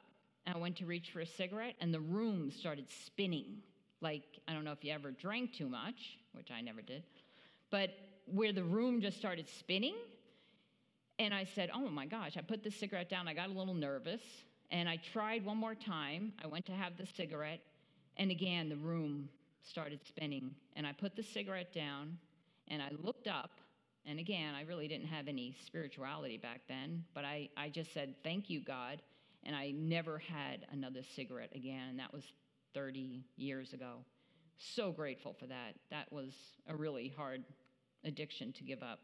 and 0.47 0.55
I 0.55 0.59
went 0.59 0.77
to 0.77 0.87
reach 0.87 1.11
for 1.11 1.21
a 1.21 1.27
cigarette, 1.27 1.75
and 1.81 1.93
the 1.93 2.01
room 2.01 2.51
started 2.51 2.87
spinning. 3.05 3.59
Like, 4.01 4.23
I 4.47 4.53
don't 4.53 4.65
know 4.65 4.73
if 4.73 4.85
you 4.85 4.93
ever 4.93 5.11
drank 5.11 5.53
too 5.53 5.69
much, 5.69 6.19
which 6.33 6.51
I 6.51 6.61
never 6.61 6.83
did, 6.83 7.03
but 7.71 7.91
where 8.27 8.53
the 8.53 8.63
room 8.63 9.01
just 9.01 9.19
started 9.19 9.49
spinning. 9.49 9.95
And 11.19 11.33
I 11.33 11.45
said, 11.55 11.71
Oh 11.75 11.89
my 11.89 12.07
gosh, 12.07 12.37
I 12.37 12.43
put 12.43 12.63
the 12.63 12.71
cigarette 12.71 13.09
down. 13.09 13.27
I 13.27 13.35
got 13.35 13.49
a 13.49 13.53
little 13.53 13.75
nervous. 13.75 14.21
And 14.71 14.89
I 14.89 14.99
tried 15.13 15.45
one 15.45 15.57
more 15.57 15.75
time. 15.75 16.33
I 16.43 16.47
went 16.47 16.67
to 16.67 16.73
have 16.73 16.97
the 16.97 17.07
cigarette. 17.07 17.61
And 18.17 18.31
again, 18.31 18.69
the 18.69 18.77
room 18.77 19.29
started 19.63 20.01
spinning. 20.07 20.55
And 20.75 20.87
I 20.87 20.93
put 20.93 21.17
the 21.17 21.23
cigarette 21.23 21.73
down 21.73 22.19
and 22.69 22.83
I 22.83 22.91
looked 23.03 23.29
up. 23.29 23.61
And 24.05 24.19
again, 24.21 24.55
I 24.55 24.63
really 24.63 24.87
didn't 24.89 25.09
have 25.09 25.29
any 25.29 25.57
spirituality 25.67 26.37
back 26.37 26.61
then, 26.69 27.05
but 27.13 27.25
I, 27.25 27.49
I 27.57 27.69
just 27.69 27.93
said, 27.93 28.15
Thank 28.23 28.49
you, 28.49 28.61
God. 28.61 29.03
And 29.43 29.55
I 29.55 29.73
never 29.73 30.19
had 30.19 30.67
another 30.73 31.01
cigarette 31.15 31.51
again. 31.55 31.89
And 31.91 31.99
that 31.99 32.13
was 32.13 32.25
30 32.75 33.25
years 33.37 33.73
ago. 33.73 33.99
So 34.59 34.91
grateful 34.91 35.35
for 35.39 35.47
that. 35.47 35.75
That 35.91 36.13
was 36.13 36.33
a 36.69 36.75
really 36.75 37.13
hard 37.17 37.45
addiction 38.05 38.53
to 38.55 38.65
give 38.65 38.83
up. 38.83 39.01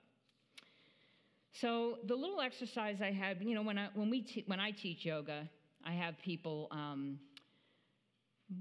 So 1.52 1.98
the 2.06 2.14
little 2.14 2.40
exercise 2.40 2.96
I 3.02 3.12
had, 3.12 3.42
you 3.42 3.54
know, 3.54 3.62
when 3.62 3.78
I 3.78 3.88
when 3.94 4.10
we 4.10 4.22
te- 4.22 4.44
when 4.46 4.58
I 4.60 4.70
teach 4.70 5.04
yoga, 5.04 5.48
I 5.84 5.92
have 5.92 6.18
people. 6.18 6.68
Um, 6.70 7.18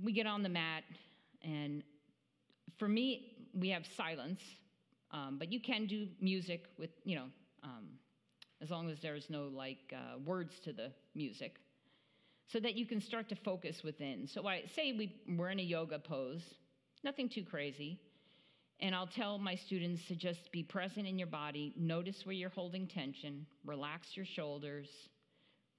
we 0.03 0.11
get 0.11 0.25
on 0.25 0.43
the 0.43 0.49
mat, 0.49 0.83
and 1.41 1.83
for 2.77 2.87
me, 2.87 3.47
we 3.53 3.69
have 3.69 3.85
silence, 3.97 4.41
um, 5.11 5.37
but 5.37 5.51
you 5.51 5.59
can 5.59 5.85
do 5.85 6.07
music 6.21 6.65
with, 6.77 6.91
you 7.03 7.15
know, 7.15 7.25
um, 7.63 7.89
as 8.61 8.69
long 8.69 8.89
as 8.89 8.99
there's 9.01 9.29
no 9.29 9.49
like 9.53 9.93
uh, 9.93 10.17
words 10.25 10.59
to 10.63 10.73
the 10.73 10.91
music, 11.15 11.57
so 12.47 12.59
that 12.59 12.75
you 12.75 12.85
can 12.85 13.01
start 13.01 13.27
to 13.29 13.35
focus 13.35 13.83
within. 13.83 14.27
So 14.27 14.47
I 14.47 14.63
say 14.75 14.93
we, 14.93 15.15
we're 15.37 15.49
in 15.49 15.59
a 15.59 15.63
yoga 15.63 15.99
pose, 15.99 16.43
nothing 17.03 17.27
too 17.29 17.43
crazy. 17.43 17.99
And 18.81 18.95
I'll 18.95 19.07
tell 19.07 19.37
my 19.37 19.55
students 19.55 20.05
to 20.07 20.15
just 20.15 20.51
be 20.51 20.63
present 20.63 21.07
in 21.07 21.19
your 21.19 21.27
body, 21.27 21.71
notice 21.77 22.25
where 22.25 22.33
you're 22.33 22.49
holding 22.49 22.87
tension, 22.87 23.45
relax 23.63 24.17
your 24.17 24.25
shoulders, 24.25 24.87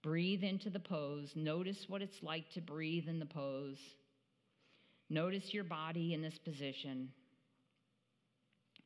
breathe 0.02 0.44
into 0.44 0.70
the 0.70 0.78
pose, 0.78 1.32
notice 1.34 1.86
what 1.88 2.00
it's 2.00 2.22
like 2.22 2.48
to 2.52 2.60
breathe 2.60 3.08
in 3.08 3.18
the 3.18 3.26
pose. 3.26 3.78
Notice 5.10 5.52
your 5.52 5.64
body 5.64 6.14
in 6.14 6.22
this 6.22 6.38
position. 6.38 7.10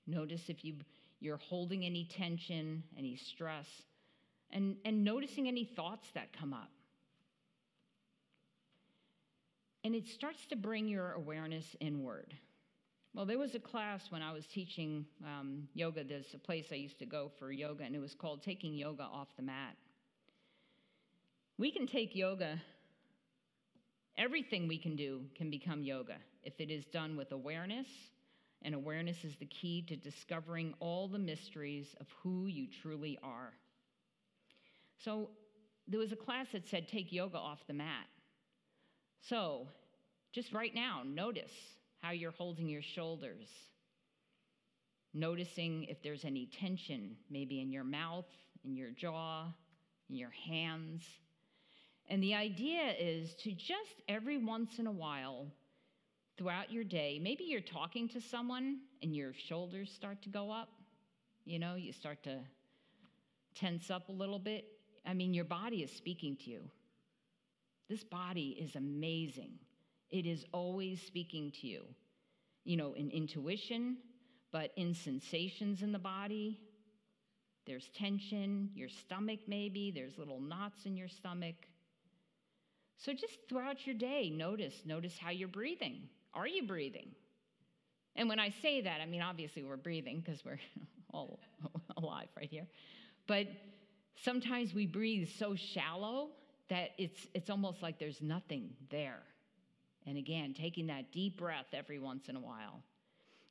Notice 0.07 0.43
if 0.49 0.65
you, 0.65 0.75
you're 1.21 1.37
holding 1.37 1.85
any 1.85 2.05
tension, 2.05 2.83
any 2.97 3.17
stress, 3.17 3.67
and, 4.51 4.77
and 4.85 5.05
noticing 5.05 5.47
any 5.47 5.65
thoughts 5.65 6.09
that 6.15 6.33
come 6.33 6.53
up. 6.55 6.71
And 9.85 9.95
it 9.95 10.09
starts 10.09 10.47
to 10.47 10.57
bring 10.57 10.89
your 10.89 11.13
awareness 11.13 11.77
inward. 11.81 12.35
Well, 13.17 13.25
there 13.25 13.39
was 13.39 13.55
a 13.55 13.59
class 13.59 14.03
when 14.11 14.21
I 14.21 14.31
was 14.31 14.45
teaching 14.45 15.07
um, 15.25 15.67
yoga. 15.73 16.05
There's 16.05 16.35
a 16.35 16.39
place 16.39 16.67
I 16.71 16.75
used 16.75 16.99
to 16.99 17.07
go 17.07 17.31
for 17.39 17.51
yoga, 17.51 17.83
and 17.83 17.97
it 17.97 17.99
was 17.99 18.15
called 18.15 18.43
Taking 18.43 18.75
Yoga 18.75 19.05
Off 19.05 19.29
the 19.39 19.43
Mat. 19.43 19.75
We 21.57 21.71
can 21.71 21.87
take 21.87 22.15
yoga, 22.15 22.61
everything 24.19 24.69
we 24.69 24.77
can 24.77 24.97
do 24.97 25.23
can 25.35 25.49
become 25.49 25.83
yoga 25.83 26.17
if 26.43 26.61
it 26.61 26.71
is 26.71 26.85
done 26.93 27.17
with 27.17 27.33
awareness, 27.33 27.87
and 28.61 28.75
awareness 28.75 29.25
is 29.25 29.35
the 29.41 29.47
key 29.47 29.83
to 29.89 29.97
discovering 29.97 30.75
all 30.79 31.09
the 31.09 31.19
mysteries 31.19 31.97
of 31.99 32.09
who 32.23 32.49
you 32.49 32.67
truly 32.83 33.19
are. 33.23 33.55
So, 35.03 35.31
there 35.89 36.01
was 36.01 36.13
a 36.13 36.17
class 36.17 36.49
that 36.53 36.69
said 36.69 36.87
take 36.87 37.11
yoga 37.13 37.39
off 37.39 37.61
the 37.67 37.73
mat. 37.73 38.09
So, 39.23 39.69
just 40.35 40.53
right 40.53 40.75
now, 40.75 41.01
notice 41.03 41.53
how 42.07 42.13
you're 42.13 42.31
holding 42.31 42.69
your 42.69 42.83
shoulders. 42.83 43.49
Noticing 45.13 45.85
if 45.85 46.03
there's 46.03 46.25
any 46.25 46.47
tension, 46.47 47.17
maybe 47.29 47.61
in 47.61 47.73
your 47.73 47.83
mouth, 47.83 48.27
in 48.65 48.77
your 48.77 48.91
jaw, 48.91 49.47
in 50.09 50.15
your 50.15 50.31
hands. 50.31 51.03
And 52.09 52.23
the 52.23 52.35
idea 52.35 52.95
is 52.97 53.35
to 53.43 53.51
just 53.51 54.03
every 54.09 54.39
once 54.39 54.79
in 54.79 54.87
a 54.87 54.93
while 54.93 55.47
throughout 56.39 56.71
your 56.71 56.85
day, 56.85 57.19
maybe 57.21 57.43
you're 57.43 57.61
talking 57.61 58.09
to 58.11 58.21
someone 58.21 58.79
and 59.03 59.17
your 59.17 59.33
shoulders 59.33 59.91
start 59.91 60.23
to 60.23 60.29
go 60.29 60.53
up. 60.53 60.69
You 61.45 61.59
know, 61.59 61.75
you 61.75 61.93
start 61.93 62.23
to 62.25 62.39
tense 63.57 63.91
up 63.91 64.11
a 64.11 64.13
little 64.13 64.39
bit. 64.39 64.65
I 65.05 65.13
mean, 65.13 65.35
your 65.35 65.45
body 65.45 65.83
is 65.83 65.91
speaking 65.91 66.37
to 66.45 66.51
you. 66.51 66.61
This 67.89 68.05
body 68.05 68.57
is 68.61 68.77
amazing. 68.77 69.59
It 70.11 70.27
is 70.27 70.45
always 70.53 71.03
speaking 71.03 71.53
to 71.61 71.67
you, 71.67 71.83
you 72.65 72.77
know, 72.77 72.93
in 72.95 73.11
intuition, 73.11 73.99
but 74.53 74.73
in 74.77 74.95
sensations 74.95 75.83
in 75.83 75.93
the 75.93 75.99
body. 75.99 76.61
There's 77.67 77.89
tension, 77.95 78.71
your 78.75 78.89
stomach, 78.89 79.41
maybe, 79.49 79.91
there's 79.91 80.19
little 80.19 80.41
knots 80.41 80.87
in 80.87 80.97
your 80.97 81.09
stomach. 81.09 81.57
So 82.97 83.13
just 83.13 83.39
throughout 83.49 83.87
your 83.87 83.97
day, 83.97 84.31
notice, 84.31 84.75
notice 84.85 85.19
how 85.19 85.31
you're 85.31 85.49
breathing. 85.49 86.09
Are 86.33 86.47
you 86.47 86.67
breathing? 86.67 87.09
And 88.15 88.29
when 88.29 88.39
I 88.39 88.51
say 88.63 88.81
that, 88.83 89.01
I 89.01 89.07
mean, 89.07 89.21
obviously 89.21 89.63
we're 89.63 89.77
breathing 89.77 90.23
because 90.25 90.45
we're 90.45 90.61
all 91.13 91.41
alive 91.97 92.29
right 92.37 92.49
here. 92.49 92.67
But 93.27 93.49
sometimes 94.23 94.73
we 94.73 94.87
breathe 94.87 95.29
so 95.39 95.55
shallow 95.55 96.29
that 96.69 96.91
it's, 96.99 97.27
it's 97.35 97.51
almost 97.51 97.83
like 97.83 97.99
there's 97.99 98.23
nothing 98.23 98.71
there. 98.91 99.23
And 100.07 100.17
again, 100.17 100.55
taking 100.55 100.87
that 100.87 101.13
deep 101.13 101.39
breath 101.39 101.67
every 101.73 101.99
once 101.99 102.29
in 102.29 102.37
a 102.37 102.41
while. 102.41 102.83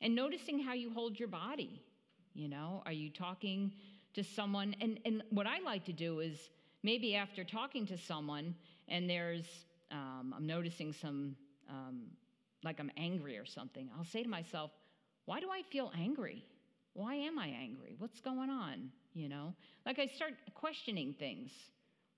And 0.02 0.16
noticing 0.16 0.60
how 0.60 0.74
you 0.74 0.92
hold 0.92 1.20
your 1.20 1.28
body. 1.28 1.82
You 2.34 2.50
know, 2.50 2.84
are 2.86 2.92
you 2.92 3.10
talking 3.10 3.74
to 4.14 4.24
someone? 4.24 4.76
And, 4.82 5.00
and 5.06 5.24
what 5.30 5.48
I 5.48 5.60
like 5.60 5.86
to 5.86 5.94
do 5.94 6.20
is 6.20 6.50
maybe 6.84 7.16
after 7.16 7.44
talking 7.44 7.86
to 7.88 7.98
someone 7.98 8.56
and 8.88 9.10
there's, 9.10 9.46
um, 9.92 10.34
I'm 10.36 10.46
noticing 10.46 10.94
some, 10.94 11.36
um, 11.70 12.04
like 12.64 12.80
I'm 12.80 12.92
angry 12.98 13.38
or 13.38 13.46
something, 13.46 13.90
I'll 13.98 14.06
say 14.06 14.24
to 14.24 14.30
myself, 14.30 14.72
why 15.26 15.40
do 15.40 15.50
I 15.50 15.64
feel 15.64 15.92
angry? 15.98 16.46
Why 16.94 17.16
am 17.16 17.40
I 17.40 17.48
angry? 17.48 17.96
What's 17.98 18.20
going 18.22 18.50
on? 18.50 18.92
You 19.14 19.30
know, 19.30 19.54
like 19.86 19.98
I 19.98 20.08
start 20.08 20.34
questioning 20.54 21.16
things. 21.18 21.52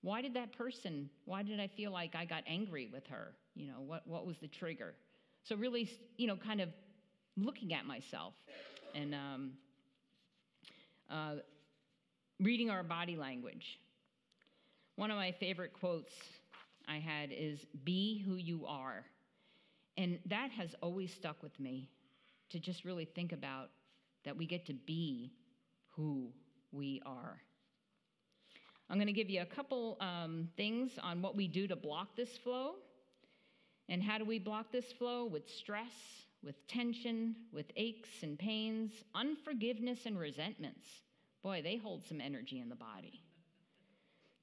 Why 0.02 0.22
did 0.22 0.34
that 0.34 0.56
person, 0.56 1.10
why 1.24 1.42
did 1.42 1.58
I 1.60 1.66
feel 1.66 1.90
like 1.90 2.14
I 2.14 2.24
got 2.24 2.44
angry 2.46 2.88
with 2.92 3.06
her? 3.08 3.34
You 3.54 3.66
know, 3.66 3.80
what, 3.80 4.06
what 4.06 4.26
was 4.26 4.36
the 4.38 4.46
trigger? 4.46 4.94
So, 5.42 5.56
really, 5.56 5.90
you 6.16 6.26
know, 6.26 6.36
kind 6.36 6.60
of 6.60 6.68
looking 7.36 7.72
at 7.72 7.84
myself 7.84 8.34
and 8.94 9.14
um, 9.14 9.52
uh, 11.10 11.36
reading 12.40 12.70
our 12.70 12.82
body 12.82 13.16
language. 13.16 13.78
One 14.96 15.10
of 15.10 15.16
my 15.16 15.32
favorite 15.32 15.72
quotes 15.72 16.12
I 16.88 16.98
had 16.98 17.30
is 17.32 17.66
Be 17.84 18.22
who 18.24 18.34
you 18.36 18.66
are. 18.66 19.04
And 19.96 20.18
that 20.26 20.50
has 20.52 20.74
always 20.80 21.12
stuck 21.12 21.42
with 21.42 21.58
me 21.58 21.90
to 22.50 22.60
just 22.60 22.84
really 22.84 23.04
think 23.04 23.32
about 23.32 23.70
that 24.24 24.36
we 24.36 24.46
get 24.46 24.66
to 24.66 24.74
be 24.74 25.32
who 25.96 26.30
we 26.72 27.02
are. 27.04 27.40
I'm 28.90 28.96
going 28.96 29.06
to 29.06 29.12
give 29.12 29.28
you 29.28 29.42
a 29.42 29.46
couple 29.46 29.98
um, 30.00 30.48
things 30.56 30.92
on 31.02 31.20
what 31.20 31.36
we 31.36 31.46
do 31.46 31.66
to 31.68 31.76
block 31.76 32.16
this 32.16 32.38
flow. 32.38 32.76
And 33.88 34.02
how 34.02 34.18
do 34.18 34.24
we 34.24 34.38
block 34.38 34.72
this 34.72 34.92
flow? 34.92 35.26
With 35.26 35.48
stress, 35.48 35.92
with 36.42 36.66
tension, 36.68 37.36
with 37.52 37.66
aches 37.76 38.08
and 38.22 38.38
pains, 38.38 38.92
unforgiveness 39.14 40.06
and 40.06 40.18
resentments. 40.18 40.86
Boy, 41.42 41.60
they 41.62 41.76
hold 41.76 42.04
some 42.04 42.20
energy 42.20 42.60
in 42.60 42.68
the 42.68 42.76
body. 42.76 43.20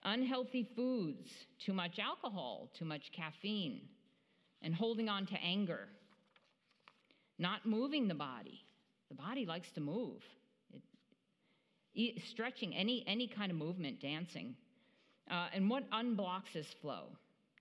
Unhealthy 0.03 0.67
foods, 0.75 1.31
too 1.59 1.73
much 1.73 1.97
alcohol, 1.97 2.69
too 2.77 2.85
much 2.85 3.11
caffeine, 3.11 3.81
and 4.61 4.75
holding 4.75 5.09
on 5.09 5.25
to 5.25 5.35
anger. 5.43 5.87
Not 7.39 7.65
moving 7.65 8.07
the 8.07 8.15
body. 8.15 8.63
The 9.09 9.15
body 9.15 9.45
likes 9.45 9.71
to 9.71 9.81
move. 9.81 10.23
Stretching, 12.29 12.75
any, 12.75 13.03
any 13.07 13.27
kind 13.27 13.51
of 13.51 13.57
movement, 13.57 14.01
dancing. 14.01 14.55
Uh, 15.29 15.47
and 15.53 15.69
what 15.69 15.89
unblocks 15.91 16.53
this 16.53 16.67
flow? 16.81 17.05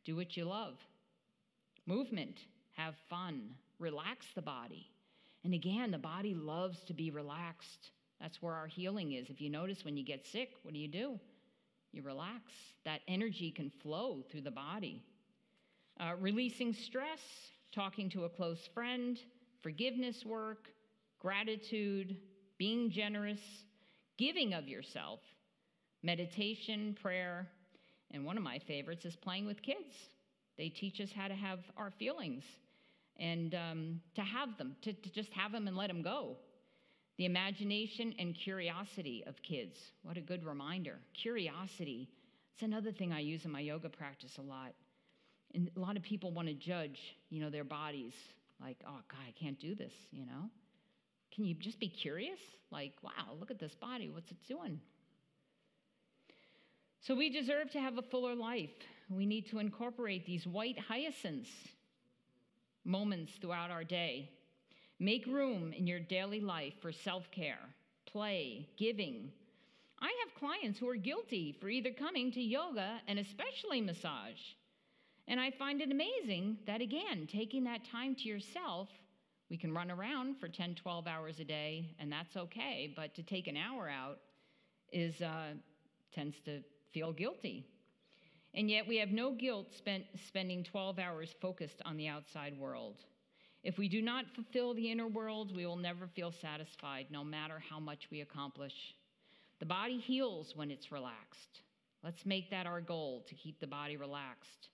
Do 0.05 0.17
what 0.17 0.37
you 0.37 0.45
love 0.45 0.75
movement, 1.87 2.39
have 2.73 2.95
fun, 3.11 3.43
relax 3.79 4.27
the 4.35 4.43
body. 4.43 4.89
And 5.45 5.55
again, 5.55 5.91
the 5.91 5.99
body 5.99 6.35
loves 6.35 6.83
to 6.85 6.95
be 6.95 7.11
relaxed. 7.11 7.91
That's 8.21 8.41
where 8.41 8.55
our 8.55 8.67
healing 8.67 9.13
is. 9.13 9.29
If 9.29 9.41
you 9.41 9.51
notice 9.51 9.85
when 9.85 9.97
you 9.97 10.05
get 10.05 10.27
sick, 10.27 10.53
what 10.63 10.73
do 10.73 10.81
you 10.81 10.89
do? 10.89 11.19
You 11.93 12.03
relax. 12.03 12.53
That 12.85 13.01
energy 13.07 13.51
can 13.51 13.71
flow 13.83 14.23
through 14.31 14.41
the 14.43 14.51
body. 14.51 15.03
Uh, 16.01 16.13
releasing 16.19 16.73
stress, 16.73 17.21
talking 17.73 18.09
to 18.11 18.25
a 18.25 18.29
close 18.29 18.69
friend, 18.73 19.19
forgiveness 19.63 20.25
work, 20.25 20.69
gratitude, 21.21 22.17
being 22.59 22.91
generous, 22.91 23.41
giving 24.19 24.55
of 24.55 24.69
yourself, 24.69 25.21
meditation, 26.03 26.97
prayer, 27.01 27.47
and 28.11 28.25
one 28.25 28.37
of 28.37 28.43
my 28.43 28.59
favorites 28.59 29.05
is 29.05 29.17
playing 29.17 29.47
with 29.47 29.61
kids. 29.63 29.95
They 30.57 30.69
teach 30.69 31.01
us 31.01 31.11
how 31.15 31.29
to 31.29 31.35
have 31.35 31.61
our 31.77 31.91
feelings 31.91 32.45
and 33.19 33.55
um, 33.55 34.01
to 34.15 34.23
have 34.23 34.57
them, 34.59 34.77
to, 34.83 34.93
to 34.93 35.11
just 35.11 35.33
have 35.33 35.53
them 35.53 35.67
and 35.67 35.77
let 35.77 35.89
them 35.89 36.03
go. 36.03 36.37
The 37.17 37.27
imagination 37.27 38.15
and 38.19 38.35
curiosity 38.35 39.23
of 39.27 39.41
kids. 39.43 39.79
What 40.03 40.17
a 40.17 40.21
good 40.21 40.45
reminder. 40.45 40.99
Curiosity. 41.15 42.09
It's 42.55 42.63
another 42.63 42.93
thing 42.93 43.13
I 43.13 43.21
use 43.21 43.45
in 43.45 43.53
my 43.53 43.61
yoga 43.61 43.89
practice 43.89 44.39
a 44.39 44.43
lot. 44.43 44.75
And 45.55 45.71
a 45.77 45.81
lot 45.81 45.97
of 45.97 46.03
people 46.03 46.33
want 46.33 46.49
to 46.49 46.55
judge, 46.55 46.99
you 47.31 47.41
know, 47.41 47.51
their 47.51 47.65
bodies. 47.65 48.15
Like, 48.61 48.79
oh, 48.87 48.99
God, 49.09 49.21
I 49.27 49.33
can't 49.39 49.59
do 49.61 49.75
this, 49.75 49.93
you 50.11 50.27
know? 50.27 50.51
Can 51.35 51.45
you 51.45 51.55
just 51.55 51.81
be 51.81 51.89
curious? 51.89 52.39
Like, 52.71 52.93
wow, 53.03 53.35
look 53.39 53.51
at 53.51 53.59
this 53.59 53.75
body. 53.75 54.11
What's 54.11 54.31
it 54.31 54.37
doing? 54.47 54.81
So 57.01 57.15
we 57.15 57.29
deserve 57.29 57.71
to 57.73 57.81
have 57.81 57.99
a 57.99 58.03
fuller 58.03 58.35
life. 58.35 58.71
We 59.11 59.27
need 59.27 59.49
to 59.51 59.59
incorporate 59.59 60.25
these 60.25 60.47
white 60.47 60.79
hyacinths 60.79 61.51
moments 62.85 63.33
throughout 63.41 63.71
our 63.71 63.85
day. 63.85 64.31
Make 64.99 65.27
room 65.27 65.73
in 65.73 65.87
your 65.87 66.01
daily 66.01 66.41
life 66.41 66.75
for 66.81 66.93
self 66.93 67.31
care, 67.31 67.59
play, 68.07 68.69
giving. 68.79 69.33
I 70.01 70.13
have 70.25 70.39
clients 70.39 70.79
who 70.79 70.89
are 70.89 70.97
guilty 70.97 71.57
for 71.61 71.69
either 71.69 71.91
coming 71.91 72.31
to 72.33 72.41
yoga 72.41 73.01
and 73.09 73.19
especially 73.19 73.81
massage. 73.81 74.41
And 75.27 75.41
I 75.41 75.51
find 75.51 75.81
it 75.81 75.91
amazing 75.91 76.59
that, 76.67 76.83
again, 76.83 77.27
taking 77.31 77.65
that 77.65 77.85
time 77.91 78.15
to 78.17 78.29
yourself, 78.29 78.89
we 79.51 79.57
can 79.57 79.73
run 79.73 79.91
around 79.91 80.39
for 80.39 80.49
10, 80.49 80.75
12 80.75 81.07
hours 81.07 81.41
a 81.41 81.45
day, 81.45 81.95
and 81.99 82.11
that's 82.11 82.37
okay. 82.37 82.93
But 82.97 83.15
to 83.15 83.23
take 83.23 83.47
an 83.47 83.57
hour 83.57 83.89
out 83.89 84.19
is 84.93 85.21
uh, 85.21 85.55
tends 86.13 86.37
to 86.47 86.61
feel 86.93 87.13
guilty. 87.13 87.67
And 88.55 88.71
yet 88.71 88.87
we 88.87 88.99
have 88.99 89.11
no 89.11 89.33
guilt 89.33 89.67
spent 89.77 90.05
spending 90.27 90.63
12 90.65 90.99
hours 90.99 91.35
focused 91.41 91.83
on 91.85 91.97
the 91.97 92.09
outside 92.09 92.59
world. 92.59 93.01
If 93.65 93.79
we 93.79 93.89
do 93.89 94.01
not 94.01 94.27
fulfill 94.35 94.75
the 94.75 94.91
inner 94.91 95.09
world, 95.09 95.55
we 95.55 95.67
will 95.67 95.77
never 95.77 96.07
feel 96.07 96.31
satisfied, 96.31 97.07
no 97.11 97.25
matter 97.25 97.63
how 97.71 97.81
much 97.81 98.09
we 98.11 98.21
accomplish. 98.21 98.95
The 99.59 99.67
body 99.67 99.99
heals 99.99 100.53
when 100.55 100.71
it's 100.71 100.93
relaxed. 100.93 101.63
Let's 102.03 102.27
make 102.27 102.51
that 102.51 102.67
our 102.67 102.81
goal 102.81 103.25
to 103.29 103.35
keep 103.35 103.59
the 103.61 103.67
body 103.67 103.97
relaxed. 103.97 104.69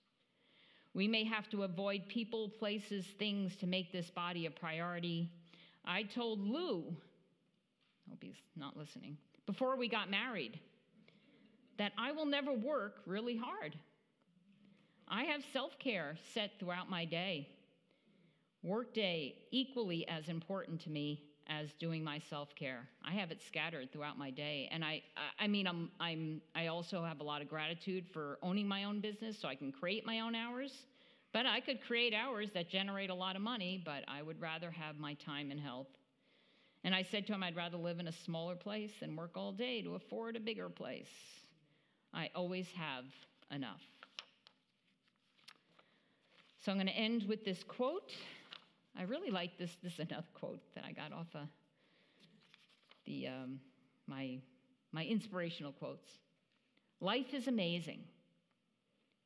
We 0.93 1.07
may 1.07 1.23
have 1.23 1.49
to 1.49 1.63
avoid 1.63 2.07
people, 2.07 2.49
places, 2.49 3.05
things 3.17 3.55
to 3.57 3.67
make 3.67 3.91
this 3.91 4.09
body 4.09 4.45
a 4.45 4.51
priority. 4.51 5.29
I 5.85 6.03
told 6.03 6.39
Lou, 6.39 6.95
hope 8.09 8.19
he's 8.21 8.41
not 8.57 8.75
listening, 8.75 9.17
before 9.45 9.77
we 9.77 9.87
got 9.87 10.11
married, 10.11 10.59
that 11.77 11.93
I 11.97 12.11
will 12.11 12.25
never 12.25 12.53
work 12.53 13.01
really 13.05 13.37
hard. 13.37 13.75
I 15.07 15.23
have 15.23 15.41
self 15.53 15.79
care 15.79 16.17
set 16.33 16.51
throughout 16.59 16.89
my 16.89 17.05
day. 17.05 17.47
Workday, 18.63 19.35
equally 19.51 20.07
as 20.07 20.29
important 20.29 20.81
to 20.81 20.89
me 20.89 21.30
as 21.51 21.67
doing 21.79 22.03
my 22.03 22.19
self-care. 22.29 22.87
I 23.03 23.11
have 23.11 23.29
it 23.29 23.39
scattered 23.45 23.91
throughout 23.91 24.17
my 24.17 24.31
day, 24.31 24.69
and 24.71 24.85
I, 24.85 25.01
I, 25.37 25.47
mean, 25.47 25.67
I'm, 25.67 25.91
I'm, 25.99 26.41
I 26.55 26.67
also 26.67 27.03
have 27.03 27.19
a 27.19 27.23
lot 27.23 27.41
of 27.41 27.49
gratitude 27.49 28.05
for 28.13 28.39
owning 28.41 28.67
my 28.67 28.85
own 28.85 29.01
business, 29.01 29.37
so 29.41 29.47
I 29.47 29.55
can 29.55 29.71
create 29.71 30.05
my 30.05 30.21
own 30.21 30.33
hours. 30.33 30.71
But 31.33 31.45
I 31.45 31.59
could 31.59 31.81
create 31.81 32.13
hours 32.13 32.49
that 32.53 32.69
generate 32.69 33.09
a 33.09 33.13
lot 33.13 33.35
of 33.35 33.41
money, 33.41 33.81
but 33.83 34.03
I 34.07 34.21
would 34.21 34.39
rather 34.39 34.71
have 34.71 34.97
my 34.97 35.13
time 35.15 35.51
and 35.51 35.59
health. 35.59 35.87
And 36.83 36.95
I 36.95 37.03
said 37.03 37.27
to 37.27 37.33
him, 37.33 37.43
I'd 37.43 37.55
rather 37.55 37.77
live 37.77 37.99
in 37.99 38.07
a 38.07 38.13
smaller 38.25 38.55
place 38.55 38.91
than 38.99 39.15
work 39.15 39.31
all 39.35 39.51
day 39.51 39.81
to 39.81 39.95
afford 39.95 40.35
a 40.35 40.39
bigger 40.39 40.69
place. 40.69 41.05
I 42.13 42.29
always 42.35 42.67
have 42.75 43.05
enough. 43.53 43.81
So 46.65 46.71
I'm 46.71 46.77
going 46.77 46.87
to 46.87 46.93
end 46.93 47.25
with 47.27 47.45
this 47.45 47.63
quote. 47.67 48.11
I 48.97 49.03
really 49.03 49.31
like 49.31 49.57
this. 49.57 49.71
This 49.81 49.93
is 49.93 49.99
another 49.99 50.25
quote 50.33 50.61
that 50.75 50.83
I 50.85 50.91
got 50.91 51.11
off 51.13 51.27
of 51.33 51.47
the 53.05 53.27
um, 53.27 53.59
my 54.07 54.39
my 54.91 55.05
inspirational 55.05 55.71
quotes. 55.71 56.09
Life 56.99 57.33
is 57.33 57.47
amazing, 57.47 58.01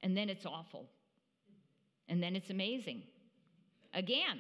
and 0.02 0.16
then 0.16 0.30
it's 0.30 0.46
awful, 0.46 0.88
and 2.08 2.22
then 2.22 2.36
it's 2.36 2.50
amazing 2.50 3.04
again. 3.94 4.40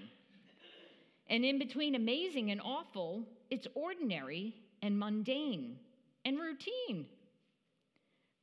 And 1.27 1.43
in 1.43 1.57
between 1.57 1.95
amazing 1.95 2.51
and 2.51 2.61
awful, 2.61 3.23
it's 3.49 3.67
ordinary 3.73 4.53
and 4.83 4.97
mundane 4.97 5.79
and 6.23 6.39
routine. 6.39 7.07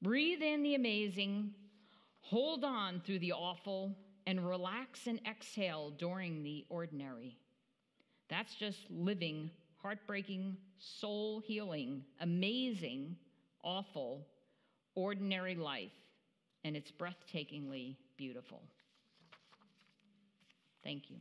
Breathe 0.03 0.43
in 0.43 0.65
the 0.65 0.75
amazing, 0.75 1.55
hold 2.23 2.65
on 2.65 3.01
through 3.07 3.21
the 3.21 3.33
awful, 3.33 3.97
and 4.27 4.47
relax 4.47 5.07
and 5.07 5.21
exhale 5.29 5.91
during 5.91 6.43
the 6.43 6.65
ordinary. 6.69 7.37
That's 8.29 8.55
just 8.55 8.91
living 8.91 9.51
heartbreaking, 9.83 10.57
soul 10.79 11.41
healing, 11.41 12.05
amazing, 12.21 13.17
awful, 13.65 14.27
ordinary 14.95 15.57
life, 15.57 15.91
and 16.65 16.77
it's 16.77 16.93
breathtakingly 16.93 17.97
beautiful. 18.17 18.63
Thank 20.85 21.11
you. 21.11 21.17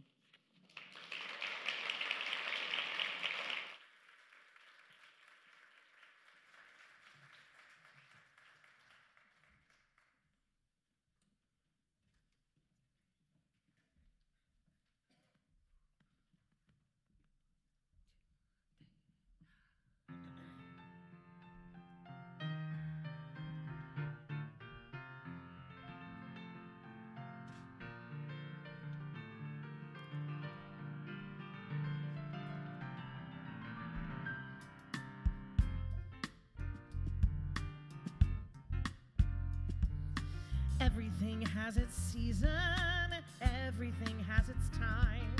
Its 42.31 42.39
season, 42.39 43.13
everything 43.41 44.17
has 44.27 44.47
its 44.47 44.69
time. 44.77 45.35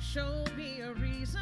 Show 0.00 0.44
me 0.56 0.80
a 0.80 0.92
reason, 0.94 1.40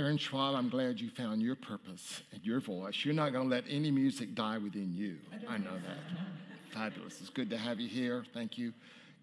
Aaron 0.00 0.16
Schwab, 0.16 0.54
I'm 0.54 0.70
glad 0.70 0.98
you 0.98 1.10
found 1.10 1.42
your 1.42 1.54
purpose 1.54 2.22
and 2.32 2.40
your 2.42 2.58
voice. 2.58 3.04
You're 3.04 3.12
not 3.12 3.34
going 3.34 3.50
to 3.50 3.54
let 3.54 3.64
any 3.68 3.90
music 3.90 4.34
die 4.34 4.56
within 4.56 4.94
you. 4.94 5.16
I 5.46 5.58
know 5.58 5.74
that. 5.74 6.72
Fabulous. 6.72 7.20
It's 7.20 7.28
good 7.28 7.50
to 7.50 7.58
have 7.58 7.78
you 7.78 7.86
here. 7.86 8.24
Thank 8.32 8.56
you. 8.56 8.72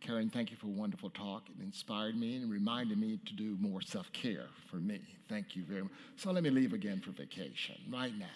Karen, 0.01 0.30
thank 0.30 0.51
you 0.51 0.57
for 0.57 0.67
a 0.67 0.69
wonderful 0.69 1.09
talk. 1.09 1.49
It 1.49 1.63
inspired 1.63 2.15
me 2.15 2.36
and 2.36 2.51
reminded 2.51 2.99
me 2.99 3.19
to 3.25 3.34
do 3.34 3.57
more 3.59 3.82
self 3.82 4.13
care 4.13 4.45
for 4.69 4.75
me. 4.75 5.01
Thank 5.28 5.55
you 5.55 5.63
very 5.63 5.82
much. 5.82 5.91
So 6.15 6.30
let 6.32 6.43
me 6.43 6.51
leave 6.51 6.73
again 6.73 7.01
for 7.03 7.09
vacation 7.09 7.75
right 7.91 8.15
now. 8.15 8.28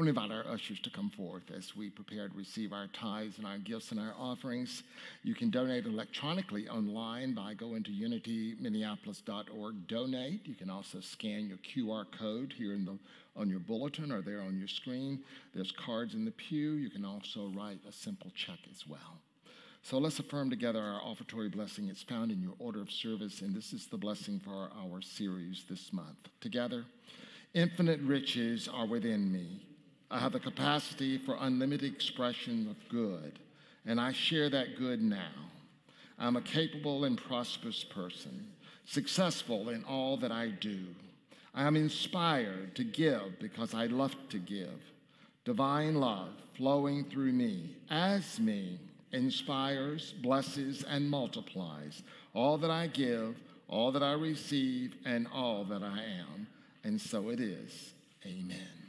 I 0.00 0.02
want 0.02 0.16
to 0.16 0.22
invite 0.22 0.46
our 0.46 0.50
ushers 0.50 0.80
to 0.80 0.88
come 0.88 1.10
forth 1.10 1.42
as 1.54 1.76
we 1.76 1.90
prepare 1.90 2.26
to 2.26 2.34
receive 2.34 2.72
our 2.72 2.86
tithes 2.86 3.36
and 3.36 3.46
our 3.46 3.58
gifts 3.58 3.90
and 3.90 4.00
our 4.00 4.14
offerings. 4.18 4.82
You 5.24 5.34
can 5.34 5.50
donate 5.50 5.84
electronically 5.84 6.70
online 6.70 7.34
by 7.34 7.52
going 7.52 7.82
to 7.82 7.90
unityminneapolis.org. 7.90 9.86
Donate. 9.88 10.46
You 10.46 10.54
can 10.54 10.70
also 10.70 11.00
scan 11.00 11.50
your 11.50 11.58
QR 11.58 12.06
code 12.18 12.54
here 12.56 12.72
in 12.72 12.86
the, 12.86 12.98
on 13.36 13.50
your 13.50 13.58
bulletin 13.58 14.10
or 14.10 14.22
there 14.22 14.40
on 14.40 14.58
your 14.58 14.68
screen. 14.68 15.20
There's 15.54 15.70
cards 15.70 16.14
in 16.14 16.24
the 16.24 16.30
pew. 16.30 16.70
You 16.72 16.88
can 16.88 17.04
also 17.04 17.52
write 17.54 17.80
a 17.86 17.92
simple 17.92 18.32
check 18.34 18.60
as 18.70 18.86
well. 18.88 19.18
So 19.82 19.98
let's 19.98 20.18
affirm 20.18 20.48
together 20.48 20.80
our 20.80 21.02
offertory 21.02 21.50
blessing. 21.50 21.88
It's 21.90 22.02
found 22.02 22.32
in 22.32 22.40
your 22.40 22.54
order 22.58 22.80
of 22.80 22.90
service, 22.90 23.42
and 23.42 23.54
this 23.54 23.74
is 23.74 23.84
the 23.84 23.98
blessing 23.98 24.40
for 24.40 24.70
our 24.82 25.02
series 25.02 25.66
this 25.68 25.92
month. 25.92 26.30
Together, 26.40 26.86
infinite 27.52 28.00
riches 28.00 28.66
are 28.66 28.86
within 28.86 29.30
me. 29.30 29.66
I 30.10 30.18
have 30.18 30.32
the 30.32 30.40
capacity 30.40 31.18
for 31.18 31.36
unlimited 31.38 31.92
expression 31.92 32.68
of 32.68 32.88
good, 32.88 33.38
and 33.86 34.00
I 34.00 34.12
share 34.12 34.50
that 34.50 34.76
good 34.76 35.00
now. 35.00 35.30
I'm 36.18 36.36
a 36.36 36.42
capable 36.42 37.04
and 37.04 37.16
prosperous 37.16 37.84
person, 37.84 38.48
successful 38.84 39.68
in 39.68 39.84
all 39.84 40.16
that 40.18 40.32
I 40.32 40.48
do. 40.48 40.80
I 41.54 41.64
am 41.66 41.76
inspired 41.76 42.74
to 42.76 42.84
give 42.84 43.38
because 43.38 43.72
I 43.72 43.86
love 43.86 44.16
to 44.30 44.38
give. 44.38 44.80
Divine 45.44 45.94
love 45.94 46.30
flowing 46.56 47.04
through 47.04 47.32
me, 47.32 47.76
as 47.88 48.38
me, 48.38 48.78
inspires, 49.12 50.12
blesses, 50.22 50.84
and 50.84 51.08
multiplies 51.08 52.02
all 52.34 52.58
that 52.58 52.70
I 52.70 52.86
give, 52.88 53.36
all 53.68 53.92
that 53.92 54.02
I 54.02 54.12
receive, 54.12 54.94
and 55.04 55.26
all 55.32 55.64
that 55.64 55.82
I 55.82 56.02
am. 56.20 56.46
And 56.84 57.00
so 57.00 57.30
it 57.30 57.40
is. 57.40 57.92
Amen. 58.26 58.79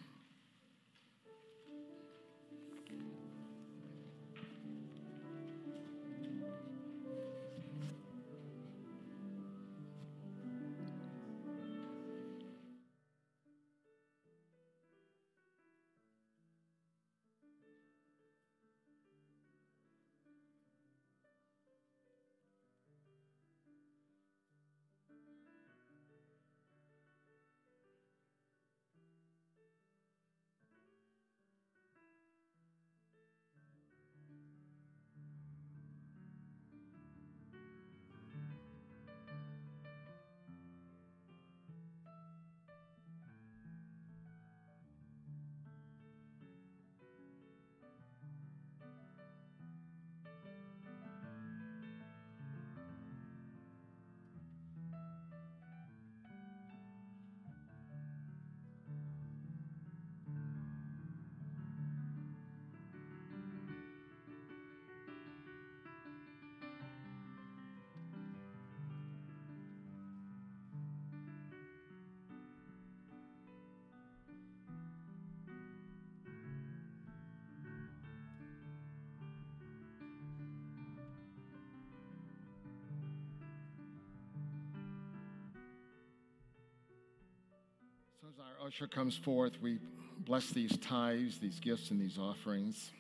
So 88.22 88.28
as 88.28 88.40
our 88.40 88.68
usher 88.68 88.88
comes 88.88 89.18
forth, 89.18 89.54
we 89.64 89.80
bless 90.20 90.52
these 90.52 90.78
tithes, 90.78 91.40
these 91.40 91.60
gifts, 91.60 91.90
and 91.90 92.00
these 92.00 92.20
offerings. 92.20 92.92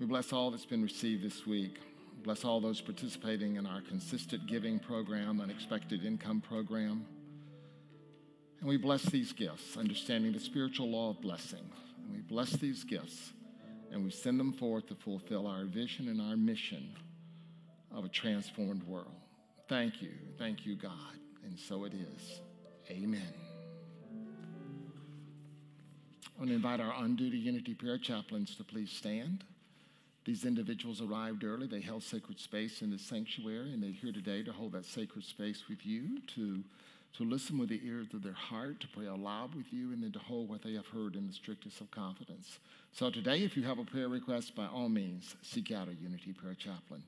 We 0.00 0.06
bless 0.06 0.32
all 0.32 0.50
that's 0.50 0.66
been 0.66 0.82
received 0.82 1.22
this 1.22 1.46
week. 1.46 1.78
Bless 2.24 2.44
all 2.44 2.60
those 2.60 2.80
participating 2.80 3.54
in 3.54 3.64
our 3.64 3.80
consistent 3.80 4.48
giving 4.48 4.80
program, 4.80 5.40
unexpected 5.40 6.04
income 6.04 6.40
program. 6.40 7.06
And 8.58 8.68
we 8.68 8.76
bless 8.76 9.04
these 9.04 9.32
gifts, 9.32 9.76
understanding 9.76 10.32
the 10.32 10.40
spiritual 10.40 10.90
law 10.90 11.10
of 11.10 11.20
blessing. 11.20 11.70
And 12.02 12.12
we 12.12 12.22
bless 12.22 12.50
these 12.54 12.82
gifts 12.82 13.34
and 13.92 14.04
we 14.04 14.10
send 14.10 14.40
them 14.40 14.52
forth 14.52 14.88
to 14.88 14.96
fulfill 14.96 15.46
our 15.46 15.64
vision 15.64 16.08
and 16.08 16.20
our 16.20 16.36
mission 16.36 16.90
of 17.94 18.04
a 18.04 18.08
transformed 18.08 18.82
world. 18.82 19.14
Thank 19.68 20.02
you. 20.02 20.10
Thank 20.40 20.66
you, 20.66 20.74
God. 20.74 21.20
And 21.44 21.56
so 21.56 21.84
it 21.84 21.92
is. 21.94 22.40
Amen. 22.90 23.43
I 26.34 26.40
want 26.40 26.50
to 26.50 26.56
invite 26.56 26.80
our 26.80 26.92
on 26.92 27.14
duty 27.14 27.38
Unity 27.38 27.74
Prayer 27.74 27.96
chaplains 27.96 28.56
to 28.56 28.64
please 28.64 28.90
stand. 28.90 29.44
These 30.24 30.44
individuals 30.44 31.00
arrived 31.00 31.44
early. 31.44 31.68
They 31.68 31.80
held 31.80 32.02
sacred 32.02 32.40
space 32.40 32.82
in 32.82 32.90
the 32.90 32.98
sanctuary, 32.98 33.72
and 33.72 33.80
they're 33.80 33.90
here 33.90 34.12
today 34.12 34.42
to 34.42 34.52
hold 34.52 34.72
that 34.72 34.84
sacred 34.84 35.24
space 35.24 35.62
with 35.68 35.86
you, 35.86 36.20
to, 36.34 36.64
to 37.18 37.24
listen 37.24 37.56
with 37.56 37.68
the 37.68 37.80
ears 37.84 38.08
of 38.14 38.24
their 38.24 38.32
heart, 38.32 38.80
to 38.80 38.88
pray 38.88 39.06
aloud 39.06 39.54
with 39.54 39.72
you, 39.72 39.92
and 39.92 40.02
then 40.02 40.10
to 40.10 40.18
hold 40.18 40.48
what 40.48 40.62
they 40.62 40.72
have 40.72 40.86
heard 40.88 41.14
in 41.14 41.28
the 41.28 41.32
strictest 41.32 41.80
of 41.80 41.90
confidence. 41.92 42.58
So 42.92 43.10
today, 43.10 43.44
if 43.44 43.56
you 43.56 43.62
have 43.62 43.78
a 43.78 43.84
prayer 43.84 44.08
request, 44.08 44.56
by 44.56 44.66
all 44.66 44.88
means, 44.88 45.36
seek 45.42 45.70
out 45.70 45.88
a 45.88 45.94
Unity 45.94 46.32
Prayer 46.32 46.54
chaplain. 46.54 47.04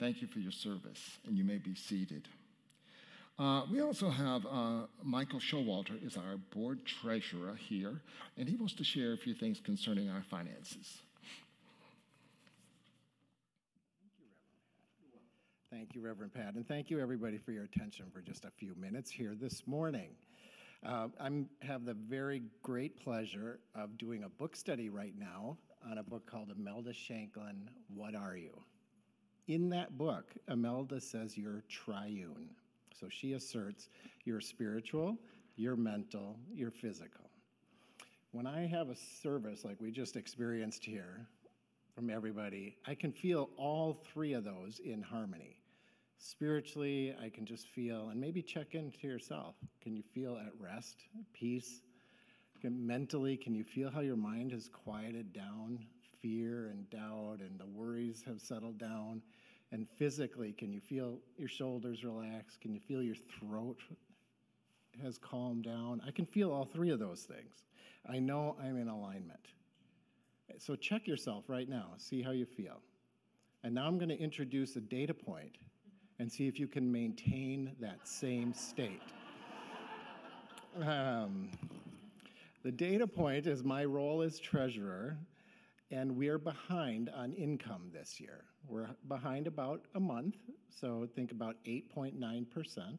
Thank 0.00 0.20
you 0.20 0.26
for 0.26 0.40
your 0.40 0.52
service, 0.52 1.18
and 1.28 1.38
you 1.38 1.44
may 1.44 1.58
be 1.58 1.76
seated. 1.76 2.26
Uh, 3.36 3.62
we 3.70 3.80
also 3.80 4.10
have 4.10 4.46
uh, 4.46 4.82
Michael 5.02 5.40
Showalter 5.40 6.04
is 6.04 6.16
our 6.16 6.36
board 6.54 6.86
treasurer 6.86 7.56
here, 7.56 8.00
and 8.36 8.48
he 8.48 8.54
wants 8.54 8.74
to 8.74 8.84
share 8.84 9.12
a 9.12 9.16
few 9.16 9.34
things 9.34 9.60
concerning 9.60 10.08
our 10.08 10.22
finances. 10.22 11.02
Thank 15.68 15.96
you, 15.96 16.00
Reverend 16.00 16.32
Pat, 16.32 16.54
and 16.54 16.66
thank 16.66 16.90
you 16.90 17.00
everybody 17.00 17.36
for 17.36 17.50
your 17.50 17.64
attention 17.64 18.06
for 18.12 18.20
just 18.20 18.44
a 18.44 18.50
few 18.52 18.76
minutes 18.76 19.10
here 19.10 19.34
this 19.34 19.66
morning. 19.66 20.10
Uh, 20.86 21.08
I 21.20 21.30
have 21.60 21.84
the 21.84 21.94
very 21.94 22.42
great 22.62 23.02
pleasure 23.02 23.58
of 23.74 23.98
doing 23.98 24.22
a 24.22 24.28
book 24.28 24.54
study 24.54 24.90
right 24.90 25.14
now 25.18 25.58
on 25.90 25.98
a 25.98 26.04
book 26.04 26.30
called 26.30 26.50
Imelda 26.56 26.92
Shanklin, 26.92 27.68
What 27.88 28.14
Are 28.14 28.36
You? 28.36 28.52
In 29.48 29.68
that 29.70 29.98
book, 29.98 30.34
Imelda 30.48 31.00
says 31.00 31.36
you're 31.36 31.64
triune. 31.68 32.50
So 32.98 33.08
she 33.10 33.32
asserts 33.32 33.88
you're 34.24 34.40
spiritual, 34.40 35.18
you're 35.56 35.76
mental, 35.76 36.36
you're 36.52 36.70
physical. 36.70 37.30
When 38.32 38.46
I 38.46 38.66
have 38.66 38.88
a 38.88 38.96
service 39.22 39.64
like 39.64 39.80
we 39.80 39.90
just 39.90 40.16
experienced 40.16 40.84
here 40.84 41.26
from 41.94 42.10
everybody, 42.10 42.76
I 42.86 42.94
can 42.94 43.12
feel 43.12 43.50
all 43.56 44.02
three 44.12 44.32
of 44.32 44.44
those 44.44 44.80
in 44.84 45.02
harmony. 45.02 45.56
Spiritually, 46.18 47.14
I 47.22 47.28
can 47.28 47.44
just 47.44 47.68
feel, 47.68 48.08
and 48.08 48.20
maybe 48.20 48.42
check 48.42 48.74
into 48.74 49.06
yourself. 49.06 49.54
Can 49.82 49.94
you 49.94 50.02
feel 50.02 50.36
at 50.36 50.52
rest, 50.58 51.04
peace? 51.32 51.82
Can, 52.60 52.86
mentally, 52.86 53.36
can 53.36 53.54
you 53.54 53.62
feel 53.62 53.90
how 53.90 54.00
your 54.00 54.16
mind 54.16 54.52
has 54.52 54.68
quieted 54.68 55.32
down? 55.32 55.84
Fear 56.22 56.68
and 56.68 56.88
doubt 56.88 57.40
and 57.40 57.60
the 57.60 57.66
worries 57.66 58.24
have 58.26 58.40
settled 58.40 58.78
down. 58.78 59.20
And 59.72 59.88
physically, 59.96 60.52
can 60.52 60.72
you 60.72 60.80
feel 60.80 61.18
your 61.36 61.48
shoulders 61.48 62.04
relax? 62.04 62.56
Can 62.56 62.72
you 62.72 62.80
feel 62.80 63.02
your 63.02 63.16
throat 63.40 63.80
has 65.02 65.18
calmed 65.18 65.64
down? 65.64 66.00
I 66.06 66.10
can 66.10 66.26
feel 66.26 66.52
all 66.52 66.64
three 66.64 66.90
of 66.90 66.98
those 66.98 67.22
things. 67.22 67.64
I 68.08 68.18
know 68.18 68.56
I'm 68.62 68.76
in 68.76 68.88
alignment. 68.88 69.40
So 70.58 70.76
check 70.76 71.06
yourself 71.08 71.44
right 71.48 71.68
now, 71.68 71.88
see 71.96 72.22
how 72.22 72.30
you 72.30 72.46
feel. 72.46 72.80
And 73.64 73.74
now 73.74 73.86
I'm 73.86 73.98
going 73.98 74.10
to 74.10 74.18
introduce 74.18 74.76
a 74.76 74.80
data 74.80 75.14
point 75.14 75.56
and 76.18 76.30
see 76.30 76.46
if 76.46 76.60
you 76.60 76.68
can 76.68 76.90
maintain 76.90 77.72
that 77.80 78.06
same 78.06 78.52
state. 78.52 79.02
Um, 80.82 81.48
the 82.62 82.70
data 82.70 83.06
point 83.06 83.46
is 83.46 83.64
my 83.64 83.84
role 83.84 84.22
as 84.22 84.38
treasurer, 84.38 85.16
and 85.94 86.16
we're 86.16 86.38
behind 86.38 87.08
on 87.14 87.32
income 87.34 87.88
this 87.92 88.20
year. 88.20 88.44
We're 88.66 88.88
behind 89.06 89.46
about 89.46 89.82
a 89.94 90.00
month, 90.00 90.34
so 90.68 91.06
think 91.14 91.30
about 91.30 91.56
8.9%. 91.64 92.98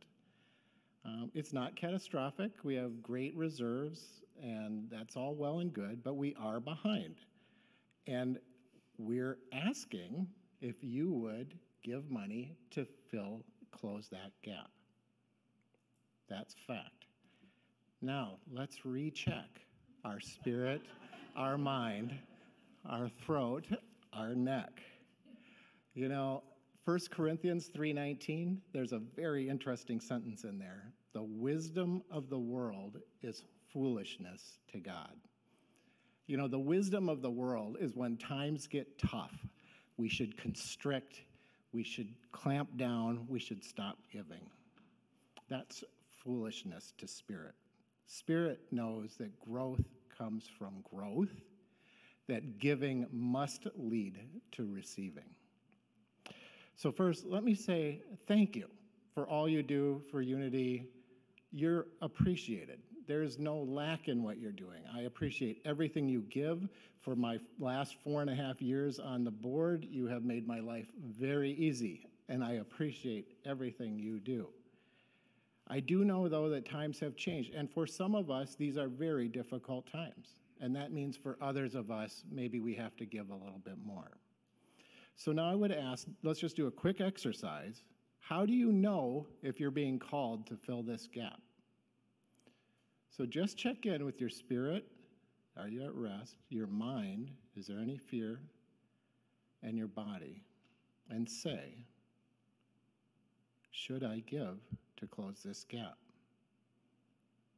Um, 1.03 1.29
it's 1.33 1.51
not 1.51 1.75
catastrophic. 1.75 2.51
We 2.63 2.75
have 2.75 3.03
great 3.03 3.35
reserves, 3.35 4.21
and 4.41 4.87
that's 4.89 5.17
all 5.17 5.35
well 5.35 5.59
and 5.59 5.73
good, 5.73 6.03
but 6.03 6.15
we 6.15 6.35
are 6.39 6.61
behind. 6.61 7.15
And 8.07 8.39
we're 8.97 9.39
asking 9.51 10.27
if 10.61 10.75
you 10.81 11.11
would 11.11 11.59
give 11.83 12.09
money 12.09 12.55
to 12.71 12.87
fill, 13.11 13.43
close 13.71 14.07
that 14.09 14.31
gap. 14.41 14.71
That's 16.29 16.55
fact. 16.65 17.07
Now, 18.01 18.37
let's 18.49 18.85
recheck 18.85 19.59
our 20.05 20.21
spirit, 20.21 20.81
our 21.35 21.57
mind, 21.57 22.17
our 22.89 23.09
throat, 23.25 23.65
our 24.13 24.35
neck. 24.35 24.81
You 25.93 26.09
know, 26.09 26.43
1 26.85 26.99
Corinthians 27.11 27.69
3:19, 27.69 28.61
there's 28.71 28.91
a 28.91 28.99
very 28.99 29.49
interesting 29.49 29.99
sentence 29.99 30.43
in 30.43 30.59
there. 30.59 30.93
The 31.13 31.23
wisdom 31.23 32.03
of 32.11 32.29
the 32.29 32.39
world 32.39 32.99
is 33.21 33.43
foolishness 33.71 34.59
to 34.71 34.79
God. 34.79 35.15
You 36.27 36.37
know, 36.37 36.47
the 36.47 36.59
wisdom 36.59 37.09
of 37.09 37.21
the 37.21 37.29
world 37.31 37.77
is 37.79 37.95
when 37.95 38.17
times 38.17 38.67
get 38.67 38.97
tough, 38.97 39.33
we 39.97 40.09
should 40.09 40.37
constrict, 40.37 41.21
we 41.71 41.83
should 41.83 42.13
clamp 42.31 42.77
down, 42.77 43.25
we 43.27 43.39
should 43.39 43.63
stop 43.63 43.97
giving. 44.11 44.49
That's 45.47 45.83
foolishness 46.09 46.93
to 46.97 47.07
spirit. 47.07 47.55
Spirit 48.07 48.59
knows 48.71 49.15
that 49.17 49.39
growth 49.39 49.83
comes 50.15 50.47
from 50.57 50.83
growth, 50.83 51.41
that 52.27 52.59
giving 52.59 53.07
must 53.11 53.67
lead 53.75 54.19
to 54.53 54.65
receiving. 54.65 55.35
So, 56.75 56.91
first, 56.91 57.25
let 57.25 57.43
me 57.43 57.55
say 57.55 58.01
thank 58.27 58.55
you 58.55 58.67
for 59.13 59.27
all 59.27 59.47
you 59.47 59.63
do 59.63 60.01
for 60.11 60.21
Unity. 60.21 60.89
You're 61.51 61.87
appreciated. 62.01 62.79
There 63.07 63.21
is 63.21 63.37
no 63.37 63.59
lack 63.59 64.07
in 64.07 64.23
what 64.23 64.39
you're 64.39 64.51
doing. 64.51 64.81
I 64.93 65.01
appreciate 65.01 65.61
everything 65.63 66.09
you 66.09 66.21
give. 66.21 66.67
For 67.01 67.15
my 67.15 67.39
last 67.59 67.97
four 68.03 68.21
and 68.21 68.29
a 68.29 68.35
half 68.35 68.61
years 68.61 68.99
on 68.99 69.23
the 69.23 69.31
board, 69.31 69.85
you 69.89 70.07
have 70.07 70.23
made 70.23 70.47
my 70.47 70.59
life 70.59 70.87
very 71.17 71.51
easy, 71.51 72.07
and 72.29 72.43
I 72.43 72.53
appreciate 72.53 73.37
everything 73.45 73.99
you 73.99 74.19
do. 74.19 74.47
I 75.67 75.79
do 75.79 76.03
know, 76.03 76.27
though, 76.27 76.49
that 76.49 76.67
times 76.67 76.99
have 76.99 77.15
changed, 77.15 77.53
and 77.53 77.69
for 77.71 77.85
some 77.85 78.15
of 78.15 78.31
us, 78.31 78.55
these 78.55 78.77
are 78.77 78.87
very 78.87 79.27
difficult 79.27 79.85
times. 79.91 80.39
And 80.61 80.75
that 80.75 80.91
means 80.91 81.17
for 81.17 81.37
others 81.41 81.75
of 81.75 81.91
us, 81.91 82.23
maybe 82.31 82.59
we 82.59 82.73
have 82.75 82.95
to 82.97 83.05
give 83.05 83.29
a 83.29 83.35
little 83.35 83.61
bit 83.63 83.77
more. 83.83 84.17
So 85.15 85.31
now 85.31 85.49
I 85.49 85.55
would 85.55 85.71
ask 85.71 86.07
let's 86.23 86.39
just 86.39 86.55
do 86.55 86.67
a 86.67 86.71
quick 86.71 87.01
exercise. 87.01 87.83
How 88.19 88.45
do 88.45 88.53
you 88.53 88.71
know 88.71 89.27
if 89.43 89.59
you're 89.59 89.71
being 89.71 89.99
called 89.99 90.47
to 90.47 90.57
fill 90.57 90.81
this 90.81 91.07
gap? 91.13 91.39
So 93.09 93.25
just 93.25 93.57
check 93.57 93.85
in 93.85 94.03
with 94.03 94.19
your 94.19 94.29
spirit. 94.29 94.85
Are 95.57 95.69
you 95.69 95.85
at 95.85 95.93
rest? 95.93 96.35
Your 96.49 96.67
mind, 96.67 97.31
is 97.55 97.67
there 97.67 97.79
any 97.79 97.97
fear? 97.97 98.41
And 99.63 99.77
your 99.77 99.87
body. 99.87 100.43
And 101.09 101.29
say, 101.29 101.85
should 103.71 104.03
I 104.03 104.23
give 104.25 104.57
to 104.97 105.07
close 105.07 105.41
this 105.43 105.63
gap? 105.63 105.97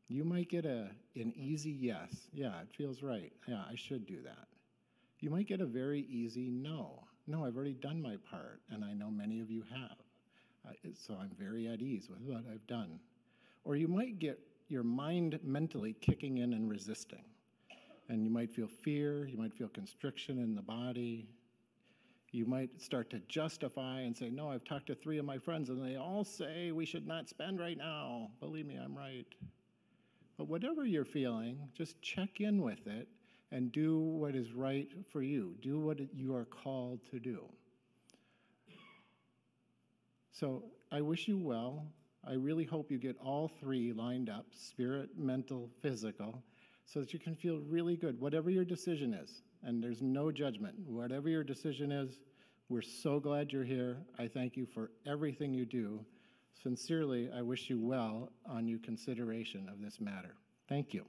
You 0.10 0.24
might 0.24 0.50
get 0.50 0.66
a, 0.66 0.90
an 1.16 1.34
easy 1.36 1.72
yes. 1.72 2.30
Yeah, 2.34 2.62
it 2.62 2.70
feels 2.76 3.04
right. 3.04 3.34
Yeah, 3.48 3.64
I 3.70 3.76
should 3.76 4.06
do 4.06 4.22
that. 4.24 4.48
You 5.20 5.30
might 5.30 5.48
get 5.48 5.62
a 5.62 5.66
very 5.66 6.02
easy 6.10 6.50
no. 6.50 7.04
No, 7.26 7.44
I've 7.44 7.56
already 7.56 7.74
done 7.74 8.02
my 8.02 8.16
part, 8.32 8.62
and 8.70 8.86
I 8.86 8.94
know 8.94 9.10
many 9.10 9.42
of 9.42 9.52
you 9.52 9.64
have. 9.70 9.98
Uh, 10.66 10.72
so 10.94 11.16
I'm 11.20 11.32
very 11.38 11.68
at 11.68 11.82
ease 11.82 12.10
with 12.10 12.22
what 12.22 12.44
I've 12.52 12.66
done. 12.68 13.00
Or 13.66 13.76
you 13.76 13.88
might 13.88 14.20
get 14.20 14.40
your 14.70 14.84
mind 14.84 15.40
mentally 15.44 15.96
kicking 16.00 16.38
in 16.38 16.54
and 16.54 16.70
resisting. 16.70 17.24
And 18.10 18.24
you 18.24 18.30
might 18.30 18.54
feel 18.54 18.68
fear, 18.68 19.28
you 19.28 19.38
might 19.38 19.54
feel 19.54 19.68
constriction 19.68 20.40
in 20.40 20.56
the 20.56 20.62
body. 20.62 21.28
You 22.32 22.46
might 22.46 22.82
start 22.82 23.10
to 23.10 23.20
justify 23.28 24.02
and 24.02 24.16
say, 24.16 24.30
No, 24.30 24.50
I've 24.50 24.64
talked 24.64 24.88
to 24.88 24.96
three 24.96 25.18
of 25.18 25.26
my 25.26 25.38
friends, 25.38 25.70
and 25.70 25.84
they 25.84 25.98
all 25.98 26.24
say 26.24 26.72
we 26.72 26.86
should 26.86 27.08
not 27.08 27.28
spend 27.28 27.60
right 27.60 27.78
now. 27.78 28.30
Believe 28.40 28.66
me, 28.66 28.76
I'm 28.76 28.96
right. 28.98 29.26
But 30.38 30.48
whatever 30.48 30.86
you're 30.86 31.06
feeling, 31.06 31.58
just 31.74 32.02
check 32.02 32.40
in 32.40 32.62
with 32.62 32.86
it 32.86 33.08
and 33.52 33.72
do 33.72 34.00
what 34.00 34.36
is 34.36 34.54
right 34.54 34.88
for 35.12 35.22
you. 35.22 35.56
Do 35.62 35.80
what 35.80 36.00
you 36.14 36.36
are 36.36 36.46
called 36.46 37.00
to 37.12 37.20
do. 37.20 37.46
So 40.32 40.64
I 40.92 41.02
wish 41.02 41.28
you 41.28 41.38
well. 41.38 41.88
I 42.28 42.34
really 42.34 42.66
hope 42.66 42.92
you 42.92 42.98
get 42.98 43.18
all 43.24 43.50
three 43.60 43.94
lined 43.94 44.30
up 44.30 44.46
spirit, 44.52 45.10
mental, 45.18 45.70
physical 45.82 46.44
so 46.86 47.00
that 47.00 47.14
you 47.14 47.20
can 47.20 47.36
feel 47.36 47.60
really 47.68 47.96
good, 47.96 48.20
whatever 48.20 48.50
your 48.50 48.66
decision 48.66 49.14
is. 49.14 49.42
And 49.64 49.84
there's 49.84 50.02
no 50.02 50.32
judgment. 50.32 50.76
Whatever 50.86 51.30
your 51.30 51.44
decision 51.44 51.92
is, 51.92 52.20
we're 52.70 52.82
so 52.82 53.20
glad 53.20 53.52
you're 53.52 53.64
here. 53.64 53.98
I 54.20 54.28
thank 54.28 54.56
you 54.56 54.66
for 54.66 54.92
everything 55.06 55.54
you 55.54 55.66
do. 55.66 56.06
Sincerely, 56.64 57.30
I 57.36 57.42
wish 57.42 57.70
you 57.70 57.80
well 57.80 58.30
on 58.46 58.68
your 58.68 58.80
consideration 58.80 59.70
of 59.72 59.82
this 59.82 60.02
matter. 60.02 60.34
Thank 60.68 60.94
you. 60.94 61.06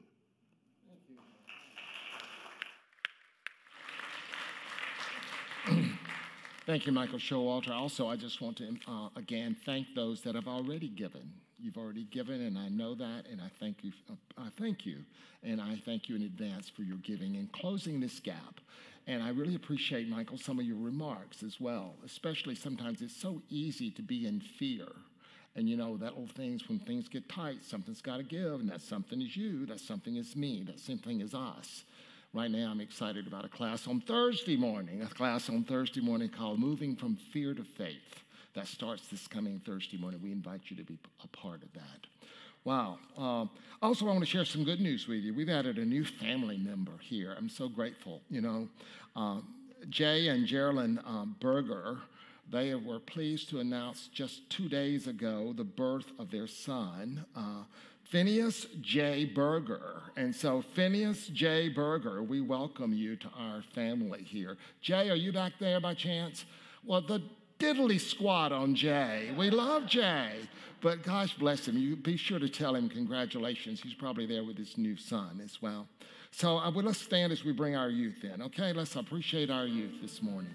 Thank 6.67 6.87
you, 6.87 6.93
Michael 6.93 7.19
Showalter. 7.19 7.71
Also, 7.71 8.09
I 8.09 8.17
just 8.17 8.43
want 8.43 8.59
to 8.59 8.77
uh, 8.87 9.09
again 9.17 9.57
thank 9.65 9.87
those 9.95 10.21
that 10.23 10.35
have 10.35 10.47
already 10.47 10.89
given. 10.89 11.33
You've 11.59 11.79
already 11.79 12.05
given, 12.05 12.43
and 12.43 12.59
I 12.59 12.69
know 12.69 12.95
that, 12.95 13.25
and 13.31 13.41
I 13.41 13.51
thank 13.59 13.83
you. 13.83 13.93
Uh, 14.11 14.15
I 14.37 14.49
thank 14.59 14.85
you, 14.85 14.99
and 15.43 15.63
I 15.63 15.81
thank 15.87 16.11
you 16.11 16.17
in 16.17 16.23
advance 16.23 16.69
for 16.69 16.83
your 16.83 16.99
giving 16.99 17.37
and 17.37 17.51
closing 17.53 18.01
this 18.01 18.21
gap. 18.21 18.61
And 19.07 19.23
I 19.23 19.31
really 19.31 19.55
appreciate, 19.55 20.11
Michael, 20.11 20.37
some 20.37 20.59
of 20.59 20.67
your 20.67 20.77
remarks 20.77 21.43
as 21.43 21.59
well. 21.59 21.95
Especially 22.05 22.55
sometimes 22.55 23.01
it's 23.01 23.17
so 23.17 23.41
easy 23.49 23.91
to 23.93 24.03
be 24.03 24.27
in 24.27 24.41
fear. 24.41 24.89
And 25.59 25.69
you 25.69 25.77
know, 25.77 25.97
that 25.97 26.13
old 26.17 26.31
things 26.31 26.69
when 26.69 26.79
things 26.79 27.09
get 27.09 27.29
tight, 27.29 27.65
something's 27.65 28.01
got 28.01 28.19
to 28.19 28.23
give, 28.23 28.61
and 28.61 28.71
that 28.71 28.81
something 28.81 29.21
is 29.21 29.37
you, 29.37 29.67
that 29.67 29.81
something 29.81 30.15
is 30.15 30.37
me, 30.37 30.63
that 30.69 30.79
same 30.79 30.99
thing 30.99 31.21
is 31.21 31.35
us. 31.35 31.83
Right 32.33 32.49
now, 32.49 32.71
I'm 32.71 32.81
excited 32.81 33.27
about 33.27 33.45
a 33.45 33.49
class 33.49 33.89
on 33.89 34.01
Thursday 34.01 34.57
morning, 34.57 35.03
a 35.03 35.07
class 35.09 35.51
on 35.51 35.65
Thursday 35.65 36.01
morning 36.01 36.29
called 36.29 36.61
Moving 36.61 36.95
from 36.95 37.17
Fear 37.33 37.55
to 37.55 37.65
Faith. 37.65 38.23
That 38.55 38.69
starts 38.69 39.09
this 39.09 39.27
coming 39.27 39.61
Thursday 39.67 39.97
morning. 39.97 40.21
We 40.23 40.31
invite 40.31 40.61
you 40.67 40.77
to 40.77 40.85
be 40.85 40.97
a 41.25 41.37
part 41.37 41.65
of 41.65 41.73
that. 41.73 42.07
Wow. 42.63 42.99
Um, 43.17 43.51
also, 43.83 44.05
I 44.05 44.11
want 44.11 44.21
to 44.21 44.27
share 44.27 44.45
some 44.45 44.63
good 44.63 44.81
news 44.81 45.09
with 45.09 45.25
you. 45.25 45.35
We've 45.35 45.49
added 45.49 45.79
a 45.79 45.85
new 45.85 46.05
family 46.05 46.59
member 46.59 46.93
here. 47.01 47.35
I'm 47.37 47.49
so 47.49 47.69
grateful. 47.69 48.21
You 48.31 48.43
know, 48.43 48.69
uh, 49.17 49.41
Jay 49.91 50.29
and 50.29 50.47
Geraldine 50.47 51.01
um, 51.05 51.35
Berger, 51.41 51.99
they 52.51 52.75
were 52.75 52.99
pleased 52.99 53.51
to 53.51 53.61
announce 53.61 54.09
just 54.09 54.49
two 54.51 54.69
days 54.69 55.07
ago 55.07 55.53
the 55.57 55.65
birth 55.65 56.11
of 56.19 56.31
their 56.31 56.47
son. 56.47 57.25
Uh, 57.37 57.65
Phineas 58.05 58.67
J. 58.81 59.27
Berger. 59.27 60.01
And 60.17 60.35
so, 60.35 60.63
Phineas 60.63 61.27
J. 61.27 61.69
Berger, 61.69 62.23
we 62.23 62.41
welcome 62.41 62.95
you 62.95 63.17
to 63.17 63.29
our 63.39 63.63
family 63.75 64.23
here. 64.23 64.57
Jay, 64.81 65.11
are 65.11 65.17
you 65.17 65.31
back 65.31 65.53
there 65.61 65.79
by 65.79 65.93
chance? 65.93 66.47
Well, 66.85 67.03
the 67.03 67.21
diddly 67.59 68.01
squat 68.01 68.51
on 68.51 68.75
Jay. 68.75 69.35
We 69.37 69.51
love 69.51 69.87
Jay, 69.87 70.37
but 70.81 71.03
gosh 71.03 71.35
bless 71.35 71.69
him. 71.69 71.77
You 71.77 71.97
be 71.97 72.17
sure 72.17 72.39
to 72.39 72.49
tell 72.49 72.75
him 72.75 72.89
congratulations. 72.89 73.83
He's 73.83 73.95
probably 73.95 74.25
there 74.25 74.45
with 74.45 74.57
his 74.57 74.79
new 74.79 74.97
son 74.97 75.41
as 75.45 75.61
well. 75.61 75.87
So, 76.31 76.57
uh, 76.59 76.71
well, 76.71 76.87
let's 76.87 77.01
stand 77.01 77.33
as 77.33 77.45
we 77.45 77.53
bring 77.53 77.77
our 77.77 77.91
youth 77.91 78.25
in, 78.25 78.41
okay? 78.43 78.73
Let's 78.73 78.97
appreciate 78.97 79.51
our 79.51 79.67
youth 79.67 80.01
this 80.01 80.23
morning. 80.23 80.55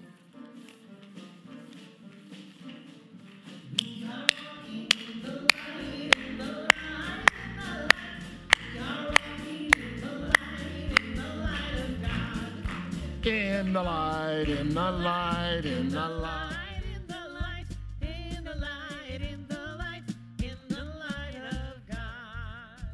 In 13.26 13.72
the 13.72 13.82
light, 13.82 14.44
in 14.48 14.74
the 14.74 14.90
light, 14.90 15.62
in 15.64 15.88
the 15.88 16.08
light. 16.08 16.82
in 16.94 17.06
the 17.06 17.14
light, 17.40 17.64
in 18.02 18.44
the 18.44 18.54
light, 18.54 19.22
in 19.22 19.46
the 19.48 19.76
light, 19.78 20.02
in 20.42 20.58
the 20.68 20.84
light 20.84 21.34
of 21.50 21.86
God. 21.90 22.90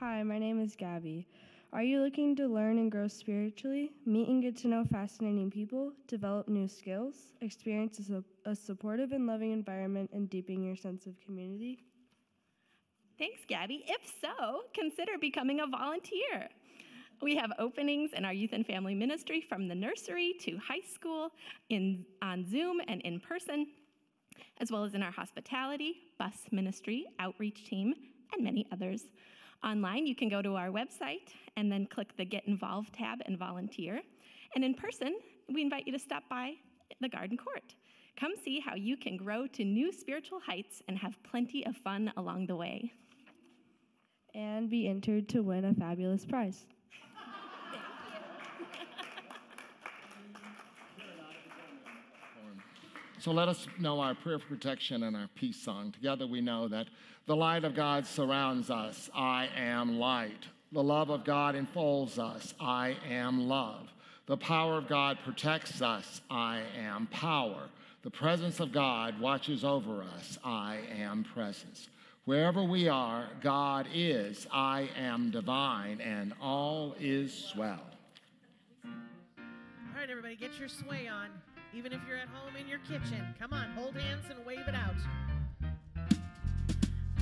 Hi, 0.00 0.24
my 0.24 0.40
name 0.40 0.60
is 0.60 0.74
Gabby. 0.74 1.28
Are 1.72 1.84
you 1.84 2.02
looking 2.02 2.34
to 2.34 2.48
learn 2.48 2.78
and 2.78 2.90
grow 2.90 3.06
spiritually, 3.06 3.92
meet 4.04 4.26
and 4.28 4.42
get 4.42 4.56
to 4.56 4.66
know 4.68 4.84
fascinating 4.90 5.48
people, 5.48 5.92
develop 6.08 6.48
new 6.48 6.66
skills, 6.66 7.14
experience 7.42 8.00
a, 8.00 8.02
su- 8.02 8.24
a 8.44 8.56
supportive 8.56 9.12
and 9.12 9.24
loving 9.28 9.52
environment, 9.52 10.10
and 10.12 10.28
deepen 10.28 10.64
your 10.64 10.74
sense 10.74 11.06
of 11.06 11.20
community? 11.20 11.84
Thanks, 13.18 13.42
Gabby. 13.46 13.84
If 13.86 14.12
so, 14.20 14.62
consider 14.74 15.12
becoming 15.20 15.60
a 15.60 15.66
volunteer. 15.68 16.48
We 17.20 17.34
have 17.36 17.50
openings 17.58 18.12
in 18.12 18.24
our 18.24 18.32
youth 18.32 18.50
and 18.52 18.64
family 18.64 18.94
ministry 18.94 19.40
from 19.40 19.66
the 19.66 19.74
nursery 19.74 20.34
to 20.40 20.56
high 20.56 20.86
school, 20.88 21.30
in, 21.68 22.04
on 22.22 22.48
Zoom 22.48 22.80
and 22.86 23.00
in 23.02 23.18
person, 23.18 23.66
as 24.60 24.70
well 24.70 24.84
as 24.84 24.94
in 24.94 25.02
our 25.02 25.10
hospitality, 25.10 25.96
bus 26.18 26.34
ministry, 26.52 27.06
outreach 27.18 27.64
team, 27.64 27.94
and 28.32 28.44
many 28.44 28.66
others. 28.70 29.04
Online, 29.64 30.06
you 30.06 30.14
can 30.14 30.28
go 30.28 30.40
to 30.40 30.54
our 30.54 30.68
website 30.68 31.32
and 31.56 31.70
then 31.72 31.86
click 31.86 32.16
the 32.16 32.24
Get 32.24 32.46
Involved 32.46 32.94
tab 32.94 33.18
and 33.26 33.36
volunteer. 33.36 34.00
And 34.54 34.64
in 34.64 34.74
person, 34.74 35.18
we 35.52 35.62
invite 35.62 35.86
you 35.86 35.92
to 35.92 35.98
stop 35.98 36.22
by 36.30 36.54
the 37.00 37.08
Garden 37.08 37.36
Court. 37.36 37.74
Come 38.18 38.32
see 38.44 38.60
how 38.60 38.76
you 38.76 38.96
can 38.96 39.16
grow 39.16 39.48
to 39.48 39.64
new 39.64 39.92
spiritual 39.92 40.38
heights 40.38 40.82
and 40.86 40.96
have 40.98 41.20
plenty 41.24 41.66
of 41.66 41.76
fun 41.76 42.12
along 42.16 42.46
the 42.46 42.56
way. 42.56 42.92
And 44.34 44.70
be 44.70 44.88
entered 44.88 45.28
to 45.30 45.42
win 45.42 45.64
a 45.64 45.74
fabulous 45.74 46.24
prize. 46.24 46.66
So 53.20 53.32
let 53.32 53.48
us 53.48 53.66
know 53.80 54.00
our 54.00 54.14
prayer 54.14 54.38
for 54.38 54.46
protection 54.46 55.02
and 55.02 55.16
our 55.16 55.28
peace 55.34 55.56
song. 55.56 55.90
Together 55.90 56.26
we 56.26 56.40
know 56.40 56.68
that 56.68 56.86
the 57.26 57.34
light 57.34 57.64
of 57.64 57.74
God 57.74 58.06
surrounds 58.06 58.70
us. 58.70 59.10
I 59.12 59.48
am 59.56 59.98
light. 59.98 60.46
The 60.70 60.82
love 60.82 61.10
of 61.10 61.24
God 61.24 61.56
enfolds 61.56 62.18
us. 62.18 62.54
I 62.60 62.96
am 63.10 63.48
love. 63.48 63.88
The 64.26 64.36
power 64.36 64.78
of 64.78 64.88
God 64.88 65.18
protects 65.24 65.82
us. 65.82 66.20
I 66.30 66.62
am 66.78 67.06
power. 67.08 67.68
The 68.02 68.10
presence 68.10 68.60
of 68.60 68.70
God 68.70 69.18
watches 69.18 69.64
over 69.64 70.02
us. 70.02 70.38
I 70.44 70.78
am 70.96 71.24
presence. 71.24 71.88
Wherever 72.24 72.62
we 72.62 72.88
are, 72.88 73.26
God 73.42 73.88
is. 73.92 74.46
I 74.52 74.90
am 74.96 75.30
divine, 75.30 76.00
and 76.00 76.34
all 76.40 76.94
is 77.00 77.32
swell. 77.32 77.80
All 78.84 78.92
right, 79.96 80.08
everybody, 80.08 80.36
get 80.36 80.56
your 80.58 80.68
sway 80.68 81.08
on. 81.08 81.30
Even 81.74 81.92
if 81.92 82.00
you're 82.08 82.16
at 82.16 82.28
home 82.28 82.56
in 82.56 82.66
your 82.66 82.80
kitchen, 82.80 83.22
come 83.38 83.52
on, 83.52 83.70
hold 83.76 83.94
hands 83.94 84.24
and 84.30 84.44
wave 84.44 84.66
it 84.66 84.74
out. 84.74 84.96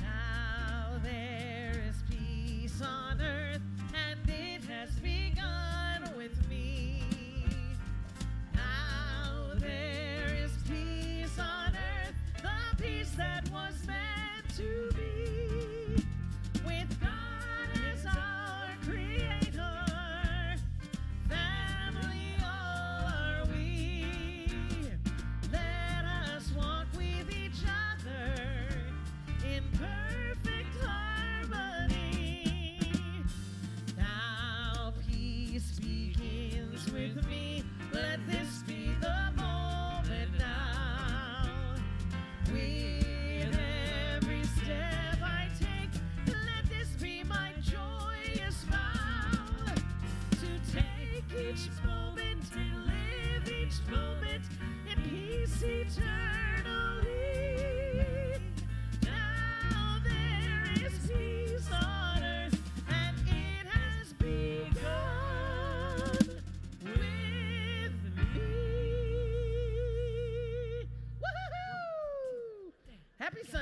Now 0.01 0.99
there 1.03 1.83
is 1.87 2.01
peace 2.09 2.81
on 2.81 3.21
earth, 3.21 3.61
and 3.93 4.19
it 4.27 4.63
has 4.65 4.89
begun 4.99 6.15
with 6.17 6.49
me. 6.49 7.03
Now 8.55 9.53
there 9.55 10.33
is 10.33 10.51
peace 10.67 11.37
on 11.37 11.75
earth, 11.75 12.15
the 12.41 12.83
peace 12.83 13.11
that 13.11 13.47
was 13.51 13.75
meant 13.85 14.55
to 14.55 14.96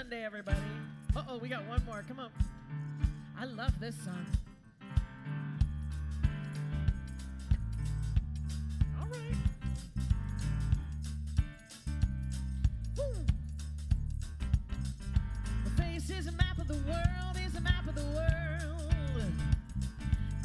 Sunday, 0.08 0.24
everybody. 0.24 0.60
Uh 1.16 1.24
oh, 1.28 1.38
we 1.40 1.50
got 1.50 1.66
one 1.66 1.84
more. 1.84 2.06
Come 2.08 2.20
on. 2.20 2.30
I 3.40 3.46
love 3.46 3.72
this 3.80 3.96
song. 4.04 4.24
All 9.00 9.08
right. 9.08 9.36
Woo. 12.96 13.04
The 15.64 15.82
face 15.82 16.12
is 16.12 16.28
a 16.28 16.34
map 16.34 16.60
of 16.60 16.68
the 16.68 16.78
world, 16.88 17.38
is 17.44 17.56
a 17.56 17.62
map 17.62 17.88
of 17.88 17.96
the 17.96 18.04
world. 18.04 19.32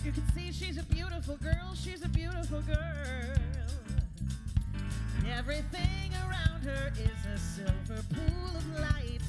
You 0.03 0.13
can 0.13 0.27
see 0.33 0.53
she's 0.53 0.79
a 0.79 0.85
beautiful 0.85 1.37
girl, 1.37 1.75
she's 1.75 2.03
a 2.03 2.09
beautiful 2.09 2.63
girl. 2.63 3.37
Everything 5.31 6.13
around 6.15 6.63
her 6.65 6.93
is 6.99 7.27
a 7.27 7.39
silver 7.39 8.03
pool 8.15 8.57
of 8.57 8.81
light. 8.81 9.20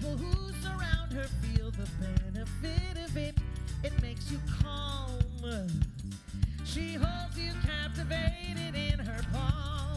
People 0.00 0.16
who 0.16 0.52
surround 0.62 1.12
her 1.12 1.26
feel 1.42 1.70
the 1.72 1.86
benefit 2.00 3.04
of 3.04 3.16
it. 3.18 3.34
It 3.84 3.92
makes 4.00 4.30
you 4.30 4.38
calm. 4.62 5.68
She 6.64 6.94
holds 6.94 7.36
you 7.36 7.52
captivated 7.66 8.74
in 8.74 8.98
her 8.98 9.20
palm. 9.30 9.89